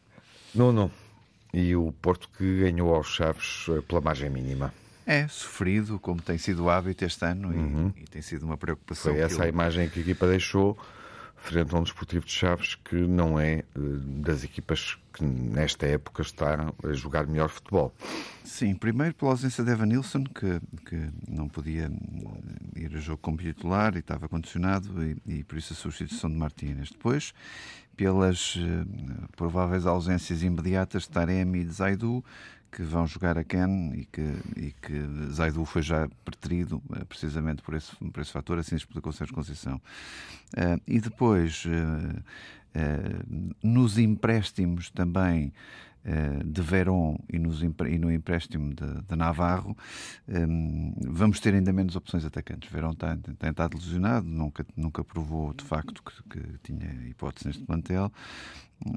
Nuno. 0.54 0.90
E 1.52 1.76
o 1.76 1.92
Porto 2.02 2.28
que 2.36 2.60
ganhou 2.62 2.92
aos 2.92 3.06
Chaves 3.14 3.66
eh, 3.68 3.80
pela 3.86 4.00
margem 4.00 4.28
mínima. 4.28 4.74
É, 5.06 5.28
sofrido, 5.28 5.98
como 5.98 6.20
tem 6.22 6.38
sido 6.38 6.64
o 6.64 6.70
hábito 6.70 7.04
este 7.04 7.24
ano, 7.26 7.52
e- 7.52 8.02
e, 8.02 8.04
tem 8.06 8.22
sido 8.22 8.44
uma 8.44 8.56
preocupação. 8.56 9.12
Foi 9.12 9.20
essa 9.20 9.42
a 9.42 9.46
eu- 9.46 9.50
imagem 9.50 9.88
que 9.88 9.98
a 9.98 10.02
equipa 10.02 10.26
deixou 10.26 10.78
frente 11.36 11.74
a 11.74 11.78
um 11.78 11.82
desportivo 11.82 12.24
de 12.24 12.32
Chaves 12.32 12.74
que 12.74 12.94
não 12.96 13.38
é 13.38 13.58
eh, 13.58 13.64
das 14.22 14.44
equipas 14.44 14.96
que 15.12 15.22
nesta 15.22 15.84
época 15.86 16.22
está 16.22 16.72
a 16.82 16.92
jogar 16.94 17.26
melhor 17.26 17.50
futebol. 17.50 17.94
Sim, 18.42 18.74
primeiro 18.74 19.14
pela 19.14 19.32
ausência 19.32 19.62
de 19.62 19.70
Evan 19.70 19.86
Nilsson, 19.86 20.24
que, 20.24 20.58
que 20.86 21.10
não 21.28 21.46
podia 21.48 21.88
hum, 21.90 22.34
ir 22.74 22.96
a 22.96 22.98
jogo 22.98 23.18
como 23.20 23.36
titular 23.36 23.94
e 23.94 23.98
estava 23.98 24.26
condicionado, 24.26 25.04
e, 25.04 25.16
e 25.26 25.44
por 25.44 25.58
isso 25.58 25.74
a 25.74 25.76
substituição 25.76 26.30
de 26.30 26.36
Martínez. 26.36 26.90
Depois, 26.90 27.34
pelas 27.94 28.56
eh, 28.58 29.26
prováveis 29.36 29.84
ausências 29.86 30.42
imediatas 30.42 31.02
de 31.02 31.10
Taremi 31.10 31.60
e 31.60 31.64
de 31.64 31.72
Zaidu, 31.72 32.24
que 32.74 32.82
vão 32.82 33.06
jogar 33.06 33.38
a 33.38 33.44
Ken 33.44 33.92
e 33.94 34.04
que, 34.04 34.34
e 34.56 34.72
que 34.82 35.30
Zaidu 35.30 35.64
foi 35.64 35.80
já 35.80 36.08
preterido 36.24 36.82
eh, 36.96 37.04
precisamente 37.04 37.62
por 37.62 37.74
esse, 37.74 37.94
por 37.94 38.20
esse 38.20 38.32
fator, 38.32 38.58
assim 38.58 38.74
explicou 38.74 39.12
Sérgio 39.12 39.32
Conceição. 39.32 39.80
Eh, 40.56 40.80
e 40.88 41.00
depois, 41.00 41.64
eh, 41.68 42.22
eh, 42.74 43.22
nos 43.62 43.96
empréstimos 43.96 44.90
também 44.90 45.52
de 46.44 46.60
Verón 46.60 47.16
e, 47.32 47.36
e 47.36 47.98
no 47.98 48.12
empréstimo 48.12 48.74
de, 48.74 49.00
de 49.08 49.16
Navarro, 49.16 49.74
hum, 50.28 50.92
vamos 51.00 51.40
ter 51.40 51.54
ainda 51.54 51.72
menos 51.72 51.96
opções 51.96 52.26
atacantes. 52.26 52.70
Verón 52.70 52.92
está, 52.92 53.16
tem 53.16 53.48
estado 53.48 53.78
lesionado, 53.78 54.26
nunca, 54.26 54.66
nunca 54.76 55.02
provou 55.02 55.54
de 55.54 55.64
facto 55.64 56.02
que, 56.02 56.22
que 56.28 56.58
tinha 56.62 56.92
hipótese 57.08 57.46
neste 57.46 57.64
plantel, 57.64 58.12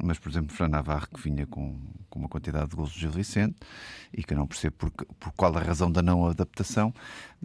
mas, 0.04 0.18
por 0.20 0.30
exemplo, 0.30 0.56
Fran 0.56 0.68
Navarro, 0.70 1.08
que 1.14 1.22
vinha 1.22 1.46
com, 1.46 1.80
com 2.10 2.20
uma 2.20 2.28
quantidade 2.30 2.70
de 2.70 2.76
gols 2.76 2.92
do 2.94 3.00
Gil 3.00 3.12
Vicente 3.12 3.56
e 4.14 4.24
que 4.24 4.34
eu 4.34 4.38
não 4.38 4.48
percebo 4.48 4.76
por, 4.78 4.92
por 4.92 5.32
qual 5.34 5.56
a 5.58 5.62
razão 5.62 5.92
da 5.92 6.02
não 6.02 6.26
adaptação, 6.26 6.94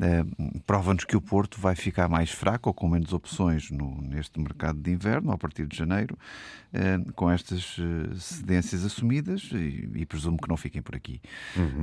eh, 0.01 0.25
prova-nos 0.67 1.05
que 1.05 1.17
o 1.17 1.21
Porto 1.21 1.61
vai 1.61 1.75
ficar 1.77 2.09
mais 2.09 2.31
fraco 2.31 2.69
ou 2.71 2.75
com 2.75 2.89
menos 2.89 3.13
opções 3.13 3.71
no, 3.71 4.01
neste 4.03 4.41
mercado 4.41 4.81
de 4.81 4.91
inverno, 4.91 5.31
a 5.33 5.39
partir 5.39 5.67
de 5.67 5.77
janeiro, 5.77 6.19
eh, 6.73 6.99
com 7.15 7.31
estas 7.31 7.77
eh, 7.79 8.15
cedências 8.19 8.85
assumidas 8.85 9.51
e, 9.53 9.89
e 9.95 10.07
presumo 10.07 10.39
que 10.39 10.49
não 10.49 10.57
fiquem 10.57 10.81
por 10.83 10.97
aqui. 10.97 11.21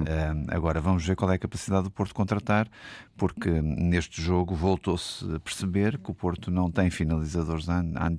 Eh, 0.08 0.56
agora, 0.56 0.82
vamos 0.82 1.06
ver 1.06 1.16
qual 1.16 1.32
é 1.32 1.36
a 1.36 1.40
capacidade 1.40 1.84
do 1.84 1.92
Porto 1.92 2.14
contratar, 2.16 2.68
porque 3.16 3.50
neste 3.62 4.22
jogo 4.22 4.56
voltou-se 4.56 5.24
a 5.36 5.40
perceber 5.40 5.98
que 6.00 6.10
o 6.10 6.14
Porto 6.14 6.50
não 6.50 6.72
tem 6.72 6.90
finalizadores 6.90 7.68
à, 7.70 7.80
à- 7.82 8.12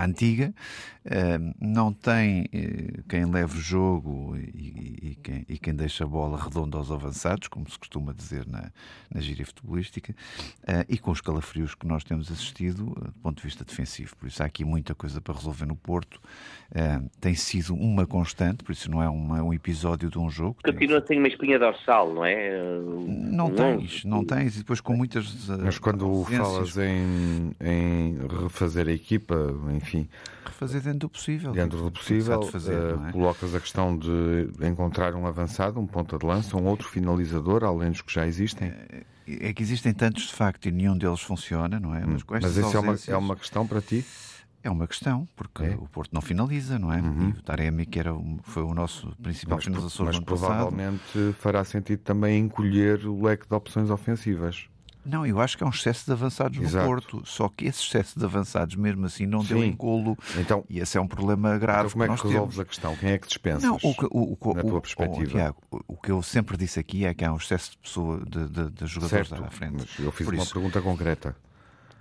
à 0.00 0.04
antiga, 0.04 0.52
não 1.76 1.92
tem 1.92 2.48
eh, 2.52 3.00
quem 3.08 3.26
leve 3.26 3.58
o 3.58 3.60
jogo 3.60 4.34
e, 4.36 5.10
e- 5.10 5.18
quem, 5.22 5.44
e 5.48 5.58
quem 5.58 5.74
deixa 5.74 6.04
a 6.04 6.06
bola 6.06 6.42
redonda 6.42 6.78
aos 6.78 6.90
avançados, 6.90 7.48
como 7.48 7.68
se 7.70 7.78
costuma 7.78 8.12
dizer 8.14 8.46
na, 8.46 8.70
na 9.14 9.20
gíria 9.20 9.44
futebolística, 9.44 10.14
eh, 10.66 10.86
e 10.88 10.96
com 10.98 11.10
os 11.10 11.20
calafrios 11.20 11.74
que 11.74 11.86
nós 11.86 12.02
temos 12.02 12.32
assistido 12.32 12.94
eh, 12.98 13.04
do 13.08 13.12
ponto 13.22 13.36
de 13.36 13.42
vista 13.42 13.64
defensivo. 13.64 14.16
Por 14.16 14.26
isso 14.26 14.42
há 14.42 14.46
aqui 14.46 14.64
muita 14.64 14.94
coisa 14.94 15.20
para 15.20 15.34
resolver 15.34 15.66
no 15.66 15.76
Porto. 15.76 16.20
Tem 17.20 17.34
sido 17.34 17.74
uma 17.74 18.06
constante, 18.06 18.64
por 18.64 18.72
isso 18.72 18.90
não 18.90 19.00
é 19.02 19.08
uma- 19.08 19.42
um 19.42 19.52
episódio 19.54 20.10
de 20.10 20.18
um 20.18 20.28
jogo. 20.28 20.56
Tem- 20.64 20.72
Continua 20.72 21.04
sem 21.06 21.18
uma 21.18 21.28
espinha 21.28 21.58
dorsal, 21.58 22.12
não 22.12 22.24
é? 22.24 22.58
Não 23.06 23.50
tens, 23.54 24.04
não 24.04 24.24
tens, 24.24 24.56
e 24.56 24.58
depois 24.58 24.80
com 24.80 24.96
muitas. 24.96 25.46
Mas 25.62 25.78
quando 25.78 26.24
falas 26.24 26.76
em, 26.76 27.52
em 27.60 28.18
refazer 28.42 28.88
a 28.88 28.92
equipa, 28.92 29.34
enfim, 29.76 30.08
Refazer 30.44 30.80
dentro 30.80 31.00
do 31.00 31.08
possível. 31.08 31.52
dentro 31.52 31.65
do 31.68 31.78
se 31.78 31.86
há 31.86 31.90
possível, 31.90 32.42
fazer, 32.44 32.96
não 32.96 33.08
é? 33.08 33.12
colocas 33.12 33.54
a 33.54 33.60
questão 33.60 33.96
de 33.96 34.48
encontrar 34.62 35.14
um 35.14 35.26
avançado, 35.26 35.78
um 35.80 35.86
ponta 35.86 36.18
de 36.18 36.24
lança, 36.26 36.56
um 36.56 36.64
outro 36.66 36.88
finalizador, 36.88 37.64
além 37.64 37.90
dos 37.90 38.02
que 38.02 38.12
já 38.12 38.26
existem. 38.26 38.72
É 39.26 39.52
que 39.52 39.62
existem 39.62 39.92
tantos 39.92 40.24
de 40.28 40.32
facto 40.34 40.66
e 40.66 40.70
nenhum 40.70 40.96
deles 40.96 41.20
funciona, 41.20 41.80
não 41.80 41.94
é? 41.94 42.04
Mas, 42.06 42.22
com 42.22 42.34
Mas 42.34 42.44
estas 42.44 42.56
isso 42.66 42.76
é 42.76 42.80
uma, 42.80 42.88
ausências- 42.92 43.08
é 43.14 43.16
uma 43.16 43.36
questão 43.36 43.66
para 43.66 43.80
ti? 43.80 44.04
É 44.62 44.70
uma 44.70 44.86
questão, 44.88 45.28
porque 45.36 45.62
É? 45.64 45.74
o 45.76 45.86
Porto 45.88 46.12
não 46.12 46.20
finaliza, 46.20 46.76
não 46.78 46.92
é? 46.92 46.98
E 47.00 47.38
o 47.38 47.42
Taremi, 47.42 47.86
que 47.86 48.00
era, 48.00 48.12
foi 48.42 48.64
o 48.64 48.74
nosso 48.74 49.14
principal 49.22 49.56
Mas, 49.58 49.64
finalizador 49.64 50.06
mas 50.06 50.18
passado. 50.20 50.24
provavelmente 50.24 51.32
fará 51.38 51.62
sentido 51.64 52.00
também 52.00 52.38
encolher 52.40 53.06
o 53.06 53.22
leque 53.24 53.46
de 53.48 53.54
opções 53.54 53.90
ofensivas. 53.90 54.68
Não, 55.06 55.24
eu 55.24 55.40
acho 55.40 55.56
que 55.56 55.62
é 55.62 55.66
um 55.66 55.70
excesso 55.70 56.04
de 56.06 56.12
avançados 56.12 56.58
Exato. 56.58 56.84
no 56.84 56.90
Porto. 56.90 57.22
Só 57.24 57.48
que 57.48 57.64
esse 57.66 57.80
excesso 57.82 58.18
de 58.18 58.24
avançados, 58.24 58.74
mesmo 58.76 59.06
assim, 59.06 59.24
não 59.24 59.44
deu 59.44 59.58
Sim. 59.60 59.66
encolo. 59.68 60.18
Então, 60.36 60.64
E 60.68 60.80
esse 60.80 60.98
é 60.98 61.00
um 61.00 61.06
problema 61.06 61.56
grave 61.58 61.80
então 61.86 61.90
como 61.92 62.04
é 62.04 62.08
que 62.08 62.22
que 62.22 62.28
resolves 62.28 62.54
temos. 62.56 62.60
a 62.60 62.64
questão? 62.64 62.96
Quem 62.96 63.10
é 63.12 63.18
que 63.18 63.28
dispensas? 63.28 63.62
Não, 63.62 63.76
o 63.76 63.94
que, 63.94 64.04
o, 64.10 64.36
o, 64.40 64.54
na 64.54 64.62
o- 64.62 64.68
tua 64.68 64.80
perspectiva? 64.80 65.30
Tiago, 65.30 65.56
o- 65.86 65.96
que 65.96 66.10
eu 66.10 66.22
sempre 66.22 66.56
disse 66.56 66.80
aqui 66.80 67.06
é 67.06 67.14
que 67.14 67.24
há 67.24 67.32
um 67.32 67.36
excesso 67.36 67.70
de, 67.72 67.78
pessoa, 67.78 68.18
de, 68.28 68.48
de- 68.48 68.70
de 68.70 68.86
jogadores 68.86 69.28
certo, 69.28 69.40
lá 69.40 69.46
à 69.46 69.50
frente. 69.50 69.74
mas 69.78 69.98
eu 70.04 70.10
fiz 70.10 70.26
Por 70.26 70.34
uma 70.34 70.42
isso, 70.42 70.52
pergunta 70.52 70.82
concreta. 70.82 71.36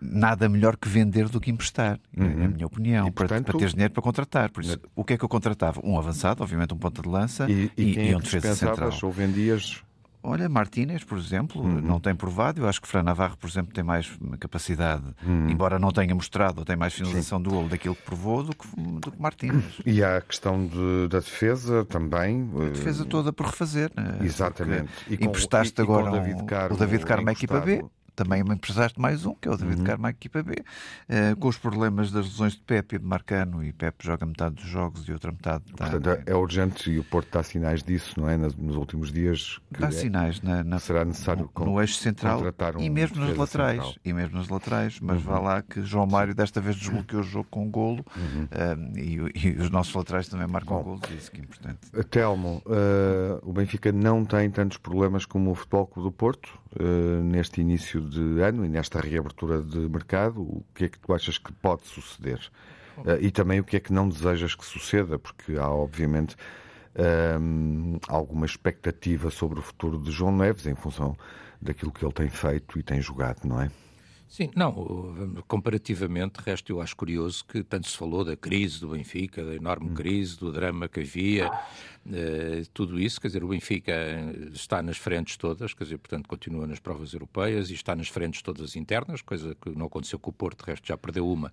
nada 0.01 0.49
melhor 0.49 0.75
que 0.77 0.87
vender 0.89 1.29
do 1.29 1.39
que 1.39 1.49
emprestar, 1.49 1.99
é 2.17 2.23
a 2.23 2.47
minha 2.47 2.65
opinião, 2.67 3.03
Uhum. 3.05 3.09
E, 3.09 3.11
para, 3.11 3.27
portanto- 3.27 3.45
para 3.45 3.57
teres 3.59 3.73
dinheiro 3.73 3.93
para 3.93 4.03
contratar. 4.03 4.51
Por 4.51 4.63
isso, 4.63 4.79
o 4.95 5.03
que 5.03 5.13
é 5.13 5.17
que 5.17 5.23
eu 5.23 5.29
contratava? 5.29 5.79
Um 5.83 5.97
avançado, 5.97 6.43
obviamente 6.43 6.73
um 6.73 6.77
ponta 6.77 7.01
de 7.01 7.07
lança 7.09 7.49
E, 7.49 7.71
e 7.77 7.93
quem 7.93 8.11
é 8.11 8.17
um 8.17 8.19
defesa 8.19 8.55
central. 8.55 8.91
ou 9.03 9.11
vendias? 9.11 9.81
Olha, 10.27 10.49
Martínez, 10.49 11.03
por 11.03 11.17
exemplo, 11.17 11.61
Uhum. 11.61 11.81
não 11.81 11.99
tem 11.99 12.15
provado. 12.15 12.61
Eu 12.61 12.67
acho 12.67 12.81
que 12.81 12.87
Fran 12.87 13.03
Navarro, 13.03 13.37
por 13.37 13.47
exemplo, 13.49 13.73
tem 13.73 13.83
mais 13.83 14.09
capacidade, 14.39 15.03
Uhum. 15.25 15.49
embora 15.49 15.77
não 15.77 15.91
tenha 15.91 16.13
mostrado, 16.15 16.65
tem 16.65 16.75
mais 16.75 16.93
finalização 16.93 17.41
do 17.41 17.49
golo 17.51 17.69
daquilo 17.69 17.95
que 17.95 18.01
provou 18.01 18.43
do 18.43 18.55
que, 18.55 18.67
do 18.99 19.11
que 19.11 19.21
Martínez. 19.21 19.63
E 19.85 20.03
há 20.03 20.17
a 20.17 20.21
questão 20.21 20.65
de- 20.65 21.07
da 21.09 21.19
defesa 21.19 21.85
também. 21.85 22.49
A 22.59 22.69
defesa 22.69 23.05
toda 23.05 23.31
por 23.31 23.45
refazer. 23.47 23.91
né? 23.95 24.17
Exatamente. 24.21 24.89
Porque 24.99 25.13
E 25.13 25.17
com- 25.17 25.25
emprestaste 25.25 25.79
e- 25.79 25.83
e 25.83 25.85
com 25.85 25.93
agora 25.95 26.09
o 26.11 26.13
David 26.19 26.41
um- 26.41 26.45
Carmo 26.45 26.75
o 26.75 26.79
David 26.79 27.05
Carmo 27.05 27.29
à 27.29 27.31
equipa 27.31 27.59
B. 27.59 27.83
também 28.15 28.43
me 28.43 28.53
emprestaste 28.55 28.99
mais 28.99 29.25
um, 29.25 29.35
que 29.35 29.47
é 29.47 29.51
o 29.51 29.57
David 29.57 29.79
uhum. 29.79 29.85
Carmo, 29.85 30.07
equipa 30.07 30.41
B, 30.41 30.53
uh, 30.53 31.35
com 31.37 31.47
os 31.47 31.57
problemas 31.57 32.11
das 32.11 32.25
lesões 32.25 32.53
de 32.53 32.61
Pepe 32.61 32.95
e 32.95 32.99
de 32.99 33.05
Marcano, 33.05 33.63
e 33.63 33.73
Pepe 33.73 34.05
joga 34.05 34.25
metade 34.25 34.55
dos 34.55 34.65
jogos 34.65 35.07
e 35.07 35.11
outra 35.11 35.31
metade 35.31 35.63
está... 35.69 35.89
Portanto, 35.89 36.09
é, 36.09 36.31
é 36.31 36.35
urgente 36.35 36.89
e 36.89 36.99
o 36.99 37.03
Porto 37.03 37.29
dá 37.31 37.43
sinais 37.43 37.83
disso, 37.83 38.19
não 38.19 38.29
é? 38.29 38.37
Nos, 38.37 38.55
nos 38.55 38.75
últimos 38.75 39.11
dias. 39.11 39.59
dá 39.71 39.87
é, 39.87 39.91
sinais 39.91 40.41
na, 40.41 40.63
na, 40.63 40.79
será 40.79 41.03
necessário 41.03 41.49
no, 41.57 41.65
no 41.65 41.81
eixo 41.81 41.95
central 41.95 42.41
um 42.77 42.81
e 42.81 42.89
mesmo 42.89 43.17
nas 43.17 43.35
laterais. 43.35 43.75
Central. 43.75 43.95
E 44.03 44.13
mesmo 44.13 44.37
nas 44.37 44.47
laterais, 44.47 44.99
mas 45.01 45.17
uhum. 45.17 45.23
vá 45.23 45.39
lá 45.39 45.61
que 45.61 45.81
João 45.81 46.07
Mário 46.07 46.33
desta 46.33 46.61
vez 46.61 46.75
desbloqueou 46.75 47.21
o 47.21 47.23
jogo 47.23 47.47
com 47.49 47.63
um 47.63 47.69
golo 47.69 48.05
uhum. 48.15 48.43
uh, 48.45 48.97
e, 48.97 49.47
e, 49.47 49.51
os 49.59 49.69
nossos 49.69 49.93
laterais 49.93 50.27
também 50.27 50.47
marcam 50.47 50.77
Bom, 50.77 50.83
golos, 50.83 51.09
isso 51.17 51.31
que 51.31 51.41
é 51.41 51.43
importante. 51.43 51.79
Telmo, 52.09 52.61
uh, 52.65 53.49
o 53.49 53.51
Benfica 53.51 53.91
não 53.91 54.23
tem 54.23 54.49
tantos 54.49 54.77
problemas 54.77 55.25
como 55.25 55.51
o 55.51 55.55
Futebol 55.55 55.87
Clube 55.87 56.09
do 56.09 56.11
Porto 56.11 56.65
neste 57.23 57.61
início 57.61 58.01
de 58.09 58.41
ano 58.41 58.65
e 58.65 58.69
nesta 58.69 58.99
reabertura 58.99 59.61
de 59.61 59.79
mercado. 59.89 60.41
O 60.41 60.65
que 60.73 60.85
é 60.85 60.89
que 60.89 60.99
tu 60.99 61.13
achas 61.13 61.37
que 61.37 61.51
pode 61.51 61.85
suceder? 61.87 62.39
Uh, 62.97 63.19
e 63.19 63.31
também 63.31 63.59
o 63.59 63.63
que 63.63 63.75
é 63.75 63.79
que 63.79 63.91
não 63.91 64.07
desejas 64.07 64.55
que 64.55 64.65
suceda? 64.65 65.19
Porque 65.19 65.57
há, 65.57 65.69
obviamente, 65.69 66.35
alguma 68.07 68.45
expectativa 68.45 69.29
sobre 69.29 69.59
o 69.59 69.61
futuro 69.61 69.99
de 69.99 70.11
João 70.11 70.35
Neves 70.35 70.65
em 70.65 70.75
função 70.75 71.17
daquilo 71.61 71.91
que 71.91 72.05
ele 72.05 72.13
tem 72.13 72.29
feito 72.29 72.79
e 72.79 72.83
tem 72.83 73.01
jogado, 73.01 73.45
não 73.45 73.61
é? 73.61 73.69
Sim, 74.27 74.49
não, 74.55 75.43
comparativamente, 75.47 76.41
resto 76.43 76.71
eu 76.71 76.81
acho 76.81 76.95
curioso 76.95 77.45
que 77.45 77.63
tanto 77.63 77.87
se 77.87 77.95
falou 77.95 78.25
da 78.25 78.35
crise 78.35 78.81
do 78.81 78.89
Benfica, 78.89 79.43
da 79.43 79.55
enorme 79.55 79.91
hum. 79.91 79.93
crise, 79.93 80.37
do 80.37 80.51
drama 80.51 80.89
que 80.89 81.01
havia, 81.01 81.49
tudo 82.73 82.99
isso, 82.99 83.19
quer 83.19 83.27
dizer, 83.27 83.43
o 83.43 83.47
Benfica 83.47 83.93
está 84.53 84.81
nas 84.81 84.97
frentes 84.97 85.37
todas, 85.37 85.73
quer 85.73 85.85
dizer, 85.85 85.97
portanto, 85.97 86.27
continua 86.27 86.67
nas 86.67 86.79
provas 86.79 87.13
europeias 87.13 87.69
e 87.71 87.73
está 87.73 87.95
nas 87.95 88.07
frentes 88.07 88.41
todas 88.41 88.75
internas, 88.75 89.21
coisa 89.21 89.55
que 89.55 89.71
não 89.71 89.87
aconteceu 89.87 90.19
com 90.19 90.29
o 90.29 90.33
Porto, 90.33 90.63
de 90.63 90.71
resto 90.71 90.87
já 90.87 90.97
perdeu 90.97 91.27
uma 91.27 91.51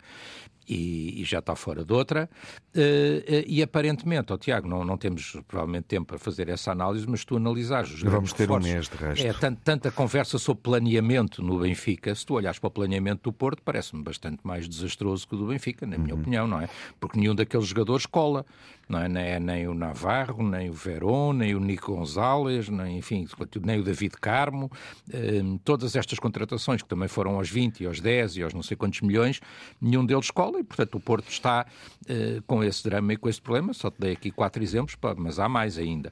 e, 0.69 1.21
e 1.21 1.25
já 1.25 1.39
está 1.39 1.55
fora 1.55 1.85
de 1.85 1.93
outra. 1.93 2.29
Uh, 2.75 3.45
e 3.47 3.63
aparentemente, 3.63 4.33
oh, 4.33 4.39
Tiago, 4.39 4.69
não, 4.69 4.85
não 4.85 4.97
temos 4.97 5.37
provavelmente 5.47 5.85
tempo 5.85 6.07
para 6.07 6.19
fazer 6.19 6.49
essa 6.49 6.71
análise, 6.73 7.07
mas 7.09 7.25
tu 7.25 7.37
analisares 7.37 7.93
os 7.93 8.03
Vamos 8.03 8.33
ter 8.33 8.45
reforços, 8.45 8.71
um 8.71 8.75
mês 8.75 8.89
de 8.89 8.97
resto. 8.97 9.27
É, 9.27 9.33
tant, 9.33 9.57
tanta 9.65 9.91
conversa 9.91 10.39
sobre 10.39 10.63
planeamento 10.63 11.43
no 11.43 11.59
Benfica, 11.59 12.15
se 12.15 12.25
tu 12.25 12.35
olhares 12.35 12.59
para 12.59 12.69
o 12.69 12.71
planeamento 12.71 13.25
do 13.25 13.33
Porto, 13.33 13.63
parece-me 13.63 14.03
bastante 14.03 14.41
mais 14.45 14.69
desastroso 14.69 15.27
que 15.27 15.35
o 15.35 15.39
do 15.39 15.47
Benfica, 15.47 15.87
na 15.87 15.99
minha 15.99 16.15
uhum. 16.15 16.21
opinião, 16.21 16.47
não 16.47 16.61
é? 16.61 16.69
Porque 17.01 17.19
nenhum 17.19 17.35
daqueles 17.35 17.67
jogadores 17.67 18.07
cola, 18.07 18.47
não 18.89 18.99
é? 18.99 19.09
Nem, 19.09 19.41
nem 19.41 19.69
o 19.69 19.75
Navarro, 19.75 20.42
nem 20.43 20.71
o 20.71 20.73
Verón, 20.73 21.33
nem 21.33 21.55
o 21.55 21.61
Nico 21.61 21.95
Gonzalez, 21.95 22.69
nem, 22.69 22.99
enfim, 22.99 23.27
nem 23.63 23.81
o 23.81 23.83
David 23.83 24.15
Carmo, 24.21 24.67
uh, 25.09 25.59
todas 25.65 25.97
estas 25.97 26.19
contratações 26.19 26.83
que 26.83 26.89
também 26.89 27.09
foram 27.09 27.37
aos 27.37 27.51
20 27.51 27.87
aos 27.87 28.01
10 28.01 28.37
e 28.37 28.43
aos 28.43 28.55
não 28.55 28.63
sei 28.63 28.77
quantos 28.77 29.01
milhões, 29.01 29.41
nenhum 29.81 30.05
deles 30.05 30.31
cola 30.31 30.61
e, 30.61 30.65
portanto, 30.65 30.97
o 30.97 31.01
Porto 31.01 31.29
está 31.29 31.67
uh, 32.03 32.43
com 32.47 32.63
esse 32.63 32.85
drama 32.85 33.13
e 33.13 33.17
com 33.17 33.29
esse 33.29 33.41
problema. 33.41 33.73
Só 33.73 33.91
te 33.91 34.01
dei 34.01 34.13
aqui 34.13 34.31
quatro 34.31 34.63
exemplos, 34.63 34.97
mas 35.17 35.39
há 35.39 35.49
mais 35.49 35.79
ainda. 35.79 36.11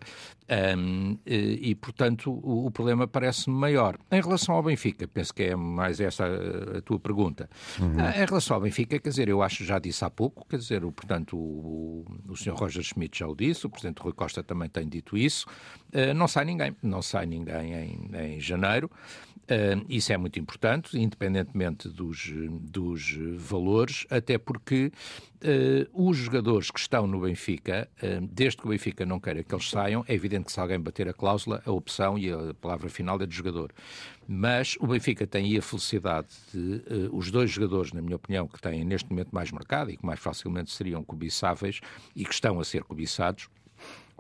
Um, 0.77 1.17
e, 1.25 1.77
portanto, 1.77 2.33
o, 2.33 2.69
problema 2.73 3.07
parece-me 3.07 3.57
maior. 3.57 3.97
Em 4.11 4.21
relação 4.21 4.57
ao 4.57 4.63
Benfica, 4.63 5.07
penso 5.07 5.33
que 5.33 5.45
é 5.45 5.57
mais 5.57 6.01
essa 6.01 6.25
a, 6.27 6.83
tua 6.83 6.99
pergunta. 6.99 7.49
Uhum. 7.79 7.95
Uh, 7.95 8.21
em 8.21 8.27
relação 8.27 8.57
ao 8.57 8.61
Benfica, 8.61 8.99
quer 8.99 9.09
dizer, 9.09 9.29
eu 9.29 9.43
acho, 9.43 9.65
já 9.65 9.79
disse 9.79 10.05
há 10.05 10.11
pouco, 10.11 10.45
quer 10.49 10.57
dizer, 10.57 10.85
o, 10.85 10.91
portanto, 10.91 11.37
o, 11.37 12.05
o, 12.29 12.33
o 12.33 12.37
Sr. 12.37 12.55
Roger 12.55 12.83
Schmidt 12.83 13.21
já 13.21 13.29
o 13.29 13.37
disse, 13.37 13.65
o 13.65 13.71
Presidente 13.71 14.01
Rui 14.01 14.13
Costa 14.21 14.43
também 14.43 14.69
tem 14.69 14.87
dito 14.87 15.17
isso. 15.17 15.47
Uh, 15.95 16.13
não 16.15 16.29
sai 16.29 16.45
ninguém, 16.45 16.77
não 16.83 17.01
sai 17.01 17.25
ninguém 17.25 17.73
em, 17.73 18.35
em 18.35 18.41
janeiro. 18.41 18.91
Uh, 19.45 19.83
isso 19.89 20.13
é 20.13 20.17
muito 20.19 20.39
importante, 20.39 20.99
independentemente 20.99 21.89
dos, 21.89 22.31
dos 22.61 23.17
valores, 23.39 24.07
até 24.11 24.37
porque 24.37 24.93
uh, 25.43 26.07
os 26.09 26.19
jogadores 26.19 26.71
que 26.71 26.79
estão 26.79 27.07
no 27.07 27.21
Benfica, 27.21 27.89
desde 28.31 28.59
que 28.59 28.67
o 28.67 28.69
Benfica 28.69 29.07
não 29.07 29.19
queira 29.19 29.43
que 29.43 29.55
eles 29.55 29.71
saiam, 29.71 30.05
é 30.07 30.13
evidente 30.15 30.45
que 30.45 30.53
se 30.53 30.61
alguém 30.61 30.79
bater 30.79 31.09
a 31.09 31.15
cláusula, 31.15 31.63
a 31.65 31.73
opção 31.73 32.19
e 32.19 32.31
a 32.31 32.53
palavra 32.61 32.91
final 32.91 33.19
é 33.23 33.27
do 33.27 33.33
jogador. 33.33 33.73
Mas 34.29 34.77
o 34.79 34.87
Benfica 34.87 35.27
tem 35.27 35.47
aí 35.47 35.59
a 35.59 35.63
felicidade 35.63 36.29
de 36.53 37.09
os 37.11 37.31
dois 37.31 37.51
jogadores, 37.51 37.93
na 37.93 38.03
minha 38.03 38.17
opinião, 38.17 38.47
que 38.47 38.61
têm 38.61 38.85
neste 38.85 39.11
momento 39.11 39.31
mais 39.33 39.51
mercado 39.51 39.91
e 39.91 39.97
que 39.97 40.07
mais 40.07 40.21
facilmente 40.21 40.71
seriam 40.71 41.03
cobiçáveis 41.03 41.81
e 42.15 42.25
que 42.25 42.33
estão 42.33 42.61
a 42.61 42.65
ser 42.65 42.85
cobiçados, 42.85 43.49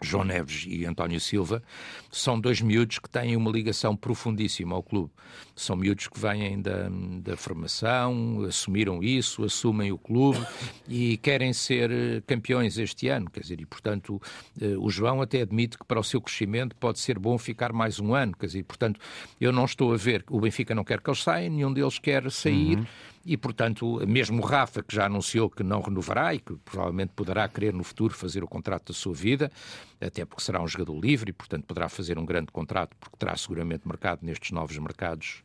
João 0.00 0.24
Neves 0.24 0.64
e 0.68 0.84
António 0.86 1.20
Silva, 1.20 1.62
são 2.10 2.40
dois 2.40 2.60
miúdos 2.60 2.98
que 2.98 3.08
têm 3.08 3.36
uma 3.36 3.50
ligação 3.50 3.94
profundíssima 3.96 4.74
ao 4.74 4.82
clube. 4.82 5.10
São 5.54 5.76
miúdos 5.76 6.08
que 6.08 6.18
vêm 6.18 6.60
da, 6.60 6.88
da 7.22 7.36
formação, 7.36 8.44
assumiram 8.46 9.02
isso, 9.02 9.44
assumem 9.44 9.92
o 9.92 9.98
clube 9.98 10.44
e 10.88 11.16
querem 11.18 11.52
ser 11.52 11.90
eh, 11.90 12.22
campeões 12.26 12.78
este 12.78 13.08
ano. 13.08 13.30
Quer 13.30 13.40
dizer, 13.40 13.60
e 13.60 13.66
portanto, 13.66 14.20
eh, 14.60 14.76
o 14.78 14.90
João 14.90 15.22
até 15.22 15.42
admite 15.42 15.78
que 15.78 15.84
para 15.84 16.00
o 16.00 16.04
seu 16.04 16.20
crescimento 16.20 16.74
pode 16.76 16.98
ser 16.98 17.18
bom 17.18 17.38
ficar 17.38 17.72
mais 17.72 18.00
um 18.00 18.14
ano. 18.14 18.34
Quer 18.36 18.46
dizer, 18.46 18.64
portanto, 18.64 18.98
eu 19.40 19.52
não 19.52 19.64
estou 19.64 19.92
a 19.92 19.96
ver, 19.96 20.24
o 20.30 20.40
Benfica 20.40 20.74
não 20.74 20.84
quer 20.84 21.00
que 21.00 21.08
eles 21.08 21.22
saiam, 21.22 21.52
nenhum 21.52 21.72
deles 21.72 21.98
quer 21.98 22.30
sair. 22.30 22.78
Uhum 22.78 22.86
e, 23.24 23.37
portanto, 23.37 24.00
mesmo 24.06 24.40
Rafa, 24.42 24.83
que 24.83 24.94
já 24.94 25.06
anunciou 25.06 25.50
que 25.50 25.62
não 25.62 25.80
renovará 25.80 26.35
e 26.35 26.40
que 26.40 26.54
provavelmente 26.56 27.12
poderá 27.14 27.46
querer 27.48 27.74
no 27.74 27.85
futuro 27.85 28.14
fazer 28.14 28.42
o 28.42 28.48
contrato 28.48 28.88
da 28.88 28.94
sua 28.94 29.12
vida, 29.12 29.52
até 30.00 30.24
porque 30.24 30.42
será 30.42 30.62
um 30.62 30.66
jogador 30.66 30.98
livre 30.98 31.30
e, 31.30 31.33
portanto, 31.33 31.64
poderá 31.64 31.88
fazer 31.88 32.18
um 32.18 32.24
grande 32.24 32.50
contrato, 32.50 32.96
porque 32.98 33.16
terá 33.18 33.37
seguramente 33.37 33.87
mercado 33.87 34.20
nestes 34.22 34.50
novos 34.52 34.76
mercados 34.78 35.42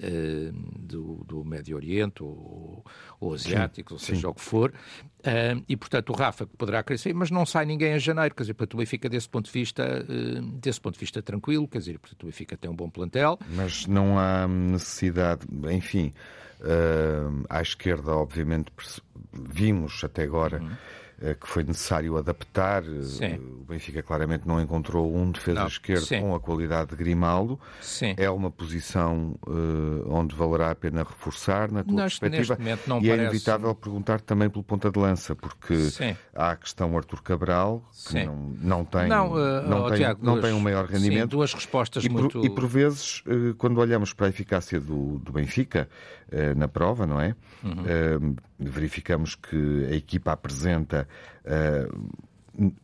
eh, 0.00 0.50
do, 0.78 1.22
do, 1.24 1.44
Médio 1.44 1.76
Oriente 1.76 2.22
ou, 2.22 2.84
ou 3.20 3.34
asiáticos, 3.34 3.92
ou 3.92 3.98
seja 3.98 4.22
sim. 4.22 4.26
o 4.26 4.34
que 4.34 4.40
for. 4.40 4.72
Uh, 5.20 5.62
e, 5.68 5.76
portanto, 5.76 6.10
o 6.10 6.12
Rafa 6.14 6.46
poderá 6.46 6.82
crescer, 6.82 7.14
mas 7.14 7.30
não 7.30 7.46
sai 7.46 7.64
ninguém 7.64 7.94
em 7.94 7.98
janeiro. 8.00 8.34
Quer 8.34 8.42
dizer, 8.42 8.54
para 8.54 8.66
o 8.72 8.76
Benfica, 8.76 9.08
desse 9.08 9.28
ponto 9.28 9.44
de 9.44 9.52
vista, 9.52 9.84
uh, 9.84 10.42
desse 10.58 10.80
ponto 10.80 10.94
de 10.94 11.00
vista 11.00 11.22
tranquilo, 11.22 11.68
quer 11.68 11.78
dizer, 11.78 11.98
portanto, 12.00 12.22
o 12.24 12.26
Benfica 12.26 12.56
tem 12.56 12.68
um 12.68 12.74
bom 12.74 12.90
plantel. 12.90 13.38
Mas 13.50 13.86
não 13.86 14.18
há 14.18 14.48
necessidade, 14.48 15.46
enfim. 15.70 16.12
Uh, 16.62 17.44
à 17.48 17.60
esquerda, 17.60 18.12
obviamente, 18.12 18.70
vimos 19.32 20.04
até 20.04 20.22
agora 20.22 20.60
uhum. 20.60 20.70
Uh, 21.22 21.34
que 21.40 21.46
foi 21.46 21.64
necessário 21.64 22.16
adaptar. 22.16 22.82
Uh, 22.82 23.60
o 23.60 23.64
Benfica 23.64 24.02
claramente 24.02 24.46
não 24.46 24.60
encontrou 24.60 25.14
um 25.14 25.30
defesa 25.30 25.60
não. 25.60 25.66
esquerdo 25.66 26.04
Sim. 26.04 26.20
com 26.20 26.34
a 26.34 26.40
qualidade 26.40 26.90
de 26.90 26.96
Grimaldo. 26.96 27.58
Sim. 27.80 28.14
É 28.16 28.28
uma 28.28 28.50
posição 28.50 29.36
onde 30.06 30.34
valerá 30.34 30.70
a 30.70 30.74
pena 30.74 31.02
reforçar, 31.02 31.70
na 31.70 31.82
tua 31.82 31.94
Nós, 31.94 32.18
perspectiva. 32.18 32.54
e 32.60 32.76
parece... 32.88 33.10
é 33.10 33.14
inevitável 33.14 33.74
perguntar 33.74 34.20
também 34.20 34.50
pelo 34.50 34.64
ponta 34.64 34.90
de 34.90 34.98
lança, 34.98 35.34
porque 35.34 35.76
Sim. 35.76 36.16
há 36.34 36.50
a 36.50 36.56
questão 36.56 36.96
Artur 36.96 37.22
Cabral, 37.22 37.82
que 38.08 38.24
não, 38.24 38.36
não 38.60 38.84
tem, 38.84 39.08
não, 39.08 39.34
não, 39.62 39.88
tem, 39.88 39.98
Tiago, 39.98 40.24
não 40.24 40.34
duas, 40.34 40.44
tem 40.44 40.54
um 40.54 40.60
maior 40.60 40.86
rendimento. 40.86 41.30
duas 41.30 41.54
respostas 41.54 42.04
e 42.04 42.08
muito. 42.08 42.40
Por, 42.40 42.44
e 42.44 42.50
por 42.50 42.66
vezes, 42.66 43.22
quando 43.58 43.78
olhamos 43.78 44.12
para 44.12 44.26
a 44.26 44.28
eficácia 44.28 44.80
do, 44.80 45.18
do 45.18 45.32
Benfica, 45.32 45.88
eh, 46.32 46.54
na 46.54 46.66
prova, 46.66 47.06
não 47.06 47.20
é? 47.20 47.36
Uhum. 47.62 48.34
Uh, 48.66 48.70
verificamos 48.70 49.34
que 49.34 49.86
a 49.90 49.94
equipa 49.94 50.32
apresenta 50.32 51.08
uh, 51.44 52.12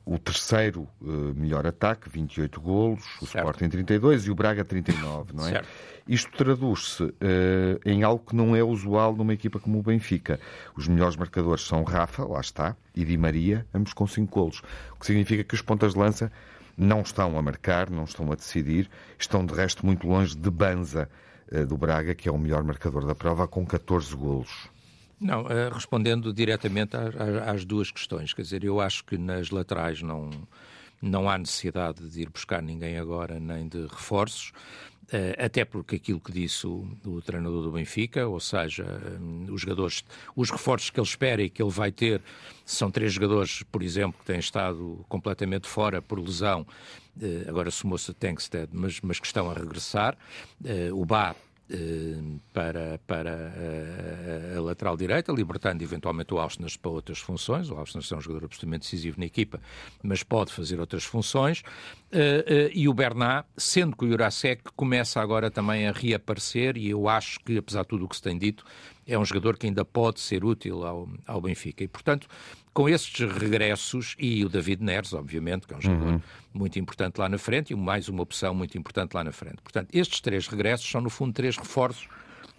o 0.04 0.18
terceiro 0.18 0.88
uh, 1.00 1.34
melhor 1.34 1.66
ataque, 1.66 2.08
28 2.08 2.60
golos, 2.60 3.04
o 3.20 3.26
certo. 3.26 3.46
Sporting 3.46 3.68
32 3.68 4.26
e 4.26 4.30
o 4.30 4.34
Braga 4.34 4.64
39, 4.64 5.34
não 5.34 5.46
é? 5.46 5.50
Certo. 5.50 5.68
Isto 6.08 6.30
traduz-se 6.38 7.02
uh, 7.02 7.14
em 7.84 8.02
algo 8.02 8.24
que 8.24 8.34
não 8.34 8.56
é 8.56 8.62
usual 8.62 9.14
numa 9.14 9.34
equipa 9.34 9.60
como 9.60 9.78
o 9.78 9.82
Benfica. 9.82 10.40
Os 10.74 10.88
melhores 10.88 11.16
marcadores 11.16 11.66
são 11.66 11.82
Rafa, 11.82 12.24
lá 12.24 12.40
está, 12.40 12.74
e 12.94 13.04
Di 13.04 13.18
Maria, 13.18 13.66
ambos 13.74 13.92
com 13.92 14.06
5 14.06 14.32
golos. 14.32 14.62
O 14.92 15.00
que 15.00 15.06
significa 15.06 15.44
que 15.44 15.54
os 15.54 15.60
pontas 15.60 15.92
de 15.92 15.98
lança 15.98 16.32
não 16.78 17.02
estão 17.02 17.36
a 17.36 17.42
marcar, 17.42 17.90
não 17.90 18.04
estão 18.04 18.32
a 18.32 18.36
decidir, 18.36 18.88
estão 19.18 19.44
de 19.44 19.52
resto 19.52 19.84
muito 19.84 20.06
longe 20.06 20.34
de 20.34 20.50
Banza, 20.50 21.10
eh, 21.50 21.64
do 21.64 21.76
Braga, 21.76 22.14
que 22.14 22.28
é 22.28 22.32
o 22.32 22.38
melhor 22.38 22.62
marcador 22.62 23.04
da 23.04 23.14
prova, 23.14 23.48
com 23.48 23.66
14 23.66 24.14
golos. 24.14 24.70
Não, 25.20 25.48
eh, 25.48 25.68
respondendo 25.72 26.32
diretamente 26.32 26.96
às 27.44 27.64
duas 27.64 27.90
questões, 27.90 28.32
quer 28.32 28.42
dizer, 28.42 28.62
eu 28.62 28.80
acho 28.80 29.04
que 29.04 29.18
nas 29.18 29.50
laterais 29.50 30.00
não, 30.00 30.30
não 31.02 31.28
há 31.28 31.36
necessidade 31.36 32.08
de 32.08 32.22
ir 32.22 32.30
buscar 32.30 32.62
ninguém 32.62 32.98
agora, 32.98 33.40
nem 33.40 33.66
de 33.68 33.82
reforços. 33.82 34.52
Uh, 35.08 35.32
até 35.42 35.64
porque 35.64 35.96
aquilo 35.96 36.20
que 36.20 36.30
disse 36.30 36.66
o, 36.66 36.86
o, 37.02 37.22
treinador 37.22 37.62
do 37.62 37.72
Benfica, 37.72 38.28
ou 38.28 38.38
seja, 38.38 38.84
um, 39.18 39.46
os 39.50 39.62
jogadores, 39.62 40.04
os 40.36 40.50
reforços 40.50 40.90
que 40.90 41.00
ele 41.00 41.06
espera 41.06 41.42
e 41.42 41.48
que 41.48 41.62
ele 41.62 41.70
vai 41.70 41.90
ter, 41.90 42.20
são 42.62 42.90
três 42.90 43.14
jogadores, 43.14 43.62
por 43.72 43.82
exemplo, 43.82 44.20
que 44.20 44.26
têm 44.26 44.38
estado 44.38 45.02
completamente 45.08 45.66
fora 45.66 46.02
por 46.02 46.20
lesão, 46.20 46.66
agora 47.48 47.70
sumou-se 47.70 48.12
Tankstead, 48.12 48.68
mas, 48.70 49.00
mas 49.00 49.18
que 49.18 49.26
estão 49.26 49.50
a 49.50 49.54
regressar. 49.54 50.14
O 50.92 51.06
Bá 51.06 51.34
para, 52.52 52.98
para 53.06 53.52
a, 54.54 54.58
a, 54.58 54.60
lateral 54.60 54.96
direita, 54.96 55.30
libertando 55.32 55.82
eventualmente 55.84 56.32
o 56.32 56.38
Ausnes 56.38 56.76
para 56.76 56.90
outras 56.90 57.18
funções. 57.18 57.70
O 57.70 57.74
Ausnes 57.74 58.10
é 58.10 58.16
um 58.16 58.20
jogador 58.20 58.46
absolutamente 58.46 58.82
decisivo 58.82 59.20
na 59.20 59.26
equipa, 59.26 59.60
mas 60.02 60.22
pode 60.22 60.52
fazer 60.52 60.80
outras 60.80 61.04
funções. 61.04 61.60
Uh, 62.10 62.70
e 62.72 62.88
o 62.88 62.94
Bernat, 62.94 63.46
sendo 63.56 63.94
que 63.94 64.06
o 64.06 64.08
Jurasek 64.08 64.62
começa 64.74 65.20
agora 65.20 65.50
também 65.50 65.86
a 65.86 65.92
reaparecer, 65.92 66.78
e 66.78 66.88
eu 66.88 67.06
acho 67.06 67.38
que, 67.40 67.58
apesar 67.58 67.82
de 67.82 67.88
tudo 67.88 68.06
o 68.06 68.08
que 68.08 68.16
se 68.16 68.22
tem 68.22 68.38
dito, 68.38 68.64
é 69.06 69.18
um 69.18 69.24
jogador 69.24 69.58
que 69.58 69.66
ainda 69.66 69.84
pode 69.84 70.20
ser 70.20 70.44
útil 70.44 70.86
ao, 70.86 71.08
ao 71.26 71.40
Benfica. 71.40 71.84
E, 71.84 71.88
portanto, 71.88 72.28
com 72.72 72.88
estes 72.88 73.30
regressos, 73.30 74.14
e 74.18 74.44
o 74.44 74.48
David 74.48 74.82
Neres, 74.82 75.12
obviamente, 75.12 75.66
que 75.66 75.74
é 75.74 75.76
um 75.76 75.80
jogador 75.80 76.12
uhum. 76.12 76.20
muito 76.52 76.78
importante 76.78 77.18
lá 77.18 77.28
na 77.28 77.38
frente, 77.38 77.72
e 77.72 77.76
mais 77.76 78.08
uma 78.08 78.22
opção 78.22 78.54
muito 78.54 78.76
importante 78.78 79.14
lá 79.14 79.24
na 79.24 79.32
frente. 79.32 79.56
Portanto, 79.62 79.88
estes 79.92 80.20
três 80.20 80.46
regressos 80.46 80.88
são, 80.88 81.00
no 81.00 81.10
fundo, 81.10 81.32
três 81.32 81.56
reforços 81.56 82.08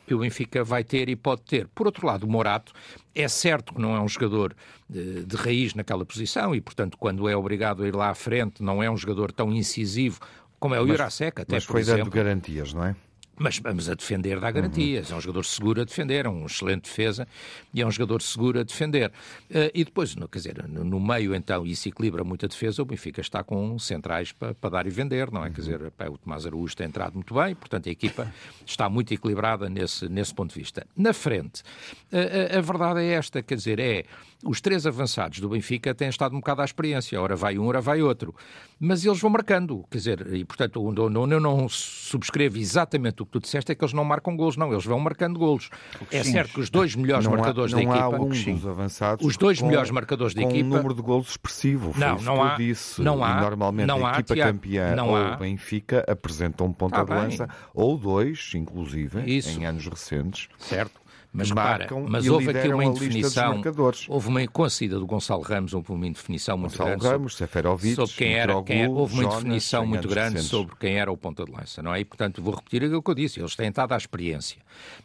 que 0.09 0.15
o 0.15 0.19
Benfica 0.19 0.63
vai 0.63 0.83
ter 0.83 1.07
e 1.07 1.15
pode 1.15 1.43
ter. 1.43 1.67
Por 1.67 1.85
outro 1.85 2.07
lado, 2.07 2.25
o 2.25 2.29
Morato 2.29 2.73
é 3.13 3.27
certo 3.27 3.75
que 3.75 3.79
não 3.79 3.95
é 3.95 4.01
um 4.01 4.07
jogador 4.07 4.55
de, 4.89 5.23
de, 5.23 5.35
raiz 5.35 5.75
naquela 5.75 6.03
posição 6.03 6.55
e, 6.55 6.59
portanto, 6.59 6.97
quando 6.97 7.29
é 7.29 7.35
obrigado 7.35 7.83
a 7.83 7.87
ir 7.87 7.95
lá 7.95 8.09
à 8.09 8.15
frente, 8.15 8.63
não 8.63 8.81
é 8.81 8.89
um 8.89 8.97
jogador 8.97 9.31
tão 9.31 9.53
incisivo 9.53 10.19
como 10.59 10.73
é 10.73 10.81
o 10.81 10.87
Jurasek, 10.87 11.41
até 11.41 11.55
mas 11.55 11.63
foi 11.63 11.81
exemplo. 11.81 12.05
dando 12.05 12.13
garantias, 12.13 12.73
não 12.73 12.83
é? 12.83 12.95
Mas 13.39 13.57
vamos 13.57 13.89
a 13.89 13.95
defender 13.95 14.39
dá 14.39 14.51
garantias. 14.51 15.09
Uhum. 15.09 15.15
É 15.15 15.17
um 15.17 15.21
jogador 15.21 15.45
seguro 15.45 15.81
a 15.81 15.85
defender, 15.85 16.25
é 16.25 16.29
um 16.29 16.45
excelente 16.45 16.83
defesa 16.83 17.25
e 17.73 17.81
é 17.81 17.87
um 17.87 17.91
jogador 17.91 18.21
seguro 18.21 18.59
a 18.59 18.63
defender. 18.63 19.09
Uh, 19.49 19.71
e 19.73 19.85
depois, 19.85 20.13
no, 20.15 20.27
quer 20.27 20.39
dizer, 20.39 20.67
no, 20.67 20.83
no, 20.83 20.99
meio, 20.99 21.33
então, 21.33 21.65
se 21.73 21.87
equilibra 21.87 22.23
muito 22.23 22.45
a 22.45 22.49
defesa, 22.49 22.81
o 22.81 22.85
Benfica 22.85 23.21
está 23.21 23.41
com 23.41 23.79
centrais 23.79 24.33
para, 24.33 24.53
para 24.53 24.69
dar 24.69 24.87
e 24.87 24.89
vender, 24.89 25.31
não 25.31 25.43
é? 25.43 25.47
Uhum. 25.47 25.53
Quer 25.53 25.61
dizer, 25.61 25.91
pá, 25.91 26.07
o 26.07 26.17
Tomás 26.17 26.45
Araújo 26.45 26.75
tem 26.75 26.87
entrado 26.87 27.13
muito 27.13 27.33
bem, 27.33 27.55
portanto, 27.55 27.87
a 27.87 27.91
equipa 27.91 28.31
está 28.65 28.89
muito 28.89 29.13
equilibrada 29.13 29.69
nesse, 29.69 30.09
nesse 30.09 30.33
ponto 30.33 30.53
de 30.53 30.59
vista. 30.59 30.85
Na 30.95 31.13
frente, 31.13 31.63
a, 32.11 32.55
a, 32.55 32.59
a 32.59 32.61
verdade 32.61 32.99
é 32.99 33.13
esta, 33.13 33.41
quer 33.41 33.55
dizer, 33.55 33.79
é 33.79 34.03
os 34.43 34.61
três 34.61 34.85
avançados 34.87 35.39
do 35.39 35.49
Benfica 35.49 35.93
têm 35.93 36.07
estado 36.07 36.33
um 36.33 36.39
bocado 36.39 36.61
à 36.61 36.65
experiência, 36.65 37.21
ora 37.21 37.35
vai 37.35 37.57
um, 37.57 37.65
ora 37.67 37.81
vai 37.81 38.01
outro. 38.01 38.33
Mas 38.79 39.03
eles 39.03 39.19
vão 39.19 39.29
marcando, 39.29 39.85
quer 39.91 39.97
dizer, 39.97 40.33
e 40.33 40.45
portanto, 40.45 40.81
onde 40.81 41.01
eu 41.35 41.39
não 41.39 41.67
subscrevo 41.67 42.57
exatamente 42.57 43.21
o 43.21 43.25
que 43.29 43.33
tu 43.33 43.39
disseste 43.39 43.71
é 43.71 43.75
que 43.75 43.83
eles 43.83 43.93
não 43.93 44.03
marcam 44.03 44.35
golos, 44.35 44.57
não, 44.57 44.71
eles 44.71 44.83
vão 44.83 44.99
marcando 44.99 45.37
golos. 45.37 45.69
É 46.11 46.23
certo 46.23 46.53
que 46.53 46.59
os 46.59 46.69
dois 46.69 46.95
melhores 46.95 47.25
não 47.25 47.33
marcadores 47.33 47.73
há, 47.73 47.77
da 47.77 47.83
equipa. 47.83 48.19
Um 48.19 48.29
dos 48.29 48.67
avançados 48.67 49.25
os 49.25 49.37
dois 49.37 49.59
com, 49.59 49.67
melhores 49.67 49.91
marcadores 49.91 50.33
da 50.33 50.41
com 50.41 50.49
equipa. 50.49 50.65
um 50.65 50.69
número 50.69 50.93
de 50.95 51.01
golos 51.01 51.29
expressivo. 51.29 51.93
Foi 51.93 52.01
não, 52.01 52.17
não 52.19 52.43
há. 52.43 52.55
Disse. 52.55 53.01
Não 53.01 53.23
há. 53.23 53.37
E 53.37 53.41
normalmente 53.41 53.87
não 53.87 54.05
a 54.05 54.09
há, 54.09 54.13
equipa 54.15 54.33
Tiago, 54.33 54.53
campeã 54.53 54.95
não 54.95 55.09
ou 55.09 55.15
há. 55.15 55.35
Benfica 55.35 56.03
apresenta 56.07 56.63
um 56.63 56.73
ponta 56.73 56.97
tá 56.97 57.03
de 57.03 57.11
lança, 57.11 57.47
ou 57.73 57.97
dois, 57.97 58.51
inclusive, 58.55 59.21
Isso. 59.25 59.59
em 59.59 59.65
anos 59.65 59.85
recentes. 59.85 60.49
Certo. 60.57 60.99
Mas 61.31 61.51
marcam 61.51 61.97
repara, 61.99 62.11
mas 62.11 62.25
e 62.25 62.29
houve 62.31 62.49
aqui 62.49 62.67
uma 62.69 62.81
a 62.81 62.85
indefinição. 62.85 63.61
Houve 64.07 64.27
uma, 64.29 64.47
com 64.47 64.63
a 64.63 64.69
saída 64.69 64.97
do 64.97 65.05
Gonçalo 65.05 65.43
Ramos, 65.43 65.73
houve 65.75 65.91
uma 65.91 66.07
indefinição 66.07 66.57
muito 66.57 66.71
Gonçalo 66.71 66.89
grande. 66.89 67.05
Ramos, 67.07 67.35
Seferovic, 67.35 67.95
sobre 67.95 68.15
quem 68.15 68.33
era, 68.33 68.63
quem 68.63 68.81
era, 68.81 68.89
houve 68.89 69.13
uma 69.13 69.21
Jonas, 69.23 69.35
indefinição 69.41 69.85
muito 69.85 70.07
grande 70.07 70.29
recentes. 70.33 70.49
sobre 70.49 70.75
quem 70.77 70.95
era 70.97 71.11
o 71.11 71.15
ponta 71.15 71.45
de 71.45 71.51
lança, 71.51 71.83
não 71.83 71.93
é? 71.93 71.99
E, 71.99 72.05
portanto, 72.05 72.41
vou 72.41 72.55
repetir 72.55 72.83
aquilo 72.83 73.03
que 73.03 73.11
eu 73.11 73.13
disse, 73.15 73.39
eles 73.39 73.55
têm 73.55 73.69
estado 73.69 73.91
à 73.93 73.97
experiência, 73.97 74.57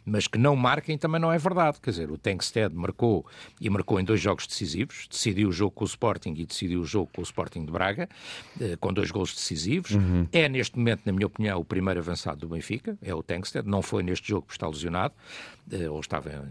mas 0.03 0.27
que 0.27 0.39
não 0.39 0.55
marquem 0.55 0.97
também 0.97 1.21
não 1.21 1.31
é 1.31 1.37
verdade, 1.37 1.77
quer 1.79 1.91
dizer, 1.91 2.09
o 2.09 2.17
Tankstead 2.17 2.73
marcou 2.73 3.23
e 3.61 3.69
marcou 3.69 3.99
em 3.99 4.03
dois 4.03 4.19
jogos 4.19 4.47
decisivos, 4.47 5.07
decidiu 5.09 5.49
o 5.49 5.51
jogo 5.51 5.71
com 5.71 5.83
o 5.83 5.87
Sporting 5.87 6.33
e 6.37 6.45
decidiu 6.45 6.81
o 6.81 6.85
jogo 6.85 7.11
com 7.13 7.21
o 7.21 7.23
Sporting 7.23 7.65
de 7.65 7.71
Braga, 7.71 8.09
eh, 8.59 8.75
com 8.79 8.91
dois 8.91 9.11
golos 9.11 9.33
decisivos, 9.35 9.91
Uhum. 9.91 10.27
é 10.31 10.49
neste 10.49 10.75
momento, 10.77 11.03
na 11.05 11.11
minha 11.11 11.27
opinião, 11.27 11.59
o 11.59 11.65
primeiro 11.65 11.99
avançado 11.99 12.39
do 12.39 12.47
Benfica, 12.47 12.97
é 13.01 13.13
o 13.13 13.21
Tankstead, 13.21 13.67
não 13.69 13.83
foi 13.83 14.01
neste 14.01 14.27
jogo 14.27 14.41
porque 14.47 14.55
está 14.55 14.67
lesionado, 14.67 15.13
eh, 15.71 15.89
ou 15.89 15.99
estava 16.17 16.45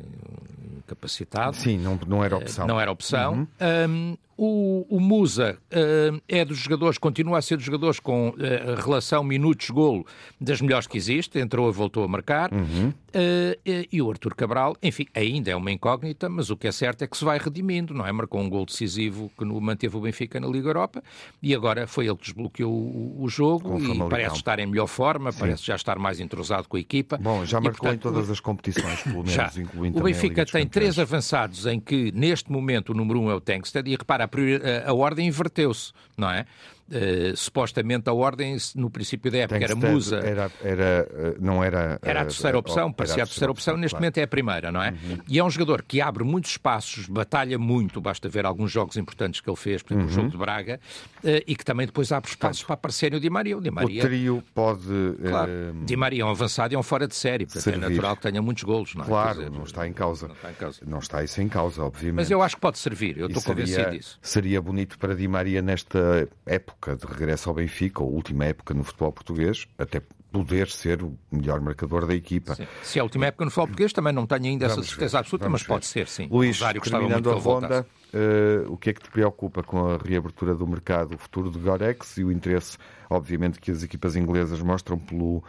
incapacitado. 0.77 1.57
Sim, 1.57 1.79
não, 1.79 1.99
não 2.07 2.25
era 2.25 2.37
opção. 2.37 2.67
Não 2.67 2.81
era 2.81 2.91
opção. 2.91 3.49
Um, 3.89 4.17
o, 4.37 4.87
o, 4.89 5.01
Musa 5.01 5.59
uh, 5.73 6.21
é 6.29 6.45
dos 6.45 6.59
jogadores, 6.59 6.99
continua 6.99 7.39
a 7.39 7.43
ser 7.43 7.57
dos 7.57 7.65
jogadores 7.65 8.01
com 8.01 8.31
uh, 8.31 8.35
relação 8.83 9.23
minutos-golo 9.23 10.07
das 10.41 10.61
melhores 10.61 10.87
que 10.87 10.97
existe, 10.97 11.39
entrou 11.39 11.69
e 11.69 11.73
voltou 11.73 12.05
a 12.05 12.09
marcar. 12.09 12.53
Uhum. 12.53 12.89
Uh, 12.89 13.87
e 13.93 14.03
o 14.03 14.11
Artur 14.11 14.35
Cabral, 14.35 14.77
enfim, 14.83 15.07
ainda 15.15 15.51
é 15.51 15.57
uma 15.57 15.71
incógnita, 15.71 16.29
mas 16.29 16.51
o 16.51 16.57
que 16.57 16.67
é 16.67 16.73
certo 16.73 17.03
é 17.03 17.07
que 17.07 17.17
se 17.17 17.25
vai 17.25 17.39
redimindo, 17.39 17.95
não 17.95 18.05
é? 18.07 18.11
Marcou 18.11 18.41
um 18.41 18.51
gol 18.51 18.67
decisivo 18.67 19.31
que 19.39 19.45
no, 19.45 19.61
manteve 19.61 19.97
o 19.97 20.01
Benfica 20.01 20.41
na 20.41 20.49
Liga 20.49 20.69
Europa 20.69 21.03
e 21.41 21.55
agora 21.55 21.87
foi 21.87 22.07
ele 22.07 22.17
que 22.17 22.25
desbloqueou 22.25 22.73
o, 22.73 23.23
o 23.23 23.29
jogo 23.29 23.71
Com 23.71 23.79
e 23.79 23.83
Famalicão. 23.83 24.09
parece 24.09 24.37
estar 24.37 24.59
em 24.59 24.67
melhor 24.67 24.89
forma, 24.89 25.33
parece 25.33 25.65
já 25.65 25.77
estar 25.77 25.99
mais 25.99 26.19
entrosado 26.19 26.69
com 26.69 26.77
a 26.77 26.81
equipa. 26.81 27.19
Bom, 27.19 27.45
já 27.45 27.59
E, 27.59 27.63
marcou 27.63 27.89
portanto, 27.89 27.95
em 27.95 27.99
todas 27.99 28.31
as 28.31 28.41
competições, 28.41 29.03
pelo 29.03 29.19
menos, 29.23 29.33
já. 29.33 29.51
incluindo 29.57 29.99
O 29.99 30.03
Benfica 30.03 30.45
tem 30.45 30.67
três 30.67 30.99
avançados 30.99 31.67
em 31.67 31.79
que, 31.79 32.11
neste 32.13 32.51
momento, 32.51 32.91
o 32.91 32.95
número 32.95 33.21
um 33.21 33.31
é 33.31 33.35
o 33.35 33.41
Tankstead 33.41 33.89
e 33.89 33.95
repara, 33.95 34.24
a, 34.25 34.87
a- 34.87 34.91
a 34.91 34.95
ordem 34.95 35.27
inverteu-se, 35.27 35.93
não 36.17 36.31
é? 36.31 36.47
Eh, 36.91 37.33
supostamente 37.35 38.11
a 38.11 38.13
ordem, 38.13 38.59
no 38.75 38.91
princípio 38.91 39.31
da 39.33 39.39
época, 39.39 39.65
era 39.65 39.75
Musa. 39.75 40.17
Era, 40.19 40.51
era, 40.63 41.09
eh, 41.11 41.35
não 41.41 41.65
era, 41.65 41.99
Era 42.03 42.21
a 42.21 42.23
eh, 42.23 42.27
terceira 42.27 42.59
opção, 42.59 42.93
parecia 42.93 43.23
a 43.23 43.27
terceira 43.27 43.51
opção, 43.51 43.75
neste 43.79 43.93
claro. 43.93 44.03
momento 44.03 44.19
é 44.19 44.23
a 44.23 44.29
primeira, 44.29 44.71
não 44.71 44.83
é? 44.83 44.93
E 45.27 45.39
é 45.39 45.43
um 45.45 45.49
jogador 45.49 45.83
que 45.83 46.03
abre 46.03 46.23
muitos 46.25 46.51
espaços, 46.51 47.07
batalha 47.09 47.59
muito, 47.59 48.03
basta 48.03 48.29
ver 48.29 48.45
alguns 48.45 48.71
jogos 48.71 48.99
importantes 48.99 49.41
que 49.41 49.49
ele 49.49 49.57
fez, 49.57 49.83
por 49.83 49.95
exemplo, 49.95 50.11
o 50.11 50.13
jogo 50.15 50.29
de 50.29 50.37
Braga, 50.37 50.79
eh, 51.25 51.43
e 51.47 51.57
que 51.57 51.65
também 51.65 51.87
depois 51.87 52.13
abre 52.13 52.29
espaços 52.29 52.63
para 52.63 52.75
aparecerem 52.75 53.17
o 53.17 53.21
Di 53.21 53.31
Maria. 53.31 53.57
O 53.57 53.63
Di 53.63 53.71
O 53.71 53.73
Maria, 53.73 54.03
trio 54.03 54.45
pode. 54.55 54.83
claro, 55.27 55.51
eh, 55.51 55.73
Di 55.87 55.97
Maria 55.97 56.23
é 56.23 56.27
um 56.27 56.31
avançado 56.31 56.75
e 56.75 56.77
é 56.77 56.79
um 56.79 56.83
fora 56.83 57.09
de 57.09 57.15
série, 57.15 57.47
portanto 57.47 57.75
é 57.75 57.79
natural 57.79 58.15
que 58.15 58.23
tenha 58.23 58.43
muitos 58.43 58.63
golos, 58.63 58.95
não 58.95 59.05
é? 59.05 59.07
Claro, 59.07 59.39
dizer, 59.39 59.51
não 59.51 59.65
está 59.65 59.89
em 59.89 59.93
causa. 59.95 60.29
Não 60.29 60.35
está 60.35 60.51
em 60.51 60.55
causa. 60.55 60.81
Não 60.87 60.99
está 60.99 61.25
isso 61.25 61.41
em 61.41 61.49
causa, 61.49 61.83
obviamente. 61.83 62.17
Mas 62.17 62.31
eu 62.31 62.43
acho 62.43 62.57
que 62.57 62.61
pode 62.61 62.79
servir, 62.79 63.17
eu 63.17 63.27
E 63.27 63.29
estou 63.29 63.43
convencido 63.43 63.77
seria, 63.85 63.99
disso. 63.99 64.19
seria 64.21 64.61
bonito 64.61 64.99
para 64.99 65.15
Di 65.15 65.27
Maria 65.27 65.63
nesta 65.63 66.29
época 66.45 66.74
de 66.93 67.07
regresso 67.07 67.49
ao 67.49 67.55
Benfica, 67.55 68.03
ou 68.03 68.13
última 68.13 68.45
época 68.45 68.75
no 68.75 68.85
futebol 68.85 69.13
português, 69.13 69.67
até 69.79 70.03
poder 70.31 70.69
ser 70.69 71.01
o 71.01 71.17
melhor 71.31 71.61
marcador 71.61 72.07
da 72.07 72.15
equipa. 72.15 72.57
Sim. 72.57 72.67
Se 72.83 72.99
é 72.99 73.01
a 73.01 73.05
última 73.05 73.27
época 73.27 73.45
no 73.45 73.51
futebol 73.53 73.69
português, 73.69 73.93
também 73.93 74.13
não 74.13 74.27
tenho 74.27 74.47
ainda 74.47 74.67
essa 74.67 74.75
Vamos 74.75 74.91
certeza 74.91 75.13
ver, 75.13 75.19
absoluta, 75.21 75.45
vamos 75.45 75.61
mas 75.61 75.67
pode 75.69 75.87
ver. 75.87 75.91
ser, 75.91 76.09
sim. 76.09 76.29
Luís, 76.29 76.59
Rosário 76.59 76.81
terminando 76.83 77.31
a 77.31 77.35
ronda, 77.35 77.87
eh, 78.13 78.65
o 78.67 78.77
que 78.77 78.91
é 78.91 78.93
que 78.93 79.01
te 79.01 79.11
preocupa 79.11 79.63
com 79.63 79.91
a 79.91 79.97
reabertura 79.97 80.55
do 80.55 80.67
mercado, 80.67 81.15
o 81.15 81.19
futuro 81.19 81.51
do 81.51 81.59
Gorex 81.61 82.19
e 82.19 82.25
o 82.25 82.33
interesse, 82.33 82.77
obviamente, 83.09 83.61
que 83.61 83.71
as 83.71 83.85
equipas 83.85 84.17
inglesas 84.17 84.61
mostram 84.61 84.99
pelo, 84.99 85.43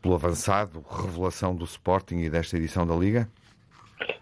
pelo 0.00 0.14
avançado, 0.14 0.82
revelação 0.90 1.54
do 1.54 1.64
Sporting 1.64 2.20
e 2.20 2.30
desta 2.30 2.56
edição 2.56 2.86
da 2.86 2.94
Liga? 2.94 3.28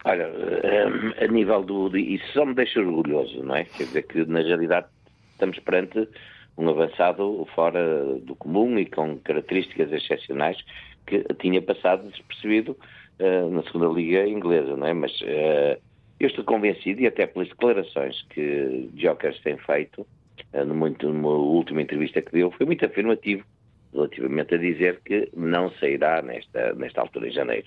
Olha, 0.04 0.24
eh, 0.24 1.24
a 1.24 1.28
nível 1.28 1.62
do. 1.62 1.96
Isso 1.96 2.24
só 2.32 2.44
me 2.44 2.54
deixa 2.54 2.80
orgulhoso, 2.80 3.40
não 3.44 3.54
é? 3.54 3.64
Quer 3.64 3.84
dizer 3.84 4.02
que, 4.02 4.24
na 4.24 4.40
realidade, 4.40 4.86
estamos 5.32 5.58
perante 5.60 6.08
um 6.56 6.68
avançado 6.68 7.46
fora 7.54 8.04
do 8.20 8.34
comum 8.36 8.78
e 8.78 8.86
com 8.86 9.18
características 9.18 9.92
excepcionais 9.92 10.58
que 11.06 11.24
tinha 11.40 11.60
passado 11.62 12.08
despercebido 12.10 12.76
eh, 13.18 13.48
na 13.50 13.62
segunda 13.64 13.88
liga 13.88 14.26
inglesa, 14.26 14.76
não 14.76 14.86
é? 14.86 14.92
Mas 14.92 15.12
eh, 15.22 15.78
eu 16.20 16.28
estou 16.28 16.44
convencido, 16.44 17.00
e 17.00 17.06
até 17.06 17.26
pelas 17.26 17.48
declarações 17.48 18.22
que 18.30 18.88
Jokers 18.96 19.40
tem 19.40 19.56
feito, 19.58 20.06
no 20.66 20.74
muito- 20.74 21.08
numa 21.08 21.30
última 21.30 21.82
entrevista 21.82 22.22
que 22.22 22.32
deu, 22.32 22.50
foi 22.52 22.66
muito 22.66 22.84
afirmativo 22.84 23.44
relativamente 23.92 24.54
a 24.54 24.58
dizer 24.58 25.00
que 25.04 25.28
não 25.36 25.70
sairá 25.72 26.22
nesta, 26.22 26.72
nesta 26.74 27.00
altura 27.00 27.28
em 27.28 27.32
janeiro. 27.32 27.66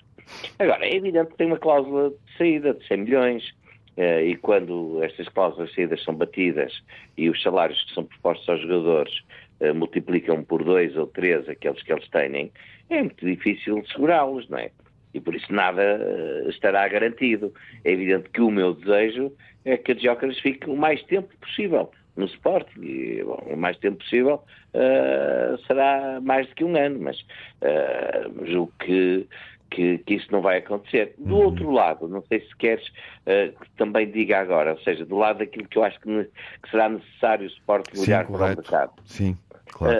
Agora, 0.58 0.84
é 0.86 0.94
evidente 0.94 1.30
que 1.30 1.36
tem 1.36 1.46
uma 1.46 1.58
cláusula 1.58 2.10
de 2.10 2.38
saída 2.38 2.74
de 2.74 2.86
100 2.86 2.96
milhões, 2.96 3.54
e 3.96 4.36
quando 4.36 5.02
estas 5.02 5.28
cláusulas 5.28 5.74
saídas 5.74 6.02
são 6.04 6.14
batidas 6.14 6.82
e 7.16 7.30
os 7.30 7.42
salários 7.42 7.82
que 7.84 7.94
são 7.94 8.04
propostos 8.04 8.48
aos 8.48 8.60
jogadores 8.60 9.22
eh, 9.58 9.72
multiplicam 9.72 10.44
por 10.44 10.62
dois 10.62 10.94
ou 10.96 11.06
três 11.06 11.48
aqueles 11.48 11.82
que 11.82 11.90
eles 11.90 12.06
têm, 12.10 12.52
é 12.90 13.02
muito 13.02 13.24
difícil 13.24 13.82
segurá-los, 13.86 14.46
não 14.50 14.58
é? 14.58 14.70
E 15.14 15.20
por 15.20 15.34
isso 15.34 15.50
nada 15.50 15.82
eh, 15.82 16.44
estará 16.48 16.86
garantido. 16.88 17.54
É 17.82 17.92
evidente 17.92 18.28
que 18.28 18.42
o 18.42 18.50
meu 18.50 18.74
desejo 18.74 19.32
é 19.64 19.78
que 19.78 19.92
a 19.92 19.94
Jokers 19.94 20.38
fique 20.40 20.68
o 20.68 20.76
mais 20.76 21.02
tempo 21.04 21.34
possível 21.40 21.90
no 22.16 22.26
Sporting. 22.26 22.82
E, 22.82 23.22
bom, 23.24 23.42
o 23.46 23.56
mais 23.56 23.78
tempo 23.78 23.96
possível 23.96 24.42
eh, 24.74 25.56
será 25.66 26.20
mais 26.20 26.46
do 26.48 26.54
que 26.54 26.64
um 26.64 26.76
ano, 26.76 27.00
mas 27.00 27.16
eh, 27.62 28.26
julgo 28.44 28.72
que, 28.78 29.26
que, 29.70 29.98
que 29.98 30.14
isso 30.14 30.28
não 30.30 30.40
vai 30.40 30.58
acontecer. 30.58 31.14
Do 31.18 31.34
Uhum. 31.36 31.44
outro 31.44 31.70
lado, 31.70 32.08
não 32.08 32.22
sei 32.22 32.40
se 32.40 32.56
queres 32.56 32.84
eh, 33.26 33.48
que 33.60 33.70
também 33.76 34.10
diga 34.10 34.38
agora, 34.38 34.72
ou 34.72 34.78
seja, 34.80 35.04
do 35.04 35.16
lado 35.16 35.38
daquilo 35.38 35.68
que 35.68 35.78
eu 35.78 35.84
acho 35.84 36.00
que, 36.00 36.08
ne- 36.08 36.28
que 36.62 36.70
será 36.70 36.88
necessário 36.88 37.46
o 37.48 37.96
Sim, 37.96 38.02
olhar 38.02 38.26
para 38.26 38.36
o 38.36 38.48
mercado. 38.48 38.92
Sim, 39.04 39.36
claro. 39.66 39.98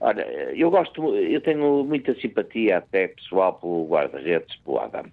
Olha, 0.00 0.22
eu 0.56 0.68
gosto, 0.68 1.14
eu 1.14 1.40
tenho 1.40 1.84
muita 1.84 2.12
simpatia 2.16 2.78
até 2.78 3.06
pessoal 3.08 3.54
pelo 3.54 3.86
guarda-redes, 3.86 4.56
pelo 4.64 4.80
Adam. 4.80 5.04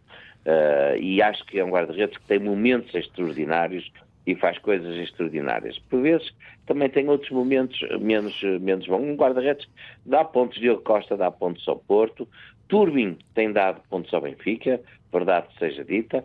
Eh, 0.45 0.97
e 0.99 1.21
acho 1.21 1.45
que 1.45 1.59
é 1.59 1.63
um 1.63 1.69
guarda-redes 1.69 2.17
que 2.17 2.25
tem 2.25 2.39
momentos 2.39 2.95
extraordinários 2.95 3.91
e 4.25 4.35
faz 4.35 4.57
coisas 4.57 4.95
extraordinárias. 4.97 5.77
Por 5.77 6.01
vezes 6.01 6.33
também 6.65 6.89
tem 6.89 7.07
outros 7.07 7.29
momentos 7.31 7.79
menos, 7.99 8.41
menos 8.61 8.87
bons. 8.87 9.01
Um 9.03 9.15
guarda-redes 9.15 9.67
dá 10.05 10.23
pontos, 10.23 10.59
Diogo 10.59 10.81
Costa 10.81 11.15
dá 11.15 11.29
pontos 11.29 11.67
ao 11.67 11.77
Porto, 11.77 12.27
Turbin 12.69 13.17
tem 13.33 13.51
dado 13.51 13.81
pontos 13.89 14.13
ao 14.13 14.21
Benfica, 14.21 14.79
verdade 15.11 15.47
seja 15.57 15.83
dita, 15.83 16.23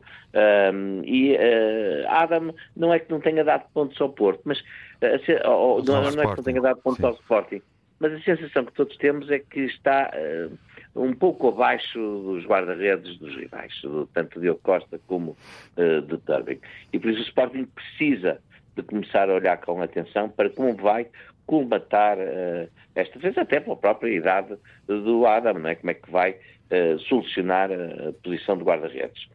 um, 0.73 1.03
e 1.05 1.35
uh, 1.35 2.07
Adam 2.09 2.55
não 2.77 2.93
é 2.93 2.99
que 3.01 3.11
não 3.11 3.19
tenha 3.19 3.43
dado 3.43 3.65
pontos 3.73 4.01
ao 4.01 4.11
Porto, 4.11 4.43
mas 4.45 4.61
uh, 4.61 5.49
ou, 5.49 5.83
não, 5.83 6.11
não, 6.11 6.23
é 6.23 6.27
que 6.31 6.37
não 6.37 6.45
tenha 6.45 6.61
dado 6.61 6.81
pontos 6.83 6.99
Sim. 6.99 7.07
ao 7.07 7.15
Sporting, 7.15 7.63
mas 7.99 8.13
a 8.13 8.21
sensação 8.21 8.67
que 8.67 8.73
todos 8.75 8.97
temos 8.99 9.31
é 9.31 9.39
que 9.39 9.61
está 9.61 10.13
uh, 10.15 11.03
um 11.03 11.15
pouco 11.15 11.49
abaixo 11.49 11.99
dos 11.99 12.45
guarda-redes 12.45 13.19
dos 13.19 13.35
rivais, 13.35 13.73
tanto 14.13 14.39
de 14.39 14.55
Costa 14.63 15.01
como 15.09 15.37
de 15.77 16.17
Turbin. 16.19 16.61
E 16.93 17.01
por 17.01 17.11
isso 17.11 17.19
o 17.19 17.25
Sporting 17.25 17.65
precisa 17.65 18.39
de 18.77 18.83
começar 18.85 19.29
a 19.29 19.35
olhar 19.35 19.57
com 19.59 19.83
atenção 19.83 20.29
para 20.29 20.51
como 20.51 20.73
vai 20.77 21.09
colmatar 21.47 22.19
uh, 22.19 22.69
esta 22.95 23.19
defesa, 23.19 23.43
até 23.43 23.61
pela 23.61 23.77
própria 23.77 24.11
idade 24.11 24.57
do 24.87 25.27
Adam, 25.27 25.55
não 25.55 25.69
é? 25.69 25.75
como 25.75 25.91
é 25.91 25.95
que 25.95 26.11
vai 26.11 26.33
uh, 26.33 26.99
solucionar 27.01 27.71
a 27.73 28.13
posição 28.23 28.57
de 28.57 28.65
guarda-redes. 28.65 29.29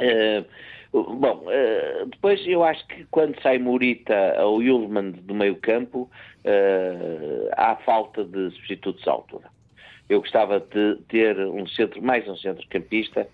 Uh, 0.00 0.44
bom, 0.92 1.44
depois 2.10 2.44
eu 2.46 2.62
acho 2.62 2.86
que 2.86 3.04
quando 3.10 3.40
sai 3.42 3.58
Morita 3.58 4.14
ou 4.44 4.62
Yulman 4.62 5.10
do 5.10 5.34
meio 5.34 5.56
campo, 5.56 6.08
há 7.56 7.74
falta 7.84 8.24
de 8.24 8.50
substitutos 8.52 9.06
à 9.08 9.10
altura. 9.10 9.53
Eu 10.08 10.20
gostava 10.20 10.60
de 10.60 10.96
ter 11.08 11.38
um 11.38 11.66
centro, 11.66 12.02
mais 12.02 12.28
um 12.28 12.36
centrocampista, 12.36 13.26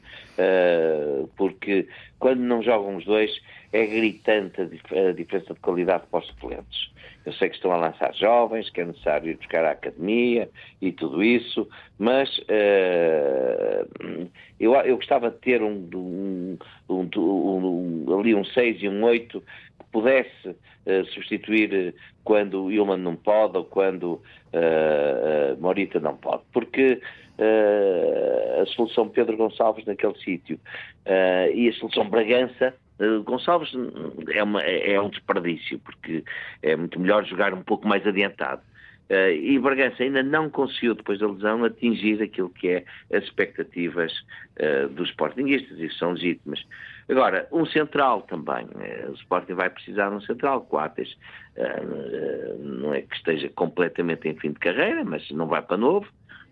porque 1.36 1.88
quando 2.18 2.40
não 2.40 2.62
jogam 2.62 2.96
os 2.96 3.04
dois 3.04 3.30
é 3.72 3.86
gritante 3.86 4.60
a, 4.60 5.12
diferença 5.12 5.54
de 5.54 5.60
qualidade 5.60 6.04
para 6.10 6.20
os 6.20 6.26
suplentes. 6.26 6.90
Eu 7.24 7.32
sei 7.34 7.50
que 7.50 7.56
estão 7.56 7.70
a 7.70 7.76
lançar 7.76 8.14
jovens, 8.14 8.70
que 8.70 8.80
é 8.80 8.84
necessário 8.84 9.30
ir 9.30 9.36
buscar 9.36 9.64
a 9.64 9.72
academia 9.72 10.48
e 10.80 10.90
tudo 10.90 11.22
isso, 11.22 11.68
mas 11.98 12.38
uh, 12.38 14.30
eu, 14.58 14.74
eu 14.74 14.96
gostava 14.96 15.30
de 15.30 15.36
ter 15.38 15.62
um, 15.62 15.88
um, 15.94 16.58
um, 16.88 18.18
ali 18.18 18.34
um 18.34 18.44
6 18.44 18.82
e 18.82 18.88
um 18.88 19.04
8 19.04 19.40
que 19.40 19.44
pudesse 19.92 20.48
uh, 20.48 21.04
substituir 21.12 21.94
quando 22.24 22.64
o 22.64 22.72
Ilman 22.72 22.98
não 22.98 23.16
pode 23.16 23.56
ou 23.56 23.64
quando 23.64 24.12
uh, 24.14 25.60
Morita 25.60 25.98
não 26.00 26.16
pode, 26.16 26.42
porque 26.52 27.00
a 28.60 28.66
solução 28.66 29.08
Pedro 29.08 29.34
Gonçalves 29.34 29.86
naquele 29.86 30.14
sítio 30.18 30.60
e 31.54 31.70
a 31.70 31.72
solução 31.72 32.06
Bragança 32.06 32.74
eh, 33.00 33.18
Gonçalves 33.24 33.72
é, 34.28 34.42
uma, 34.42 34.60
é, 34.60 35.00
um 35.00 35.08
desperdício, 35.08 35.78
porque 35.78 36.22
é 36.62 36.76
muito 36.76 37.00
melhor 37.00 37.24
jogar 37.24 37.54
um 37.54 37.62
pouco 37.62 37.88
mais 37.88 38.06
adiantado. 38.06 38.62
Uh, 39.10 39.34
e 39.34 39.58
Bragança 39.58 40.04
ainda 40.04 40.22
não 40.22 40.48
conseguiu, 40.48 40.94
depois 40.94 41.18
da 41.18 41.26
lesão, 41.26 41.64
atingir 41.64 42.22
aquilo 42.22 42.48
que 42.48 42.68
é 42.68 42.84
as 43.12 43.24
expectativas 43.24 44.12
uh, 44.60 44.88
dos 44.90 45.08
Sportingistas, 45.08 45.80
e 45.80 45.90
são 45.94 46.12
legítimas. 46.12 46.64
Agora, 47.10 47.48
um 47.50 47.66
central 47.66 48.22
também. 48.22 48.66
Uh, 48.66 49.10
o 49.10 49.14
Sporting 49.14 49.54
vai 49.54 49.68
precisar 49.68 50.08
de 50.10 50.16
um 50.16 50.20
central. 50.20 50.62
Coates 50.62 51.16
não 52.60 52.94
é 52.94 53.02
que 53.02 53.14
esteja 53.14 53.48
completamente 53.50 54.28
em 54.28 54.34
fim 54.36 54.52
de 54.52 54.58
carreira, 54.58 55.04
mas 55.04 55.28
não 55.30 55.46
vai 55.46 55.60
para 55.60 55.76
novo. 55.76 56.06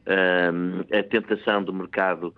a 0.06 1.02
tentação 1.04 1.62
do 1.62 1.72
mercado 1.72 2.34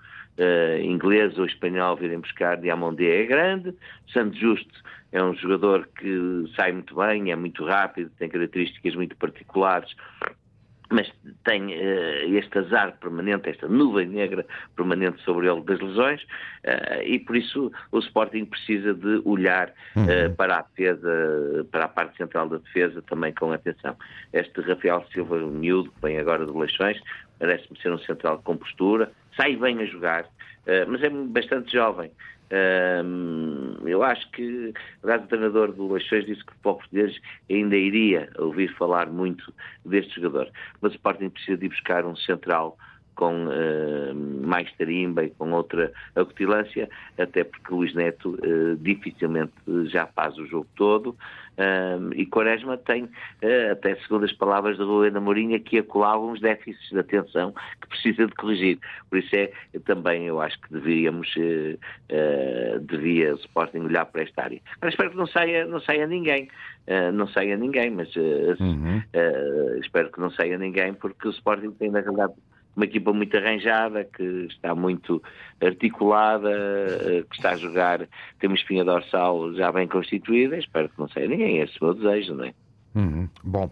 inglês 0.84 1.36
ou 1.36 1.46
espanhol 1.46 1.96
virem 1.96 2.20
buscar 2.20 2.56
Diamondé 2.56 3.22
é 3.22 3.26
grande. 3.26 3.74
Santos 4.12 4.38
Justo 4.38 4.80
é 5.12 5.22
um 5.22 5.34
jogador 5.34 5.88
que 5.98 6.44
sai 6.54 6.72
muito 6.72 6.94
bem, 6.94 7.32
é 7.32 7.36
muito 7.36 7.64
rápido, 7.64 8.10
tem 8.18 8.28
características 8.28 8.94
muito 8.94 9.16
particulares, 9.16 9.94
mas 10.90 11.10
tem 11.44 11.66
uh, 11.66 12.36
este 12.36 12.58
azar 12.58 12.96
permanente, 12.98 13.48
esta 13.48 13.68
nuvem 13.68 14.08
negra 14.08 14.44
permanente 14.74 15.22
sobre 15.22 15.48
ele 15.48 15.62
das 15.62 15.80
lesões, 15.80 16.22
uh, 16.22 17.02
e 17.04 17.18
por 17.20 17.36
isso 17.36 17.72
o 17.92 17.98
Sporting 18.00 18.44
precisa 18.44 18.92
de 18.92 19.22
olhar 19.24 19.72
uh, 19.96 20.34
para 20.36 20.58
a 20.58 20.62
defesa, 20.62 21.66
para 21.70 21.84
a 21.84 21.88
parte 21.88 22.16
central 22.16 22.48
da 22.48 22.58
defesa 22.58 23.00
também 23.02 23.32
com 23.32 23.52
atenção. 23.52 23.96
Este 24.32 24.60
Rafael 24.60 25.06
Silva 25.12 25.38
miúdo, 25.38 25.90
que 25.92 26.02
vem 26.02 26.18
agora 26.18 26.44
de 26.44 26.52
Leixões, 26.52 27.00
parece-me 27.38 27.80
ser 27.80 27.92
um 27.92 27.98
central 28.00 28.42
com 28.42 28.56
postura, 28.56 29.12
sai 29.36 29.56
bem 29.56 29.78
a 29.78 29.84
jogar, 29.86 30.26
mas 30.88 31.02
é 31.02 31.08
bastante 31.08 31.72
jovem. 31.72 32.10
Eu 33.86 34.02
acho 34.02 34.28
que, 34.32 34.72
aliás, 35.02 35.22
o 35.24 35.28
treinador 35.28 35.72
do 35.72 35.92
Leixões 35.92 36.26
disse 36.26 36.44
que 36.44 36.52
o 36.52 36.56
português 36.62 37.16
ainda 37.48 37.76
iria 37.76 38.28
ouvir 38.38 38.74
falar 38.76 39.08
muito 39.08 39.52
deste 39.84 40.20
jogador. 40.20 40.50
Mas 40.80 40.92
o 40.92 40.96
Sporting 40.96 41.30
precisa 41.30 41.56
de 41.56 41.66
ir 41.66 41.68
buscar 41.68 42.04
um 42.04 42.16
central 42.16 42.76
com 43.20 43.48
uh, 43.48 44.46
mais 44.46 44.72
tarimba 44.78 45.22
e 45.22 45.28
com 45.28 45.52
outra 45.52 45.92
acutilância, 46.16 46.88
até 47.18 47.44
porque 47.44 47.74
Luís 47.74 47.94
Neto 47.94 48.30
uh, 48.30 48.76
dificilmente 48.76 49.52
já 49.90 50.06
faz 50.06 50.38
o 50.38 50.46
jogo 50.46 50.66
todo. 50.74 51.10
Uh, 51.58 52.14
e 52.14 52.24
Quaresma 52.24 52.78
tem, 52.78 53.06
até 53.70 53.94
segundo 53.96 54.24
as 54.24 54.32
palavras 54.32 54.78
de 54.78 54.82
Helena 54.82 55.20
Mourinho, 55.20 55.60
que 55.60 55.76
acolava 55.76 56.24
uns 56.24 56.40
déficits 56.40 56.88
de 56.88 56.98
atenção 56.98 57.52
que 57.82 57.88
precisa 57.88 58.26
de 58.26 58.32
corrigir. 58.32 58.78
Por 59.10 59.18
isso 59.18 59.36
é 59.36 59.52
também, 59.84 60.26
eu 60.26 60.40
acho 60.40 60.58
que 60.58 60.72
deveríamos, 60.72 61.28
devia 62.88 63.34
o 63.34 63.36
Sporting 63.36 63.80
olhar 63.80 64.06
para 64.06 64.22
esta 64.22 64.44
área. 64.44 64.60
Mas 64.80 64.94
espero 64.94 65.10
que 65.10 65.18
não 65.18 65.26
saia, 65.26 65.66
não 65.66 65.80
saia 65.80 66.06
ninguém. 66.06 66.48
Uh, 66.90 67.12
não 67.12 67.28
saia 67.28 67.56
ninguém, 67.56 67.90
mas 67.90 68.08
uh, 68.16 68.56
uhum. 68.58 68.98
uh, 68.98 69.78
espero 69.78 70.10
que 70.10 70.18
não 70.18 70.30
saia 70.30 70.58
ninguém, 70.58 70.92
porque 70.94 71.28
o 71.28 71.30
Sporting 71.30 71.70
tem 71.72 71.90
na 71.90 72.00
realidade 72.00 72.32
uma 72.76 72.84
equipa 72.84 73.12
muito 73.12 73.36
arranjada, 73.36 74.04
que 74.04 74.22
está 74.50 74.74
muito 74.74 75.22
articulada, 75.60 76.50
eh, 76.50 77.24
que 77.28 77.36
está 77.36 77.50
a 77.50 77.56
jogar, 77.56 78.08
tem 78.38 78.48
uma 78.48 78.56
espinha 78.56 78.84
dorsal 78.84 79.52
já 79.54 79.70
bem 79.72 79.86
constituída, 79.88 80.56
espero 80.56 80.88
que 80.88 80.98
não 80.98 81.08
seja 81.08 81.28
ninguém, 81.28 81.58
esse 81.58 81.74
é 81.74 81.84
o 81.84 81.84
meu 81.86 81.94
desejo, 81.94 82.34
não 82.34 82.44
é? 82.44 82.54
Uhum. 82.94 83.28
Bom, 83.44 83.70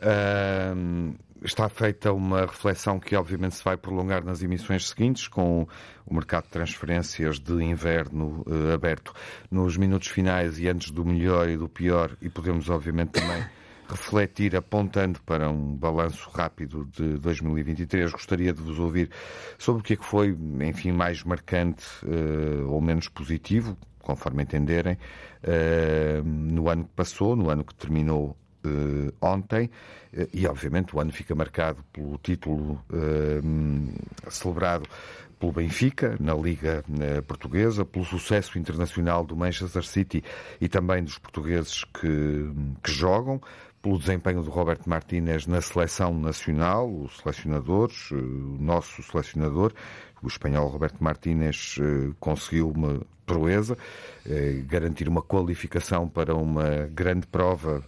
uh, 0.00 1.14
está 1.42 1.68
feita 1.68 2.12
uma 2.12 2.42
reflexão 2.42 3.00
que 3.00 3.16
obviamente 3.16 3.56
se 3.56 3.64
vai 3.64 3.76
prolongar 3.76 4.24
nas 4.24 4.42
emissões 4.42 4.88
seguintes, 4.88 5.26
com 5.26 5.66
o 6.06 6.14
mercado 6.14 6.44
de 6.44 6.50
transferências 6.50 7.40
de 7.40 7.54
inverno 7.64 8.44
uh, 8.46 8.72
aberto 8.72 9.12
nos 9.50 9.76
minutos 9.76 10.08
finais 10.08 10.58
e 10.60 10.68
antes 10.68 10.90
do 10.90 11.04
melhor 11.04 11.48
e 11.48 11.56
do 11.56 11.68
pior, 11.68 12.16
e 12.20 12.28
podemos 12.28 12.68
obviamente 12.68 13.12
também 13.12 13.44
refletir, 13.90 14.56
apontando 14.56 15.20
para 15.22 15.50
um 15.50 15.74
balanço 15.74 16.30
rápido 16.30 16.88
de 16.92 17.18
2023, 17.18 18.12
gostaria 18.12 18.52
de 18.52 18.62
vos 18.62 18.78
ouvir 18.78 19.10
sobre 19.58 19.80
o 19.80 19.84
que 19.84 19.94
é 19.94 19.96
que 19.96 20.04
foi, 20.04 20.36
enfim, 20.60 20.92
mais 20.92 21.24
marcante 21.24 21.84
uh, 22.04 22.70
ou 22.70 22.80
menos 22.80 23.08
positivo, 23.08 23.76
conforme 23.98 24.42
entenderem, 24.42 24.94
uh, 24.94 26.24
no 26.24 26.68
ano 26.68 26.84
que 26.84 26.90
passou, 26.94 27.34
no 27.34 27.50
ano 27.50 27.64
que 27.64 27.74
terminou 27.74 28.36
uh, 28.64 29.12
ontem, 29.20 29.70
e 30.32 30.46
obviamente 30.46 30.94
o 30.94 31.00
ano 31.00 31.12
fica 31.12 31.36
marcado 31.36 31.84
pelo 31.92 32.18
título 32.18 32.84
celebrado 34.28 34.88
pelo 35.38 35.52
Benfica, 35.52 36.16
na 36.18 36.34
Liga 36.34 36.84
Portuguesa, 37.28 37.84
pelo 37.84 38.04
sucesso 38.04 38.58
internacional 38.58 39.24
do 39.24 39.36
Manchester 39.36 39.84
City 39.84 40.24
e 40.60 40.68
também 40.68 41.04
dos 41.04 41.16
portugueses 41.16 41.84
que, 41.84 42.50
que 42.82 42.90
jogam, 42.90 43.40
pelo 43.82 43.98
desempenho 43.98 44.42
do 44.42 44.50
Roberto 44.50 44.88
Martínez 44.88 45.46
na 45.46 45.60
seleção 45.60 46.12
nacional, 46.12 46.88
o 46.88 47.08
selecionador, 47.08 47.90
eh, 48.12 48.14
o 48.14 48.58
nosso 48.60 49.02
selecionador, 49.02 49.72
o 50.22 50.26
espanhol 50.26 50.68
Roberto 50.68 51.02
Martínez 51.02 51.76
eh, 51.80 52.12
conseguiu 52.20 52.70
uma 52.70 53.00
proeza, 53.30 53.78
eh, 54.26 54.62
garantir 54.66 55.08
uma 55.08 55.22
qualificação 55.22 56.08
para 56.08 56.34
uma 56.34 56.88
grande 56.92 57.26
prova 57.26 57.82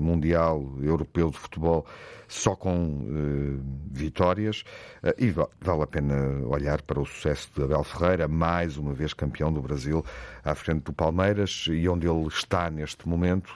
mundial 0.00 0.64
europeu 0.82 1.30
de 1.30 1.38
futebol 1.38 1.86
só 2.26 2.54
com 2.54 3.60
vitórias 3.90 4.64
e 5.18 5.30
vale 5.30 5.82
a 5.82 5.86
pena 5.86 6.14
olhar 6.46 6.80
para 6.82 7.00
o 7.00 7.04
sucesso 7.04 7.50
de 7.54 7.62
Abel 7.64 7.82
Ferreira, 7.82 8.28
mais 8.28 8.76
uma 8.76 8.92
vez 8.94 9.12
campeão 9.12 9.52
do 9.52 9.60
Brasil 9.60 10.04
à 10.44 10.54
frente 10.54 10.84
do 10.84 10.92
Palmeiras 10.92 11.66
e 11.68 11.88
onde 11.88 12.06
ele 12.08 12.26
está 12.28 12.70
neste 12.70 13.08
momento, 13.08 13.52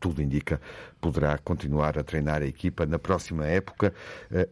tudo 0.00 0.20
indica, 0.20 0.60
poderá 1.00 1.38
continuar 1.38 1.96
a 1.98 2.02
treinar 2.02 2.42
a 2.42 2.46
equipa 2.46 2.84
na 2.84 2.98
próxima 2.98 3.46
época. 3.46 3.94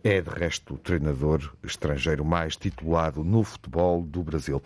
É 0.05 0.21
de 0.21 0.31
resto 0.31 0.75
o 0.75 0.79
treinador 0.79 1.53
estrangeiro 1.65 2.25
mais 2.25 2.57
titulado 2.57 3.25
no 3.25 3.43
futebol 3.43 4.03
do 4.03 4.23
Brasil. 4.23 4.63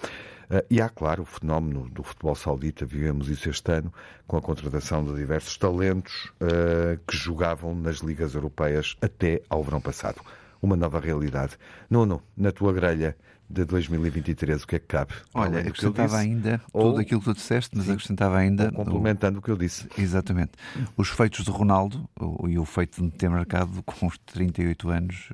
Uh, 0.50 0.64
e 0.70 0.80
há, 0.80 0.88
claro, 0.88 1.22
o 1.22 1.26
fenómeno 1.26 1.88
do 1.90 2.02
futebol 2.02 2.34
saudita, 2.34 2.86
vivemos 2.86 3.28
isso 3.28 3.50
este 3.50 3.70
ano, 3.70 3.92
com 4.26 4.36
a 4.36 4.42
contratação 4.42 5.04
de 5.04 5.14
diversos 5.14 5.56
talentos 5.58 6.32
uh, 6.40 6.98
que 7.06 7.16
jogavam 7.16 7.74
nas 7.74 7.98
ligas 7.98 8.34
europeias 8.34 8.96
até 9.02 9.42
ao 9.50 9.62
verão 9.62 9.80
passado. 9.80 10.22
Uma 10.60 10.74
nova 10.74 10.98
realidade. 10.98 11.58
Nuno, 11.88 12.22
na 12.36 12.50
tua 12.50 12.72
grelha, 12.72 13.16
de 13.50 13.64
2023, 13.64 14.62
o 14.62 14.66
que 14.66 14.76
é 14.76 14.78
que 14.78 14.86
cabe? 14.86 15.14
Olha, 15.32 15.60
acrescentava 15.60 16.18
ainda 16.18 16.60
ou, 16.72 16.90
tudo 16.90 17.00
aquilo 17.00 17.20
que 17.20 17.26
tu 17.26 17.34
disseste, 17.34 17.70
mas 17.74 17.86
sim, 17.86 17.92
acrescentava 17.92 18.36
ainda. 18.36 18.70
Complementando 18.70 19.38
o, 19.38 19.40
o 19.40 19.42
que 19.42 19.50
eu 19.50 19.56
disse. 19.56 19.88
Exatamente. 19.96 20.52
Os 20.96 21.08
feitos 21.08 21.44
de 21.44 21.50
Ronaldo, 21.50 22.08
e 22.46 22.58
o 22.58 22.64
feito 22.64 23.02
de 23.02 23.10
ter 23.10 23.30
marcado 23.30 23.82
com 23.84 24.06
os 24.06 24.18
38 24.18 24.90
anos, 24.90 25.30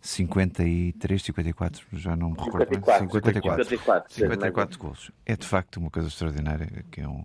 53, 0.00 1.22
54, 1.22 1.86
já 1.92 2.16
não 2.16 2.30
me 2.30 2.36
recordo. 2.38 2.74
54, 2.74 3.06
54, 3.06 3.64
54, 3.64 4.14
54 4.14 4.78
gols. 4.78 5.10
É 5.26 5.36
de 5.36 5.46
facto 5.46 5.78
uma 5.78 5.90
coisa 5.90 6.08
extraordinária, 6.08 6.84
que 6.90 7.00
é 7.00 7.08
um, 7.08 7.24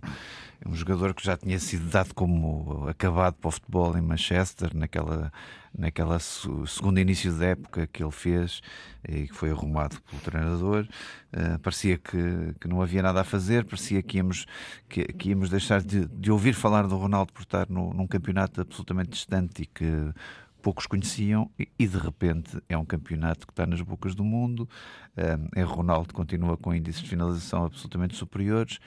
é 0.64 0.68
um 0.68 0.74
jogador 0.74 1.14
que 1.14 1.24
já 1.24 1.36
tinha 1.36 1.58
sido 1.60 1.88
dado 1.88 2.12
como 2.14 2.88
acabado 2.88 3.34
para 3.34 3.48
o 3.48 3.52
futebol 3.52 3.96
em 3.96 4.02
Manchester, 4.02 4.76
naquela 4.76 5.32
naquela 5.76 6.18
segundo 6.18 6.98
início 6.98 7.32
da 7.32 7.46
época 7.46 7.86
que 7.86 8.02
ele 8.02 8.10
fez 8.10 8.60
e 9.08 9.28
que 9.28 9.34
foi 9.34 9.50
arrumado 9.50 10.00
pelo 10.08 10.20
treinador. 10.22 10.86
Uh, 11.32 11.58
parecia 11.60 11.98
que, 11.98 12.54
que 12.60 12.68
não 12.68 12.80
havia 12.80 13.02
nada 13.02 13.20
a 13.20 13.24
fazer, 13.24 13.64
parecia 13.64 14.02
que 14.02 14.16
íamos, 14.16 14.46
que, 14.88 15.04
que 15.04 15.30
íamos 15.30 15.50
deixar 15.50 15.82
de, 15.82 16.06
de, 16.06 16.30
ouvir 16.30 16.54
falar 16.54 16.86
do 16.86 16.96
Ronaldo 16.96 17.32
por 17.32 17.42
estar 17.42 17.68
no, 17.68 17.92
num 17.92 18.06
campeonato 18.06 18.60
absolutamente 18.60 19.10
distante 19.10 19.62
e 19.62 19.66
que 19.66 20.12
poucos 20.62 20.86
conheciam 20.86 21.50
e, 21.58 21.86
de 21.86 21.98
repente 21.98 22.60
é 22.68 22.76
um 22.76 22.84
campeonato 22.84 23.46
que 23.46 23.52
está 23.52 23.66
nas 23.66 23.80
bocas 23.80 24.14
do 24.14 24.24
mundo. 24.24 24.68
É 25.54 25.62
Ronaldo 25.62 26.14
continua 26.14 26.56
com 26.56 26.74
índices 26.74 27.02
de 27.02 27.08
finalização 27.08 27.64
absolutamente 27.64 28.16
superiores, 28.16 28.78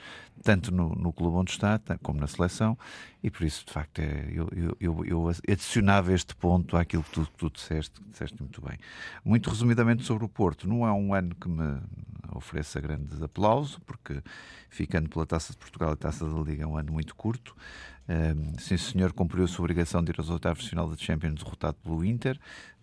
tanto 0.42 0.72
no, 0.72 0.94
no 0.94 1.12
clube 1.12 1.36
onde 1.36 1.50
está 1.50 1.78
como 2.02 2.20
na 2.20 2.26
seleção, 2.26 2.76
e 3.22 3.30
por 3.30 3.44
isso, 3.44 3.66
de 3.66 3.72
facto, 3.72 3.98
é, 3.98 4.28
eu, 4.32 4.48
eu, 4.80 5.04
eu, 5.04 5.28
adicionava 5.28 6.12
este 6.12 6.34
ponto 6.34 6.76
àquilo 6.76 7.02
que 7.04 7.10
tu, 7.10 7.26
que 7.26 7.36
tu 7.36 7.50
disseste, 7.50 8.00
que 8.00 8.10
disseste 8.10 8.40
muito 8.40 8.62
bem. 8.62 8.78
Muito 9.24 9.50
resumidamente 9.50 10.04
sobre 10.04 10.24
o 10.24 10.28
Porto, 10.28 10.66
não 10.66 10.86
é 10.86 10.92
um 10.92 11.12
ano 11.12 11.34
que 11.34 11.48
me 11.48 11.80
ofereça 12.34 12.80
grande 12.80 13.22
aplauso, 13.22 13.80
porque 13.82 14.22
ficando 14.68 15.08
pela 15.08 15.26
Taça 15.26 15.52
de 15.52 15.58
Portugal 15.58 15.92
e 15.92 15.96
Taça 15.96 16.28
da 16.28 16.40
Liga 16.40 16.64
é 16.64 16.66
um 16.66 16.76
ano 16.76 16.92
muito 16.92 17.14
curto. 17.14 17.54
Sim, 18.58 18.76
senhor, 18.76 19.12
cumpriu 19.12 19.44
a 19.44 19.48
sua 19.48 19.62
obrigação 19.64 20.02
de 20.02 20.10
ir 20.10 20.16
aos 20.18 20.28
oitavos 20.28 20.64
de 20.64 20.70
final 20.70 20.88
da 20.88 20.96
Champions 20.96 21.42
derrotado 21.42 21.76
pelo 21.82 22.04
Inter, 22.04 22.38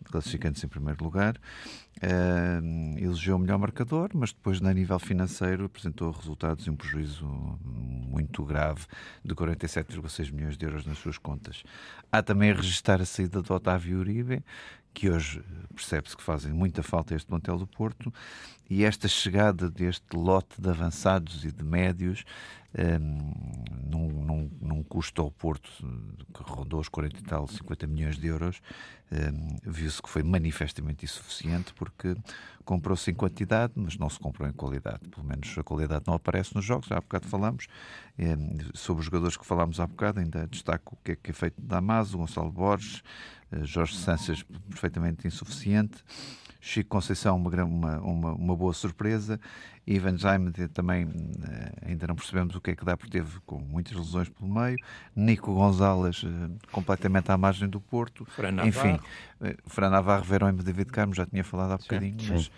classificando-se 0.06 0.66
em 0.66 0.70
primeiro 0.70 1.04
lugar. 1.04 1.36
Um, 2.02 2.98
elegeu 2.98 3.36
o 3.36 3.40
melhor 3.40 3.58
marcador, 3.58 4.10
mas 4.14 4.32
depois, 4.32 4.62
a 4.64 4.74
nível 4.74 4.98
financeiro, 4.98 5.66
apresentou 5.66 6.12
resultados 6.12 6.66
e 6.66 6.70
um 6.70 6.76
prejuízo 6.76 7.26
muito 7.62 8.44
grave 8.46 8.86
de 9.24 9.36
47,6 9.36 10.32
milhões 10.32 10.58
de 10.58 10.66
euros 10.66 10.86
nas 10.86 10.98
suas 10.98 11.18
contas. 11.18 11.64
Há 12.10 12.24
também 12.24 12.52
a 12.52 12.56
registrar 12.56 13.02
a 13.02 13.06
saída 13.06 13.42
do 13.42 13.54
Otávio 13.54 14.00
Uribe, 14.00 14.42
que 14.94 15.10
hoje 15.10 15.44
percebe-se 15.76 16.16
que 16.16 16.24
fazem 16.24 16.52
muita 16.52 16.82
falta 16.82 17.14
a 17.14 17.18
este 17.18 17.28
plantel 17.28 17.58
do 17.58 17.68
Porto, 17.68 18.14
e 18.70 18.84
esta 18.84 19.08
chegada 19.08 19.70
deste 19.70 20.16
lote 20.16 20.62
de 20.62 20.70
avançados 20.70 21.44
e 21.44 21.52
de 21.52 21.64
médios 21.64 22.24
um, 22.78 23.90
num, 23.90 24.52
num, 24.62 24.84
custo 24.84 25.22
ao 25.22 25.32
Porto 25.32 25.70
que 26.34 26.44
rondou 26.44 26.80
os 26.80 26.90
40 26.90 27.18
e 27.18 27.24
tal, 27.24 27.48
50 27.48 27.88
milhões 27.88 28.18
de 28.18 28.28
euros, 28.28 28.62
um, 29.12 29.58
viu-se 29.64 30.02
que 30.02 30.10
foi 30.10 30.24
manifestamente 30.24 31.06
insuficiente 31.06 31.74
porque 31.74 32.16
comprou-se 32.64 33.10
em 33.10 33.14
quantidade, 33.14 33.74
mas 33.76 33.98
não 33.98 34.10
se 34.10 34.20
comprou 34.20 34.48
em 34.48 34.54
qualidade. 34.54 35.08
Pelo 35.10 35.26
menos 35.26 35.58
a 35.58 35.64
qualidade 35.64 36.04
não 36.08 36.14
aparece 36.14 36.56
nos 36.56 36.64
jogos, 36.64 36.88
já 36.88 36.98
há 36.98 37.02
bocado 37.02 37.28
falamos. 37.28 37.68
Um, 38.18 38.58
sobre 38.76 39.00
os 39.00 39.06
jogadores 39.06 39.38
que 39.38 39.46
falámos 39.46 39.80
há 39.80 39.88
bocado, 39.88 40.20
ainda 40.20 40.46
destaco 40.48 40.96
o 40.96 40.98
que 41.04 41.14
é, 41.14 41.16
que 41.16 41.32
é 41.32 41.34
feito 41.34 41.60
da 41.60 41.78
Damaso, 41.78 42.18
Gonçalo 42.18 42.52
Borges, 42.52 43.02
uh, 43.52 43.66
Jorge 43.66 43.96
Sanches, 43.96 44.44
perfeitamente 44.70 45.28
insuficiente. 45.28 46.04
Chico 46.62 46.90
Conceição, 46.90 47.38
uma, 47.38 47.98
uma, 48.00 48.34
uma 48.34 48.56
boa 48.56 48.74
surpresa. 48.74 49.40
Ivan 49.90 50.18
Jaime 50.18 50.52
também 50.70 51.08
eh, 51.44 51.88
ainda 51.88 52.06
não 52.06 52.16
percebemos 52.16 52.56
o 52.56 52.62
que 52.62 52.72
é 52.72 52.76
que 52.76 52.86
dá, 52.86 52.96
porque 52.96 53.18
teve 53.18 53.40
com 53.44 53.58
muitas 53.58 53.98
lesões 53.98 54.30
pelo 54.30 54.48
meio. 54.48 54.78
Nico 55.16 55.52
Gonzalez, 55.52 56.24
eh, 56.24 56.50
completamente 56.72 57.32
à 57.32 57.38
margem 57.38 57.68
do 57.68 57.82
Porto. 57.82 58.24
Fran 58.26 58.64
enfim, 58.68 59.00
eh, 59.42 59.58
Fran 59.66 59.90
Navarro, 59.90 60.24
Verão 60.24 60.50
e 60.50 60.54
David 60.54 60.92
Carmo, 60.92 61.16
já 61.16 61.26
tinha 61.26 61.44
falado 61.44 61.72
há 61.72 61.78
bocadinho, 61.78 62.18
mas 62.30 62.52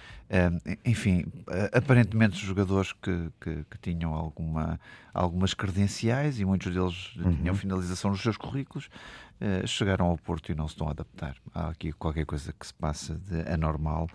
enfim, 0.86 1.26
aparentemente 1.74 2.38
jogadores 2.38 2.94
que, 2.94 3.30
que, 3.42 3.66
que, 3.70 3.78
tinham 3.82 4.14
alguma, 4.14 4.80
algumas 5.14 5.54
credenciais 5.54 6.40
e 6.40 6.46
muitos 6.46 6.74
deles 6.74 7.18
uhum. 7.18 7.36
tinham 7.36 7.54
finalização 7.54 8.12
nos 8.12 8.22
seus 8.22 8.38
currículos, 8.38 8.90
chegaram 9.68 10.06
ao 10.06 10.18
Porto 10.18 10.50
e 10.50 10.56
não 10.56 10.70
se 10.70 10.76
estão 10.76 10.88
a 10.88 10.92
adaptar. 10.92 11.36
Há 11.54 11.68
aqui 11.68 11.92
qualquer 11.92 12.26
coisa 12.26 12.54
que 12.54 12.66
se 12.66 12.74
passa 12.74 13.16
de 13.16 13.42
anormal 13.52 14.08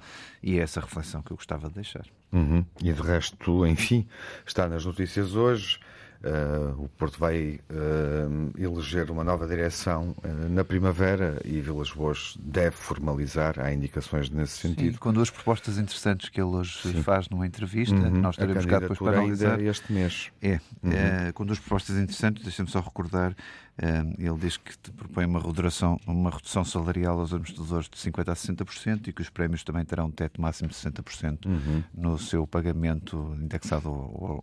e 0.43 0.59
é 0.59 0.63
essa 0.63 0.81
reflexão 0.81 1.21
que 1.21 1.33
eu 1.33 1.37
gostava 1.37 1.69
de 1.69 1.75
deixar. 1.75 2.07
Uhum. 2.33 2.65
E 2.83 2.93
de 2.93 3.03
resto, 3.03 3.67
enfim, 3.67 4.07
está 4.47 4.69
nas 4.69 4.85
notícias 4.85 5.35
hoje. 5.35 5.79
Uh, 6.17 6.85
o 6.85 6.89
Porto 6.89 7.21
vai 7.21 7.61
uh, 7.71 8.53
eleger 8.59 9.11
uma 9.11 9.23
nova 9.23 9.47
direção 9.47 10.15
uh, 10.25 10.49
na 10.49 10.65
primavera 10.65 11.41
e 11.45 11.61
Vilas 11.61 11.91
Boas 11.91 12.37
deve 12.41 12.75
formalizar. 12.75 13.61
Há 13.61 13.73
indicações 13.73 14.31
nesse 14.31 14.59
sentido. 14.59 14.95
Sim, 14.95 14.99
com 14.99 15.13
duas 15.13 15.31
propostas 15.31 15.79
interessantes 15.79 16.31
que 16.31 16.41
ele 16.41 16.49
hoje 16.49 16.79
Sim. 16.83 17.03
faz 17.03 17.29
numa 17.29 17.47
entrevista. 17.47 17.95
Uhum. 17.95 18.23
Nós 18.23 18.37
teremos 18.37 18.65
cá 18.65 18.81
depois 18.81 18.99
para 18.99 19.19
analisar. 19.19 19.61
este 19.61 19.93
mês. 19.93 20.33
É, 20.41 20.59
uhum. 20.83 21.33
com 21.35 21.45
duas 21.45 21.59
propostas 21.59 21.97
interessantes. 21.97 22.43
Deixa-me 22.43 22.71
só 22.71 22.81
recordar 22.81 23.37
ele 23.79 24.39
diz 24.39 24.57
que 24.57 24.73
propõe 24.93 25.27
uma 25.27 25.39
redução, 25.39 26.01
uma 26.07 26.31
redução 26.31 26.65
salarial 26.65 27.21
aos 27.21 27.35
administradores 27.35 27.89
de 27.91 27.99
50% 27.99 28.29
a 28.29 28.35
60% 28.35 29.09
e 29.09 29.13
que 29.13 29.21
os 29.21 29.29
prémios 29.29 29.63
também 29.63 29.85
terão 29.85 30.07
um 30.07 30.11
teto 30.11 30.41
máximo 30.41 30.71
de 30.71 30.75
60% 30.75 31.45
uhum. 31.45 31.85
no 31.95 32.19
seu 32.19 32.47
pagamento 32.47 33.37
indexado 33.39 33.89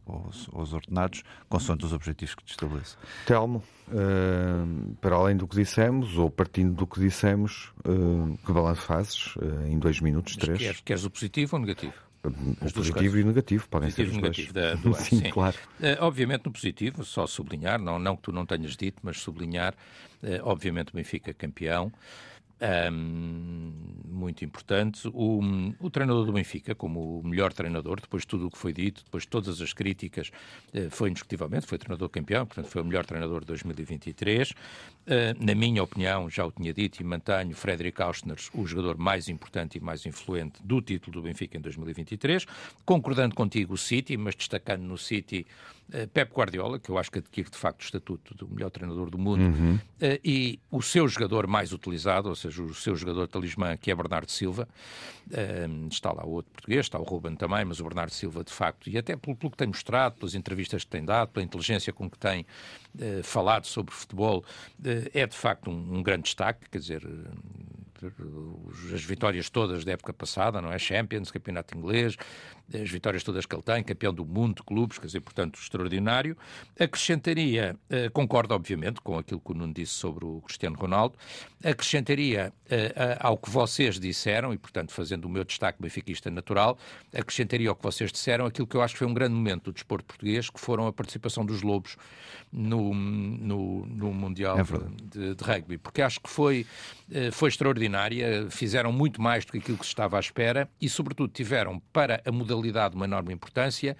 aos, 0.05 0.47
aos 0.53 0.73
ordenados, 0.73 1.23
consoante 1.49 1.85
os 1.85 1.93
objetivos 1.93 2.35
que 2.35 2.43
te 2.43 2.51
estabelece. 2.51 2.95
Telmo, 3.25 3.63
uh, 3.87 4.95
para 5.01 5.15
além 5.15 5.35
do 5.35 5.47
que 5.47 5.55
dissemos, 5.55 6.15
ou 6.17 6.29
partindo 6.29 6.75
do 6.75 6.85
que 6.85 6.99
dissemos, 6.99 7.71
uh, 7.87 8.37
que 8.45 8.51
balanço 8.51 8.81
fazes 8.81 9.35
uh, 9.37 9.65
em 9.67 9.79
dois 9.79 9.99
minutos, 9.99 10.35
três? 10.35 10.59
Queres, 10.59 10.81
queres 10.81 11.05
o 11.05 11.09
positivo 11.09 11.55
ou 11.55 11.63
o 11.63 11.65
negativo? 11.65 11.93
Positivo 12.73 13.17
e 13.17 13.23
negativo 13.23 13.67
podem 13.69 13.89
positivo 13.89 14.11
ser 14.11 14.17
os 14.17 14.21
negativo 14.21 14.53
da, 14.53 14.75
do 14.75 14.93
sim, 14.95 15.19
sim, 15.19 15.29
claro. 15.29 15.57
Uh, 15.79 15.97
obviamente 15.99 16.45
no 16.45 16.51
positivo, 16.51 17.03
só 17.03 17.27
sublinhar, 17.27 17.79
não, 17.79 17.99
não 17.99 18.15
que 18.15 18.23
tu 18.23 18.31
não 18.31 18.45
tenhas 18.45 18.75
dito, 18.75 18.99
mas 19.03 19.19
sublinhar, 19.19 19.73
uh, 20.23 20.27
obviamente 20.43 20.89
o 20.89 20.95
Benfica 20.95 21.33
campeão, 21.33 21.91
um, 22.91 23.71
muito 24.05 24.45
importante. 24.45 25.07
O, 25.13 25.41
o, 25.79 25.89
treinador 25.89 26.25
do 26.25 26.31
Benfica, 26.31 26.73
como 26.73 27.19
o 27.19 27.23
melhor 27.27 27.51
treinador, 27.51 27.99
depois 27.99 28.23
de 28.23 28.27
tudo 28.27 28.47
o 28.47 28.51
que 28.51 28.57
foi 28.57 28.71
dito, 28.71 29.03
depois 29.03 29.23
de 29.23 29.29
todas 29.29 29.61
as 29.61 29.73
críticas, 29.73 30.31
uh, 30.73 30.89
foi 30.89 31.09
indiscutivelmente, 31.09 31.65
foi 31.65 31.77
treinador 31.77 32.09
campeão, 32.09 32.45
portanto 32.45 32.67
foi 32.67 32.81
o 32.81 32.85
melhor 32.85 33.05
treinador 33.05 33.41
de 33.41 33.47
2023. 33.47 34.51
Uh, 34.51 34.55
na 35.39 35.53
minha 35.55 35.83
opinião, 35.83 36.29
já 36.29 36.45
o 36.45 36.51
tinha 36.51 36.73
dito 36.73 37.01
e 37.01 37.03
mantenho, 37.03 37.55
Frederic 37.55 38.01
Austner, 38.01 38.37
o 38.53 38.65
jogador 38.65 38.97
mais 38.97 39.27
importante 39.27 39.77
e 39.77 39.81
mais 39.81 40.05
influente 40.05 40.63
do 40.63 40.81
título 40.81 41.13
do 41.13 41.21
Benfica 41.21 41.57
em 41.57 41.61
2023. 41.61 42.45
Concordando 42.85 43.35
contigo, 43.35 43.73
o 43.73 43.77
City, 43.77 44.15
mas 44.15 44.35
destacando 44.35 44.83
no 44.83 44.97
City 44.97 45.45
Pep 46.13 46.33
Guardiola, 46.33 46.79
que 46.79 46.89
eu 46.89 46.97
acho 46.97 47.11
que 47.11 47.19
adquire 47.19 47.49
de 47.49 47.57
facto 47.57 47.81
o 47.81 47.83
estatuto 47.83 48.33
do 48.33 48.47
melhor 48.47 48.69
treinador 48.69 49.09
do 49.09 49.17
mundo, 49.17 49.43
uhum. 49.43 49.79
e 50.23 50.59
o 50.71 50.81
seu 50.81 51.07
jogador 51.07 51.45
mais 51.45 51.71
utilizado, 51.71 52.29
ou 52.29 52.35
seja, 52.35 52.63
o 52.63 52.73
seu 52.73 52.95
jogador 52.95 53.27
talismã, 53.27 53.77
que 53.77 53.91
é 53.91 53.95
Bernardo 53.95 54.31
Silva. 54.31 54.67
Um, 55.69 55.87
está 55.87 56.11
lá 56.11 56.25
o 56.25 56.31
outro 56.31 56.51
português, 56.51 56.85
está 56.85 56.99
o 56.99 57.03
Ruben 57.03 57.35
também, 57.35 57.63
mas 57.63 57.79
o 57.79 57.83
Bernardo 57.83 58.11
Silva, 58.11 58.43
de 58.43 58.51
facto, 58.51 58.89
e 58.89 58.97
até 58.97 59.15
pelo, 59.15 59.35
pelo 59.35 59.51
que 59.51 59.57
tem 59.57 59.67
mostrado, 59.67 60.15
pelas 60.15 60.35
entrevistas 60.35 60.83
que 60.83 60.89
tem 60.89 61.05
dado, 61.05 61.29
pela 61.29 61.45
inteligência 61.45 61.93
com 61.93 62.09
que 62.09 62.17
tem 62.17 62.45
falado 63.23 63.65
sobre 63.65 63.93
futebol, 63.93 64.43
é 65.13 65.25
de 65.25 65.35
facto 65.35 65.69
um, 65.69 65.97
um, 65.97 66.03
grande 66.03 66.23
destaque. 66.23 66.69
Quer 66.69 66.77
dizer, 66.79 67.07
as 68.93 69.03
vitórias 69.03 69.49
todas 69.49 69.85
da 69.85 69.93
época 69.93 70.13
passada, 70.13 70.61
não 70.61 70.71
é? 70.71 70.77
Champions, 70.77 71.31
campeonato 71.31 71.77
inglês, 71.77 72.15
as 72.81 72.89
vitórias 72.89 73.23
todas 73.23 73.45
que 73.45 73.55
ele 73.55 73.61
tem, 73.61 73.83
campeão 73.83 74.13
do 74.13 74.25
mundo 74.25 74.57
de 74.57 74.63
clubes, 74.63 74.97
quer 74.97 75.07
dizer, 75.07 75.21
portanto, 75.21 75.59
extraordinário. 75.59 76.37
Acrescentaria, 76.79 77.75
eh, 77.89 78.09
concordo 78.09 78.53
obviamente 78.53 79.01
com 79.01 79.17
aquilo 79.17 79.39
que 79.39 79.51
o 79.51 79.53
Nuno 79.53 79.73
disse 79.73 79.93
sobre 79.93 80.25
o 80.25 80.41
Cristiano 80.41 80.75
Ronaldo, 80.77 81.17
acrescentaria 81.63 82.51
eh, 82.69 83.17
ao 83.19 83.37
que 83.37 83.49
vocês 83.49 83.99
disseram, 83.99 84.53
e 84.53 84.57
portanto, 84.57 84.91
fazendo 84.91 85.25
o 85.25 85.29
meu 85.29 85.43
destaque 85.43 85.81
benfiquista 85.81 86.29
natural, 86.31 86.77
acrescentaria 87.13 87.69
ao 87.69 87.75
que 87.75 87.83
vocês 87.83 88.11
disseram 88.11 88.45
aquilo 88.45 88.67
que 88.67 88.75
eu 88.75 88.81
acho 88.81 88.95
que 88.95 88.99
foi 88.99 89.07
um 89.07 89.13
grande 89.13 89.35
momento 89.35 89.65
do 89.65 89.73
desporto 89.73 90.05
português, 90.05 90.49
que 90.49 90.59
foram 90.59 90.87
a 90.87 90.93
participação 90.93 91.45
dos 91.45 91.61
Lobos 91.61 91.95
no, 92.51 92.93
no, 92.93 93.85
no 93.85 94.13
Mundial 94.13 94.59
é 94.59 94.63
de, 94.63 95.35
de, 95.35 95.43
Rugby, 95.43 95.77
porque 95.77 96.01
acho 96.01 96.19
que 96.19 96.29
foi, 96.29 96.65
eh, 97.11 97.31
foi 97.31 97.49
extraordinária, 97.49 98.47
fizeram 98.49 98.91
muito 98.91 99.21
mais 99.21 99.45
do 99.45 99.51
que 99.51 99.57
aquilo 99.57 99.77
que 99.77 99.85
se 99.85 99.91
estava 99.91 100.17
à 100.17 100.19
espera 100.19 100.69
e, 100.79 100.87
sobretudo, 100.87 101.31
tiveram 101.31 101.79
para 101.91 102.21
a 102.25 102.31
modalidade 102.31 102.62
uma 102.95 103.05
enorme 103.05 103.33
importância 103.33 103.97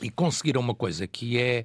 e 0.00 0.10
conseguiram 0.10 0.60
uma 0.60 0.74
coisa 0.74 1.06
que 1.06 1.38
é 1.38 1.64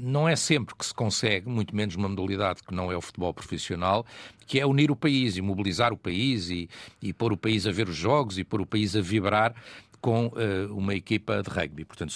não 0.00 0.28
é 0.28 0.36
sempre 0.36 0.74
que 0.74 0.86
se 0.86 0.94
consegue, 0.94 1.48
muito 1.48 1.74
menos 1.74 1.96
numa 1.96 2.08
modalidade 2.08 2.62
que 2.62 2.72
não 2.72 2.92
é 2.92 2.96
o 2.96 3.00
futebol 3.00 3.34
profissional, 3.34 4.06
que 4.46 4.60
é 4.60 4.66
unir 4.66 4.90
o 4.90 4.96
país 4.96 5.36
e 5.36 5.42
mobilizar 5.42 5.92
o 5.92 5.96
país 5.96 6.48
e, 6.48 6.68
e 7.02 7.12
pôr 7.12 7.32
o 7.32 7.36
país 7.36 7.66
a 7.66 7.72
ver 7.72 7.88
os 7.88 7.96
jogos 7.96 8.38
e 8.38 8.44
pôr 8.44 8.60
o 8.60 8.66
país 8.66 8.94
a 8.94 9.00
vibrar 9.00 9.54
com 10.00 10.26
uh, 10.26 10.72
uma 10.76 10.94
equipa 10.94 11.42
de 11.42 11.50
rugby. 11.50 11.84
Portanto, 11.84 12.14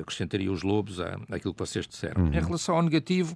acrescentaria 0.00 0.52
os 0.52 0.62
lobos 0.62 1.00
àquilo 1.00 1.54
que 1.54 1.60
vocês 1.60 1.86
disseram. 1.86 2.24
Uhum. 2.24 2.28
Em 2.28 2.40
relação 2.40 2.76
ao 2.76 2.82
negativo, 2.82 3.34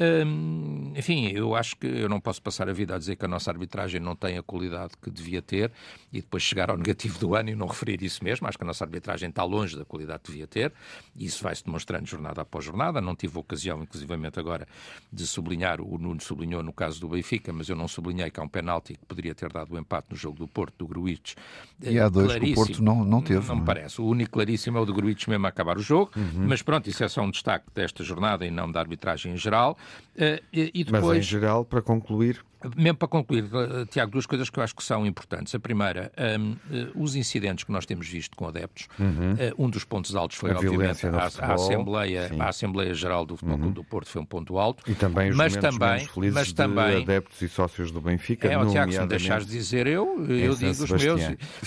Hum, 0.00 0.92
enfim, 0.96 1.28
eu 1.28 1.54
acho 1.54 1.76
que 1.76 1.86
eu 1.86 2.08
não 2.08 2.18
posso 2.18 2.40
passar 2.40 2.68
a 2.68 2.72
vida 2.72 2.94
a 2.94 2.98
dizer 2.98 3.16
que 3.16 3.24
a 3.24 3.28
nossa 3.28 3.50
arbitragem 3.50 4.00
não 4.00 4.16
tem 4.16 4.38
a 4.38 4.42
qualidade 4.42 4.94
que 5.00 5.10
devia 5.10 5.42
ter 5.42 5.70
e 6.10 6.20
depois 6.20 6.42
chegar 6.42 6.70
ao 6.70 6.78
negativo 6.78 7.18
do 7.18 7.34
ano 7.34 7.50
e 7.50 7.54
não 7.54 7.66
referir 7.66 8.02
isso 8.02 8.24
mesmo. 8.24 8.46
Acho 8.48 8.56
que 8.56 8.64
a 8.64 8.66
nossa 8.66 8.84
arbitragem 8.84 9.28
está 9.28 9.44
longe 9.44 9.76
da 9.76 9.84
qualidade 9.84 10.20
que 10.24 10.30
devia 10.32 10.46
ter 10.46 10.72
e 11.14 11.26
isso 11.26 11.42
vai-se 11.42 11.64
demonstrando 11.64 12.06
jornada 12.06 12.40
após 12.40 12.64
jornada. 12.64 13.00
Não 13.00 13.14
tive 13.14 13.38
ocasião, 13.38 13.82
inclusivamente 13.82 14.40
agora, 14.40 14.66
de 15.12 15.26
sublinhar, 15.26 15.80
o 15.80 15.98
Nuno 15.98 16.20
sublinhou 16.20 16.62
no 16.62 16.72
caso 16.72 17.00
do 17.00 17.08
Benfica, 17.08 17.52
mas 17.52 17.68
eu 17.68 17.76
não 17.76 17.86
sublinhei 17.86 18.30
que 18.30 18.40
há 18.40 18.42
um 18.42 18.48
penalti 18.48 18.94
que 18.94 19.04
poderia 19.04 19.34
ter 19.34 19.52
dado 19.52 19.74
o 19.74 19.78
empate 19.78 20.08
no 20.10 20.16
jogo 20.16 20.38
do 20.38 20.48
Porto, 20.48 20.74
do 20.78 20.86
Gruitch. 20.86 21.34
E 21.82 21.98
há 21.98 22.08
dois 22.08 22.34
que 22.36 22.52
o 22.52 22.54
Porto 22.54 22.82
não, 22.82 23.04
não 23.04 23.20
teve. 23.20 23.40
Não, 23.40 23.48
não 23.48 23.56
me 23.56 23.66
parece. 23.66 24.00
O 24.00 24.06
único 24.06 24.32
claríssimo 24.32 24.78
é 24.78 24.80
o 24.80 24.86
do 24.86 24.94
Gruitch 24.94 25.28
mesmo 25.28 25.44
a 25.46 25.50
acabar 25.50 25.76
o 25.76 25.82
jogo, 25.82 26.12
uhum. 26.16 26.46
mas 26.48 26.62
pronto, 26.62 26.88
isso 26.88 27.04
é 27.04 27.08
só 27.08 27.22
um 27.22 27.30
destaque 27.30 27.66
desta 27.74 28.02
jornada 28.02 28.46
e 28.46 28.50
não 28.50 28.70
da 28.70 28.80
arbitragem 28.80 29.34
em 29.34 29.36
geral. 29.36 29.76
Uh, 30.16 30.42
e 30.52 30.84
depois, 30.84 31.04
Mas 31.04 31.18
em 31.18 31.22
geral, 31.22 31.64
para 31.64 31.80
concluir, 31.80 32.44
mesmo 32.76 32.96
para 32.96 33.08
concluir, 33.08 33.44
eh, 33.44 33.86
Tiago, 33.86 34.10
duas 34.10 34.26
coisas 34.26 34.50
que 34.50 34.58
eu 34.58 34.62
acho 34.62 34.74
que 34.74 34.82
são 34.82 35.06
importantes. 35.06 35.54
A 35.54 35.60
primeira, 35.60 36.12
um, 36.38 36.56
eh, 36.70 36.88
os 36.94 37.14
incidentes 37.14 37.64
que 37.64 37.72
nós 37.72 37.86
temos 37.86 38.08
visto 38.08 38.36
com 38.36 38.46
adeptos. 38.46 38.88
Uhum. 38.98 39.34
Eh, 39.38 39.52
um 39.58 39.68
dos 39.68 39.84
pontos 39.84 40.14
altos 40.14 40.36
foi, 40.36 40.50
a 40.50 40.54
obviamente, 40.54 41.06
a, 41.06 41.10
a, 41.10 41.54
Assembleia, 41.54 42.30
a 42.38 42.48
Assembleia 42.48 42.94
Geral 42.94 43.24
do 43.24 43.36
Futebol 43.36 43.66
uhum. 43.66 43.72
do 43.72 43.84
Porto 43.84 44.08
foi 44.08 44.20
um 44.20 44.24
ponto 44.24 44.58
alto. 44.58 44.82
E 44.90 44.94
também 44.94 45.30
os 45.30 45.36
mas 45.36 45.56
também, 45.56 46.08
mas 46.32 46.52
também, 46.52 47.02
adeptos 47.02 47.40
e 47.42 47.48
sócios 47.48 47.90
do 47.90 48.00
Benfica. 48.00 48.48
É, 48.48 48.66
Tiago, 48.66 48.92
se 48.92 49.00
me 49.00 49.06
deixares 49.06 49.46
dizer 49.46 49.86
eu, 49.86 50.24
eu 50.28 50.54
digo 50.54 50.70
os 50.70 50.90
meus. 50.90 51.02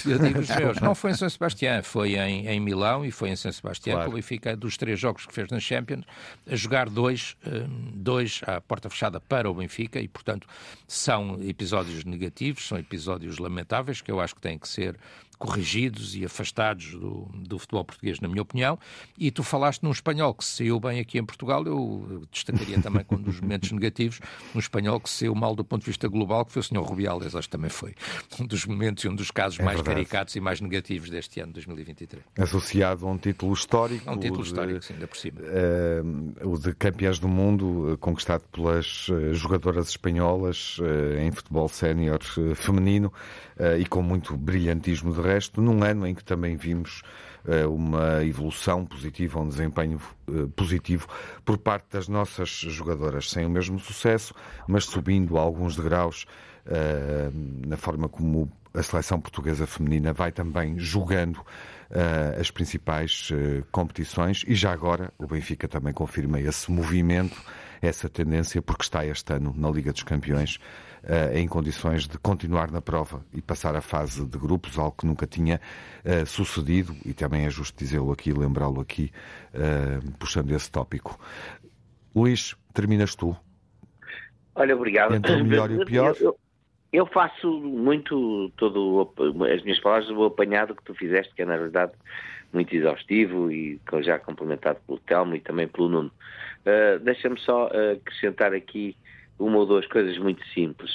Eu 0.06 0.20
digo 0.20 0.40
os 0.40 0.50
meus. 0.56 0.80
Não 0.82 0.96
foi 0.96 1.12
em 1.12 1.16
São 1.16 1.30
Sebastião, 1.30 1.84
foi 1.84 2.16
em, 2.16 2.48
em 2.48 2.60
Milão 2.60 3.06
e 3.06 3.12
foi 3.12 3.30
em 3.30 3.36
São 3.36 3.52
Sebastião. 3.52 3.96
Claro. 3.96 4.12
O 4.12 4.14
Benfica, 4.14 4.56
dos 4.56 4.78
três 4.78 5.00
jogos 5.00 5.26
que 5.26 5.34
fez 5.34 5.50
na 5.50 5.60
Champions, 5.60 6.06
a 6.50 6.56
jogar 6.56 6.90
dois, 6.90 7.36
dois 7.94 8.42
à 8.46 8.62
porta 8.62 8.90
fechada 8.90 9.20
para 9.20 9.50
o 9.50 9.54
Benfica 9.54 10.00
e, 10.00 10.08
portanto, 10.08 10.48
são 10.88 11.42
episódios 11.42 12.04
negativos, 12.06 12.68
são 12.68 12.78
episódios 12.78 13.38
lamentáveis 13.38 14.02
que 14.02 14.12
eu 14.12 14.20
acho 14.20 14.36
que 14.36 14.42
têm 14.42 14.58
que 14.58 14.68
ser 14.68 14.98
corrigidos 15.38 16.16
e 16.16 16.26
afastados 16.26 16.92
do, 16.92 17.30
do, 17.34 17.60
futebol 17.60 17.84
português, 17.84 18.20
na 18.20 18.28
minha 18.28 18.42
opinião. 18.42 18.78
E 19.18 19.32
tu 19.32 19.44
falaste 19.44 19.84
num 19.84 19.92
espanhol 19.92 20.34
que 20.34 20.44
se 20.44 20.58
saiu 20.58 20.80
bem 20.80 21.00
aqui 21.00 21.18
em 21.18 21.26
Portugal, 21.26 21.64
eu 21.66 22.24
destacaria 22.32 22.82
também 22.82 23.04
com 23.04 23.16
um 23.16 23.22
dos 23.22 23.40
momentos 23.40 23.72
negativos, 23.72 24.20
um 24.54 24.60
espanhol 24.60 25.00
que 25.00 25.10
se 25.10 25.20
saiu 25.20 25.36
mal 25.36 25.56
do 25.56 25.64
ponto 25.64 25.82
de 25.82 25.88
vista 25.88 26.08
global, 26.08 26.46
que 26.46 26.52
foi 26.52 26.60
o 26.62 26.64
Sr. 26.64 26.82
Rubiales, 26.82 27.36
acho 27.36 27.48
que 27.48 27.52
também 27.52 27.70
foi 27.70 27.94
um 28.40 28.46
dos 28.46 28.66
momentos 28.66 29.04
e 29.04 29.10
um 29.10 29.16
dos 29.16 29.32
casos 29.32 29.60
é 29.60 29.64
mais 29.64 29.78
verdade. 29.78 29.96
caricatos 29.96 30.36
e 30.36 30.40
mais 30.40 30.62
negativos 30.62 31.10
deste 31.10 31.40
ano, 31.40 31.54
2023. 31.54 32.24
Associado 32.38 33.08
a 33.08 33.12
um 33.12 33.18
título 33.18 33.54
histórico. 33.54 34.10
A 34.10 34.14
um 34.14 34.20
título 34.20 34.44
de, 34.44 34.50
histórico, 34.50 34.84
sim, 34.84 34.94
ainda 34.94 35.08
por 35.08 35.18
cima. 35.18 35.42
Uh, 35.42 36.50
o 36.50 36.60
de 36.60 36.74
campeões 36.74 37.20
do 37.20 37.28
mundo, 37.28 37.94
uh, 37.94 37.98
conquistado 37.98 38.44
pelas 38.52 39.08
uh, 39.10 39.34
jogadoras 39.34 39.90
espanholas 39.90 40.78
em 41.20 41.32
futebol 41.32 41.68
sénior 41.68 42.20
feminino 42.56 43.12
e 43.80 43.86
com 43.86 44.02
muito 44.02 44.36
brilhantismo 44.36 45.14
de 45.14 45.22
resto, 45.22 45.26
num 45.58 45.84
ano 45.84 46.08
em 46.08 46.14
que 46.14 46.24
também 46.24 46.56
vimos 46.56 47.02
uh, 47.46 47.70
uma 47.72 48.24
evolução 48.24 48.86
positiva, 48.86 49.40
um 49.40 49.48
desempenho 49.48 50.00
uh, 50.28 50.48
positivo 50.50 51.08
por 51.44 51.58
parte 51.58 51.86
das 51.92 52.08
nossas 52.08 52.50
jogadoras, 52.50 53.30
sem 53.30 53.46
o 53.46 53.50
mesmo 53.50 53.80
sucesso, 53.80 54.34
mas 54.68 54.86
subindo 54.86 55.38
alguns 55.38 55.76
degraus 55.76 56.26
uh, 56.66 57.68
na 57.68 57.78
forma 57.78 58.10
como 58.10 58.52
a 58.74 58.84
seleção 58.84 59.22
portuguesa 59.22 59.66
feminina 59.66 60.12
vai 60.12 60.32
também 60.32 60.78
jogando 60.78 61.40
as 62.38 62.52
principais 62.52 63.30
competições. 63.72 64.44
E 64.46 64.54
já 64.54 64.74
agora 64.74 65.14
o 65.18 65.26
Benfica 65.26 65.66
também 65.66 65.94
confirma 65.94 66.42
esse 66.42 66.70
movimento, 66.70 67.42
essa 67.82 68.10
tendência, 68.10 68.62
porque 68.62 68.84
está 68.84 69.06
este 69.06 69.32
ano 69.32 69.54
na 69.56 69.70
Liga 69.70 69.94
dos 69.94 70.04
Campeões 70.04 70.60
em 71.34 71.48
condições 71.48 72.08
de 72.08 72.18
continuar 72.18 72.72
na 72.72 72.82
prova 72.82 73.24
e 73.34 73.42
passar 73.42 73.76
a 73.76 73.82
fase 73.82 74.26
de 74.26 74.38
grupos, 74.38 74.78
algo 74.80 74.96
que 74.98 75.06
nunca 75.06 75.28
tinha 75.28 75.62
sucedido 76.26 76.96
e 77.06 77.14
também 77.14 77.46
é 77.46 77.50
justo 77.50 77.78
dizê-lo 77.78 78.12
aqui, 78.12 78.34
lembrá-lo 78.34 78.82
aqui, 78.82 79.12
puxando 80.18 80.52
esse 80.52 80.72
tópico. 80.72 81.20
Luís, 82.16 82.56
terminas 82.74 83.14
tu. 83.14 83.36
Olha, 84.56 84.76
obrigado. 84.76 85.14
Entre 85.14 85.34
o 85.34 85.46
melhor 85.46 85.70
e 85.70 85.78
o 85.78 85.86
pior. 85.86 86.16
Eu, 86.20 86.28
eu 86.28 86.40
eu 86.96 87.06
faço 87.08 87.60
muito 87.60 88.50
todo 88.56 89.12
as 89.54 89.62
minhas 89.64 89.80
palavras 89.82 90.10
o 90.10 90.24
apanhado 90.24 90.74
que 90.74 90.84
tu 90.84 90.96
fizeste, 90.96 91.34
que 91.36 91.42
é 91.42 91.46
na 91.46 91.58
verdade 91.58 91.92
muito 92.54 92.74
exaustivo 92.74 93.52
e 93.52 93.82
já 94.02 94.18
complementado 94.18 94.80
pelo 94.88 95.00
Telmo 95.00 95.36
e 95.36 95.42
também 95.42 95.68
pelo 95.68 95.90
Nuno. 95.90 96.12
Uh, 96.62 96.98
Deixa-me 97.04 97.38
só 97.42 97.68
uh, 97.68 97.98
acrescentar 98.02 98.54
aqui 98.54 98.96
uma 99.40 99.58
ou 99.58 99.66
duas 99.66 99.86
coisas 99.88 100.18
muito 100.18 100.46
simples. 100.54 100.92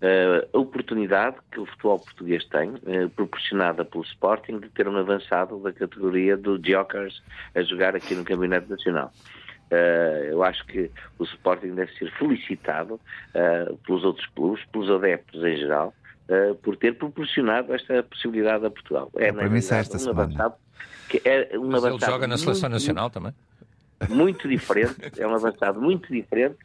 Uh, 0.00 0.46
a 0.52 0.58
oportunidade 0.58 1.36
que 1.50 1.58
o 1.58 1.66
futebol 1.66 1.98
português 1.98 2.44
tem, 2.46 2.70
uh, 2.70 3.08
proporcionada 3.16 3.84
pelo 3.84 4.04
Sporting, 4.04 4.60
de 4.60 4.68
ter 4.68 4.86
um 4.86 4.96
avançado 4.96 5.58
da 5.58 5.72
categoria 5.72 6.36
do 6.36 6.60
Jokers 6.64 7.22
a 7.54 7.62
jogar 7.62 7.96
aqui 7.96 8.14
no 8.14 8.24
Campeonato 8.24 8.68
Nacional. 8.68 9.10
Uh, 9.70 10.24
eu 10.30 10.42
acho 10.42 10.64
que 10.66 10.90
o 11.18 11.24
Sporting 11.24 11.74
deve 11.74 11.92
ser 11.94 12.12
felicitado 12.12 12.94
uh, 12.94 13.76
pelos 13.78 14.04
outros 14.04 14.26
clubes, 14.26 14.64
pelos 14.66 14.90
adeptos 14.90 15.42
em 15.42 15.56
geral, 15.56 15.94
uh, 16.28 16.54
por 16.56 16.76
ter 16.76 16.96
proporcionado 16.96 17.74
esta 17.74 18.02
possibilidade 18.02 18.66
a 18.66 18.70
Portugal. 18.70 19.10
É, 19.16 19.28
é 19.28 19.32
para 19.32 19.48
mim 19.48 19.58
esta 19.58 19.96
um 19.96 19.98
semana. 19.98 20.22
Avançado, 20.22 20.54
que 21.08 21.22
é 21.24 21.58
um 21.58 21.70
Mas 21.70 21.84
ele 21.84 21.98
joga 21.98 22.26
na 22.26 22.36
Seleção 22.36 22.68
Nacional 22.68 23.10
também? 23.10 23.32
Muito 24.08 24.48
diferente, 24.48 24.94
é 25.18 25.26
um 25.26 25.34
avançado 25.34 25.80
muito 25.80 26.12
diferente 26.12 26.56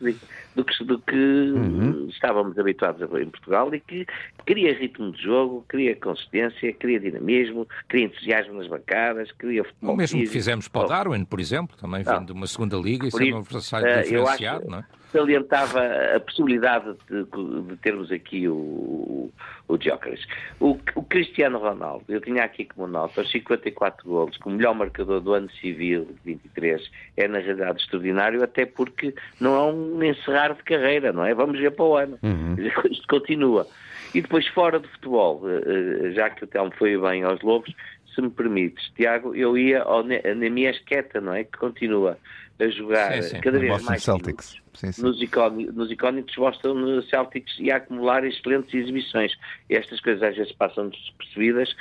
do 0.56 0.64
que, 0.64 0.84
do 0.84 1.00
que 1.00 1.16
uhum. 1.16 2.08
estávamos 2.10 2.58
habituados 2.58 3.02
a 3.02 3.06
ver 3.06 3.24
em 3.24 3.30
Portugal 3.30 3.74
e 3.74 3.80
que 3.80 4.06
cria 4.46 4.74
ritmo 4.78 5.12
de 5.12 5.22
jogo, 5.22 5.66
cria 5.68 5.96
consistência, 5.96 6.74
cria 6.74 7.00
dinamismo, 7.00 7.68
cria 7.88 8.06
entusiasmo 8.06 8.56
nas 8.56 8.68
bancadas, 8.68 9.32
cria 9.34 9.64
futebol. 9.64 9.94
O 9.94 9.98
mesmo 9.98 10.20
que 10.20 10.28
fizemos 10.28 10.68
para 10.68 10.86
o 10.86 10.88
Darwin, 10.88 11.26
por 11.26 11.40
exemplo, 11.40 11.76
também 11.78 12.04
vindo 12.04 12.26
de 12.26 12.32
uma 12.34 12.48
segunda 12.48 12.78
liga 12.78 13.08
e 13.08 13.12
sendo 13.12 13.36
um 13.36 13.40
adversário 13.40 13.88
uh, 13.88 14.04
diferenciado, 14.04 14.68
não 14.68 14.80
é? 14.80 14.86
Salientava 15.12 15.82
a 16.16 16.20
possibilidade 16.20 16.96
de, 17.10 17.24
de 17.24 17.76
termos 17.78 18.12
aqui 18.12 18.48
o, 18.48 19.32
o 19.68 19.78
Jóqueres. 19.82 20.26
O, 20.60 20.78
o, 20.96 21.04
Cristiano 21.04 21.60
Ronaldo, 21.60 22.06
eu 22.10 22.22
tinha 22.22 22.44
aqui 22.44 22.66
como 22.66 22.88
nota, 22.88 23.22
os 23.22 23.32
54 23.32 24.08
golos, 24.08 24.38
como 24.38 24.56
melhor 24.56 24.76
marcador 24.76 25.20
do 25.22 25.34
ano 25.34 25.50
civil 25.52 26.06
de 26.06 26.34
23, 26.34 26.92
é 27.18 27.28
na 27.28 27.40
realidade 27.40 27.82
extraordinário, 27.82 28.44
até 28.44 28.66
porque 28.66 29.14
não 29.40 29.56
é 29.56 29.72
um 29.72 30.04
encerrar 30.04 30.54
de 30.54 30.64
carreira, 30.64 31.12
não 31.12 31.26
é? 31.26 31.34
Vamos 31.34 31.60
ver 31.60 31.72
para 31.72 31.86
o 31.86 31.98
ano. 31.98 32.20
Uhum. 32.22 32.56
Isto 32.90 33.08
continua. 33.08 33.68
E 34.14 34.22
depois, 34.22 34.48
fora 34.48 34.80
de 34.80 34.88
futebol, 34.88 35.44
eh, 35.48 36.08
eh, 36.08 36.12
já 36.14 36.32
que 36.32 36.44
o 36.44 36.48
Telmo 36.48 36.72
foi 36.78 36.98
bem 36.98 37.24
aos 37.24 37.42
Lobos, 37.42 37.72
se 38.20 38.22
me 38.22 38.30
permites, 38.30 38.92
Tiago, 38.96 39.34
eu 39.34 39.58
ia 39.58 39.82
ao 39.82 40.04
Nemias 40.04 40.78
não 41.22 41.34
é? 41.34 41.46
Que 41.46 41.58
continua 41.58 42.18
a 42.60 42.68
jogar 42.68 43.14
sim, 43.24 43.30
sim. 43.30 43.42
cada 43.42 43.58
vez 43.58 43.82
mais 43.84 44.04
Celtics. 44.04 44.58
Sim, 44.74 44.92
sim. 44.92 45.02
nos, 45.02 45.22
icónicos, 45.22 45.76
nos 45.76 45.92
icónicos 45.92 46.36
Boston 46.36 47.02
Celtics 47.10 47.54
e 47.60 47.72
a 47.72 47.78
acumular 47.78 48.26
excelentes 48.26 48.74
exibições. 48.74 49.32
Estas 49.70 50.02
coisas 50.02 50.22
às 50.22 50.36
vezes 50.36 50.52
passam 50.54 50.90
despercebidas 50.90 51.74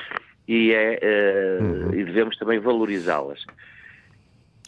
e, 0.46 0.72
é, 0.72 1.58
uh, 1.60 1.64
uhum. 1.64 1.94
e 1.94 2.04
devemos 2.04 2.36
também 2.38 2.60
valorizá-las. 2.60 3.44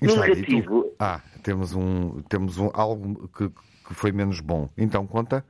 No 0.03 0.17
negativo... 0.17 0.93
Ah, 0.99 1.21
temos, 1.43 1.75
um, 1.75 2.23
temos 2.23 2.59
um, 2.59 2.71
algo 2.75 3.29
que, 3.29 3.49
que 3.49 3.95
foi 3.95 4.11
menos 4.11 4.41
bom. 4.41 4.69
Então, 4.77 5.07
conta... 5.07 5.45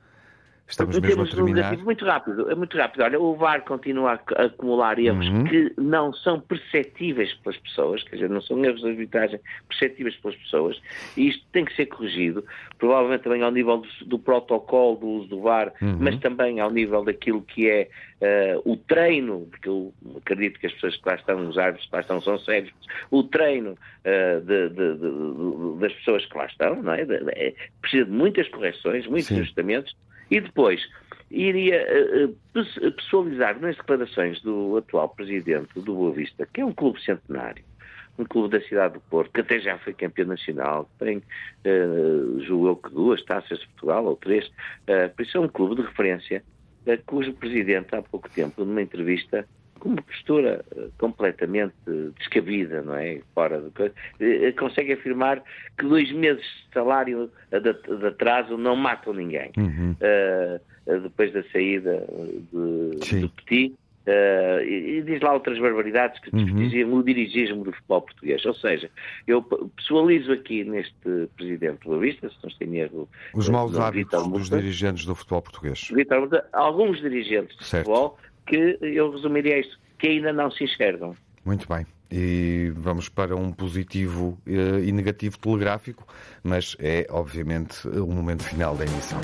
Estamos 0.71 0.97
mesmo 0.99 1.23
a 1.23 1.27
terminar. 1.27 1.77
Um 1.77 1.83
muito 1.83 2.05
rápido, 2.05 2.49
é 2.49 2.55
muito 2.55 2.77
rápido. 2.77 3.01
Olha, 3.03 3.19
o 3.19 3.35
VAR 3.35 3.61
continua 3.63 4.19
a 4.37 4.43
acumular 4.43 4.97
erros 4.97 5.27
uhum. 5.27 5.43
que 5.43 5.73
não 5.77 6.13
são 6.13 6.39
perceptíveis 6.39 7.33
pelas 7.35 7.57
pessoas, 7.57 8.01
quer 8.03 8.15
dizer, 8.15 8.29
não 8.29 8.41
são 8.41 8.63
erros 8.63 8.79
de 8.79 8.87
arbitragem 8.87 9.39
perceptíveis 9.67 10.15
pelas 10.15 10.37
pessoas, 10.37 10.81
e 11.17 11.27
isto 11.27 11.45
tem 11.51 11.65
que 11.65 11.75
ser 11.75 11.87
corrigido, 11.87 12.45
provavelmente 12.79 13.23
também 13.23 13.43
ao 13.43 13.51
nível 13.51 13.77
do, 13.77 14.05
do 14.05 14.17
protocolo 14.17 14.95
do 14.95 15.07
uso 15.07 15.27
do 15.27 15.41
VAR, 15.41 15.73
uhum. 15.81 15.97
mas 15.99 16.17
também 16.19 16.61
ao 16.61 16.71
nível 16.71 17.03
daquilo 17.03 17.41
que 17.41 17.69
é 17.69 17.89
uh, 18.21 18.71
o 18.71 18.77
treino, 18.77 19.47
porque 19.51 19.67
eu 19.67 19.93
acredito 20.17 20.57
que 20.57 20.67
as 20.67 20.73
pessoas 20.73 20.95
que 20.95 21.09
lá 21.09 21.15
estão, 21.15 21.49
os 21.49 21.57
árbitros 21.57 21.89
que 21.89 21.95
lá 21.95 22.01
estão, 22.01 22.21
são 22.21 22.39
sérios, 22.39 22.71
o 23.09 23.23
treino 23.23 23.71
uh, 23.71 24.41
de, 24.41 24.69
de, 24.69 24.95
de, 24.95 25.79
das 25.81 25.93
pessoas 25.95 26.25
que 26.25 26.37
lá 26.37 26.45
estão, 26.45 26.81
não 26.81 26.93
é? 26.93 27.01
é 27.01 27.53
precisa 27.81 28.05
de 28.05 28.11
muitas 28.11 28.47
correções, 28.47 29.05
muitos 29.05 29.27
Sim. 29.27 29.41
ajustamentos, 29.41 29.93
e 30.31 30.39
depois, 30.39 30.81
iria 31.29 31.85
uh, 32.25 32.91
pessoalizar 32.93 33.59
nas 33.59 33.75
declarações 33.75 34.41
do 34.41 34.77
atual 34.77 35.09
presidente 35.09 35.73
do 35.75 35.93
Boa 35.93 36.13
Vista, 36.13 36.47
que 36.51 36.61
é 36.61 36.65
um 36.65 36.71
clube 36.73 37.03
centenário, 37.03 37.63
um 38.17 38.23
clube 38.23 38.57
da 38.57 38.65
cidade 38.65 38.93
do 38.93 39.01
Porto, 39.01 39.31
que 39.33 39.41
até 39.41 39.59
já 39.59 39.77
foi 39.77 39.93
campeão 39.93 40.27
nacional, 40.27 40.89
tem, 40.97 41.17
uh, 41.17 42.39
julgo 42.45 42.67
eu 42.69 42.75
que 42.77 42.89
duas 42.91 43.21
taças 43.25 43.59
de 43.59 43.67
Portugal, 43.67 44.05
ou 44.05 44.15
três, 44.15 44.49
por 45.15 45.21
isso 45.21 45.37
é 45.37 45.41
um 45.41 45.49
clube 45.49 45.75
de 45.75 45.81
referência, 45.81 46.41
cujo 47.05 47.33
presidente, 47.33 47.93
há 47.93 48.01
pouco 48.01 48.29
tempo, 48.29 48.63
numa 48.63 48.81
entrevista, 48.81 49.45
com 49.81 49.89
uma 49.89 50.01
postura 50.01 50.63
completamente 50.97 51.73
descabida, 52.17 52.81
não 52.81 52.95
é? 52.95 53.19
Fora 53.33 53.59
de 53.59 53.69
coisa, 53.71 53.93
consegue 54.57 54.93
afirmar 54.93 55.43
que 55.77 55.85
dois 55.85 56.11
meses 56.11 56.43
de 56.43 56.73
salário 56.73 57.29
de, 57.51 58.07
atraso 58.07 58.57
não 58.57 58.75
matam 58.75 59.13
ninguém. 59.13 59.51
Uhum. 59.57 59.95
depois 60.85 61.33
da 61.33 61.43
saída 61.51 62.05
de, 62.53 62.99
de 62.99 63.27
Petit, 63.29 63.75
Uh, 64.01 64.63
e, 64.63 64.97
e, 64.97 65.01
diz 65.03 65.21
lá 65.21 65.31
outras 65.31 65.59
barbaridades 65.59 66.19
que 66.21 66.31
desprestigiam 66.31 66.89
uhum. 66.89 66.97
o 66.97 67.03
dirigismo 67.03 67.63
do 67.63 67.71
futebol 67.71 68.01
português. 68.01 68.43
Ou 68.47 68.53
seja, 68.55 68.89
eu 69.27 69.43
pessoalizo 69.43 70.31
aqui 70.31 70.63
neste 70.63 71.27
presidente 71.37 71.87
do 71.87 71.99
Vista, 71.99 72.27
se 72.27 72.35
não 72.41 72.49
estou 72.49 72.67
em 72.67 72.77
erro. 72.77 73.09
Os 73.35 73.47
maus 73.47 73.77
hábitos 73.77 74.27
dos 74.27 74.49
dirigentes 74.49 75.05
do 75.05 75.13
futebol 75.13 75.43
português. 75.43 75.87
Vitor, 75.93 76.43
alguns 76.51 76.99
dirigentes 76.99 77.55
de 77.57 77.63
certo. 77.63 77.85
futebol 77.85 78.17
que 78.51 78.77
eu 78.81 79.09
resumiria 79.11 79.59
isto, 79.59 79.79
que 79.97 80.07
ainda 80.07 80.33
não 80.33 80.51
se 80.51 80.65
enxergam. 80.65 81.15
Muito 81.45 81.65
bem. 81.67 81.85
E 82.11 82.69
vamos 82.75 83.07
para 83.07 83.35
um 83.35 83.53
positivo 83.53 84.37
uh, 84.45 84.83
e 84.83 84.91
negativo 84.91 85.39
telegráfico, 85.39 86.05
mas 86.43 86.75
é, 86.77 87.07
obviamente, 87.09 87.87
o 87.87 88.07
momento 88.07 88.43
final 88.43 88.75
da 88.75 88.83
emissão. 88.83 89.21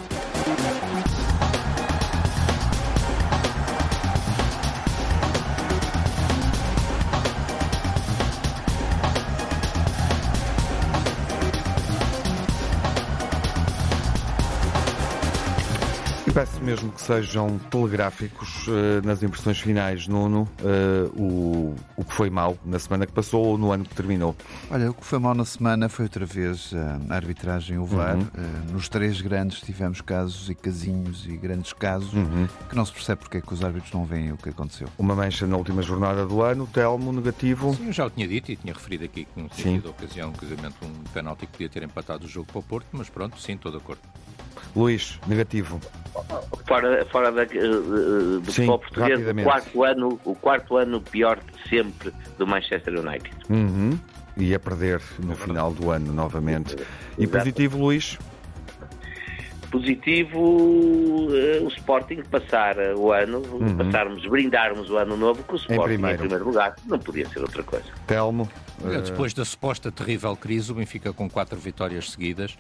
Mesmo 16.68 16.92
que 16.92 17.02
sejam 17.02 17.58
telegráficos 17.72 18.68
uh, 18.68 18.72
nas 19.02 19.24
impressões 19.24 19.58
finais, 19.58 20.06
Nuno, 20.06 20.42
uh, 20.60 21.08
o, 21.18 21.74
o 21.96 22.04
que 22.04 22.14
foi 22.14 22.30
mal 22.30 22.58
na 22.66 22.78
semana 22.78 23.06
que 23.06 23.14
passou 23.14 23.46
ou 23.46 23.58
no 23.58 23.72
ano 23.72 23.86
que 23.86 23.96
terminou. 23.96 24.36
Olha, 24.70 24.92
o 24.92 24.94
que 24.94 25.06
foi 25.06 25.18
mal 25.18 25.34
na 25.34 25.46
semana 25.46 25.88
foi 25.88 26.04
outra 26.04 26.26
vez 26.26 26.74
uh, 26.74 26.78
a 27.10 27.16
arbitragem, 27.16 27.78
o 27.78 27.86
VAR. 27.86 28.18
Uhum. 28.18 28.28
nos 28.74 28.90
três 28.90 29.22
grandes 29.22 29.62
tivemos 29.62 30.02
casos 30.02 30.50
e 30.50 30.56
casinhos 30.56 31.26
e 31.26 31.38
grandes 31.38 31.72
casos 31.72 32.14
uhum. 32.14 32.50
que 32.70 32.76
não 32.76 32.86
se 32.86 32.92
percebe 32.92 33.22
porque 33.22 33.38
é 33.38 33.42
que 33.42 33.54
os 33.54 33.64
árbitros 33.64 33.94
não 33.94 34.04
veem 34.04 34.34
o 34.34 34.38
que 34.38 34.50
aconteceu. 34.50 34.90
Uma 34.98 35.16
mancha 35.16 35.48
na 35.48 35.56
última 35.56 35.82
jornada 35.82 36.26
do 36.26 36.42
ano, 36.42 36.68
Telmo, 36.68 37.14
negativo. 37.14 37.74
Sim, 37.76 37.88
eu 37.88 37.94
já 37.94 38.06
o 38.06 38.10
tinha 38.10 38.28
dito 38.28 38.52
e 38.52 38.58
tinha 38.58 38.74
referido 38.74 39.06
aqui 39.06 39.24
que 39.24 39.40
não 39.40 39.48
tinha 39.48 39.78
tido 39.78 39.90
ocasião, 39.90 40.34
casamento, 40.34 40.76
um 40.84 40.92
penalti 41.14 41.46
que 41.46 41.54
podia 41.54 41.70
ter 41.70 41.84
empatado 41.84 42.26
o 42.26 42.28
jogo 42.28 42.48
para 42.48 42.60
o 42.60 42.64
Porto, 42.64 42.88
mas 42.92 43.08
pronto, 43.08 43.40
sim, 43.40 43.54
estou 43.54 43.72
de 43.72 43.78
acordo. 43.78 44.02
Luís, 44.76 45.20
negativo. 45.28 45.80
Fora, 46.68 47.06
fora 47.06 47.32
da, 47.32 47.44
do 47.46 48.42
futebol 48.46 48.80
português, 48.80 49.20
o 49.20 49.44
quarto, 49.44 49.84
ano, 49.84 50.20
o 50.26 50.36
quarto 50.36 50.78
ano 50.78 51.02
pior 51.02 51.38
de 51.38 51.70
sempre 51.70 52.14
do 52.38 52.48
Manchester 52.48 53.00
United. 53.00 53.36
Uhum. 53.50 53.98
E 54.36 54.54
a 54.54 54.60
perder 54.60 55.02
no 55.20 55.36
final 55.36 55.72
do 55.74 55.92
ano 55.92 56.12
novamente. 56.14 56.76
E 57.18 57.26
positivo, 57.28 57.78
Luís? 57.78 58.18
Positivo 59.72 60.40
uh, 60.40 61.66
o 61.66 61.68
Sporting 61.70 62.24
passar 62.24 62.78
o 62.96 63.12
ano, 63.12 63.40
uhum. 63.40 63.78
passarmos, 63.78 64.26
brindarmos 64.26 64.90
o 64.90 64.98
ano 64.98 65.18
novo 65.18 65.44
com 65.44 65.54
o 65.54 65.58
Sporting 65.58 65.82
em 65.82 65.86
primeiro. 65.86 66.16
em 66.16 66.20
primeiro 66.20 66.46
lugar. 66.46 66.76
Não 66.86 67.00
podia 67.00 67.28
ser 67.28 67.40
outra 67.40 67.64
coisa. 67.64 67.86
Telmo? 68.06 68.50
Depois 69.06 69.34
da 69.34 69.44
suposta 69.44 69.92
terrível 69.92 70.36
crise, 70.36 70.72
o 70.72 70.76
Benfica 70.76 71.12
com 71.12 71.30
quatro 71.30 71.58
vitórias 71.58 72.12
seguidas 72.12 72.56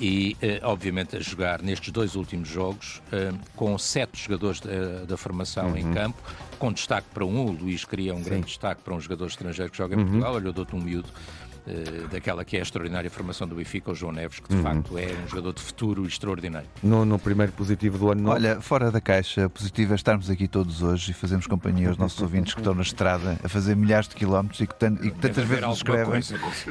e, 0.00 0.36
uh, 0.42 0.66
obviamente, 0.66 1.16
a 1.16 1.20
jogar 1.20 1.62
nestes 1.62 1.90
dois 1.90 2.14
últimos 2.16 2.48
jogos 2.48 3.02
com 3.54 3.76
sete 3.78 4.22
jogadores 4.22 4.60
da, 4.60 5.04
da 5.06 5.16
formação 5.16 5.68
uhum. 5.68 5.76
em 5.76 5.92
campo, 5.92 6.20
com 6.58 6.72
destaque 6.72 7.06
para 7.12 7.24
um. 7.24 7.46
O 7.46 7.50
Luís 7.50 7.84
queria 7.84 8.14
um 8.14 8.18
Sim. 8.18 8.24
grande 8.24 8.46
destaque 8.46 8.82
para 8.82 8.94
um 8.94 9.00
jogador 9.00 9.26
estrangeiro 9.26 9.70
que 9.70 9.78
joga 9.78 9.94
em 9.94 9.98
uhum. 9.98 10.04
Portugal. 10.04 10.34
Olha, 10.34 10.48
eu 10.48 10.52
dou-te 10.52 10.74
um 10.74 10.80
miúdo 10.80 11.08
eh, 11.66 12.06
daquela 12.10 12.44
que 12.44 12.56
é 12.56 12.60
a 12.60 12.62
extraordinária 12.62 13.10
formação 13.10 13.46
do 13.48 13.56
Benfica, 13.56 13.90
o 13.90 13.94
João 13.94 14.12
Neves, 14.12 14.38
que 14.38 14.48
de 14.48 14.56
uhum. 14.56 14.62
facto 14.62 14.98
é 14.98 15.06
um 15.24 15.28
jogador 15.28 15.52
de 15.52 15.62
futuro 15.62 16.06
extraordinário. 16.06 16.68
No, 16.82 17.04
no 17.04 17.18
primeiro 17.18 17.52
positivo 17.52 17.98
do 17.98 18.10
ano 18.10 18.30
Olha, 18.30 18.60
fora 18.60 18.90
da 18.90 19.00
caixa, 19.00 19.48
positivo 19.48 19.92
é 19.92 19.96
estarmos 19.96 20.30
aqui 20.30 20.46
todos 20.46 20.82
hoje 20.82 21.10
e 21.10 21.14
fazermos 21.14 21.46
companhia 21.46 21.88
aos 21.88 21.98
nossos 21.98 22.20
ouvintes 22.20 22.54
que 22.54 22.60
estão 22.60 22.74
na 22.74 22.82
estrada 22.82 23.38
a 23.42 23.48
fazer 23.48 23.74
milhares 23.74 24.08
de 24.08 24.14
quilómetros 24.14 24.60
e 24.60 24.66
que, 24.66 24.74
tan 24.74 24.94
e 25.02 25.10
que 25.10 25.18
tantas 25.18 25.44
vezes 25.44 25.64
nos 25.64 25.76
escrevem. 25.78 26.20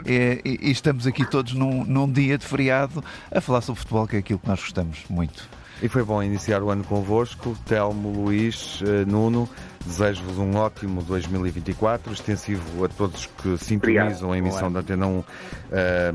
E, 0.06 0.42
e, 0.46 0.70
e, 0.70 0.72
estamos 0.72 1.06
aqui 1.06 1.30
todos 1.30 1.54
num, 1.54 1.84
num 1.84 2.10
dia 2.10 2.38
de 2.38 2.46
feriado 2.46 3.04
a 3.30 3.42
falar 3.42 3.62
sobre 3.62 3.80
futebol, 3.80 4.08
que 4.08 4.16
é 4.16 4.20
aquilo 4.20 4.40
que 4.40 4.48
nós 4.48 4.60
gostamos 4.60 5.04
muito. 5.10 5.50
E 5.82 5.90
foi 5.90 6.04
bom 6.04 6.24
iniciar 6.24 6.64
o 6.64 6.70
ano 6.70 6.84
convosco, 6.84 7.56
Telmo, 7.66 8.10
Luís, 8.10 8.80
eh, 8.82 9.06
Nuno. 9.06 9.50
Desejo-vos 9.86 10.40
um 10.40 10.56
ótimo 10.56 11.04
2024, 11.04 12.12
extensivo 12.12 12.86
a 12.86 12.90
todos 12.90 13.28
que 13.28 13.56
sintonizam 13.58 14.32
a 14.32 14.38
emissão 14.38 14.72
da 14.72 14.80
Antena 14.80 15.06
1 15.06 15.20
uh, 15.20 15.26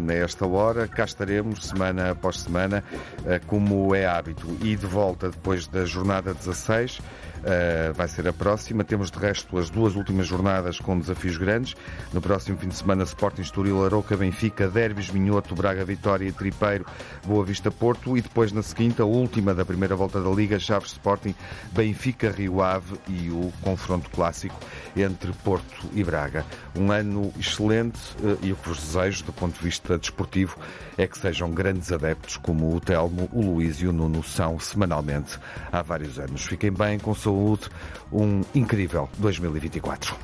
a 0.09 0.13
esta 0.15 0.45
hora. 0.45 0.89
Cá 0.89 1.05
estaremos, 1.05 1.67
semana 1.67 2.11
após 2.11 2.41
semana, 2.41 2.83
uh, 3.21 3.47
como 3.47 3.95
é 3.95 4.07
hábito. 4.07 4.49
E 4.61 4.75
de 4.75 4.87
volta 4.87 5.31
depois 5.31 5.69
da 5.69 5.85
jornada 5.85 6.35
16. 6.35 7.01
Uh, 7.41 7.93
vai 7.95 8.07
ser 8.07 8.29
a 8.29 8.33
próxima. 8.35 8.85
Temos 8.85 9.11
de 9.11 9.19
resto 9.19 9.57
as 9.57 9.71
duas 9.71 9.97
últimas 9.97 10.27
jornadas 10.27 10.79
com 10.79 10.99
desafios 10.99 11.39
grandes. 11.39 11.75
No 12.13 12.21
próximo 12.21 12.59
fim 12.59 12.69
de 12.69 12.75
semana, 12.75 13.03
Sporting 13.05 13.41
Estoril, 13.41 13.83
Aroca, 13.83 14.15
Benfica, 14.15 14.69
Derbys, 14.69 15.11
Minhoto, 15.11 15.55
Braga, 15.55 15.83
Vitória, 15.83 16.31
Tripeiro, 16.33 16.85
Boa 17.25 17.43
Vista, 17.43 17.71
Porto. 17.71 18.17
E 18.17 18.21
depois 18.21 18.53
na 18.53 18.63
seguinte, 18.63 19.01
a 19.01 19.07
última 19.07 19.55
da 19.55 19.65
primeira 19.65 19.97
volta 19.97 20.21
da 20.21 20.29
Liga, 20.29 20.59
Chaves 20.59 20.93
Sporting, 20.93 21.35
Benfica, 21.73 22.31
Rio 22.31 22.61
Ave 22.61 22.97
e 23.09 23.31
o 23.31 23.51
confronto 23.63 24.11
clássico 24.11 24.61
entre 24.95 25.33
Porto 25.43 25.87
e 25.95 26.05
Braga. 26.05 26.45
Um 26.77 26.93
ano 26.93 27.33
excelente 27.39 27.99
uh, 28.23 28.39
e 28.43 28.53
o 28.53 28.57
que 28.57 28.69
vos 28.69 28.81
desejo, 28.81 29.25
do 29.25 29.33
ponto 29.33 29.57
de 29.57 29.65
vista 29.65 29.97
desportivo, 29.97 30.59
é 30.99 31.07
que 31.07 31.17
sejam 31.17 31.51
grandes 31.51 31.91
adeptos 31.91 32.37
como 32.37 32.77
o 32.77 32.81
Telmo, 32.81 33.31
o 33.33 33.41
Luís 33.41 33.77
e 33.81 33.87
o 33.87 33.93
Nuno 33.93 34.23
são 34.23 34.59
semanalmente 34.59 35.39
há 35.73 35.81
vários 35.81 36.19
anos. 36.19 36.43
Fiquem 36.43 36.71
bem 36.71 36.99
com 36.99 37.15
saúde 37.15 37.30
saúde 37.31 37.69
um 38.13 38.43
incrível 38.55 39.09
2024. 39.19 40.17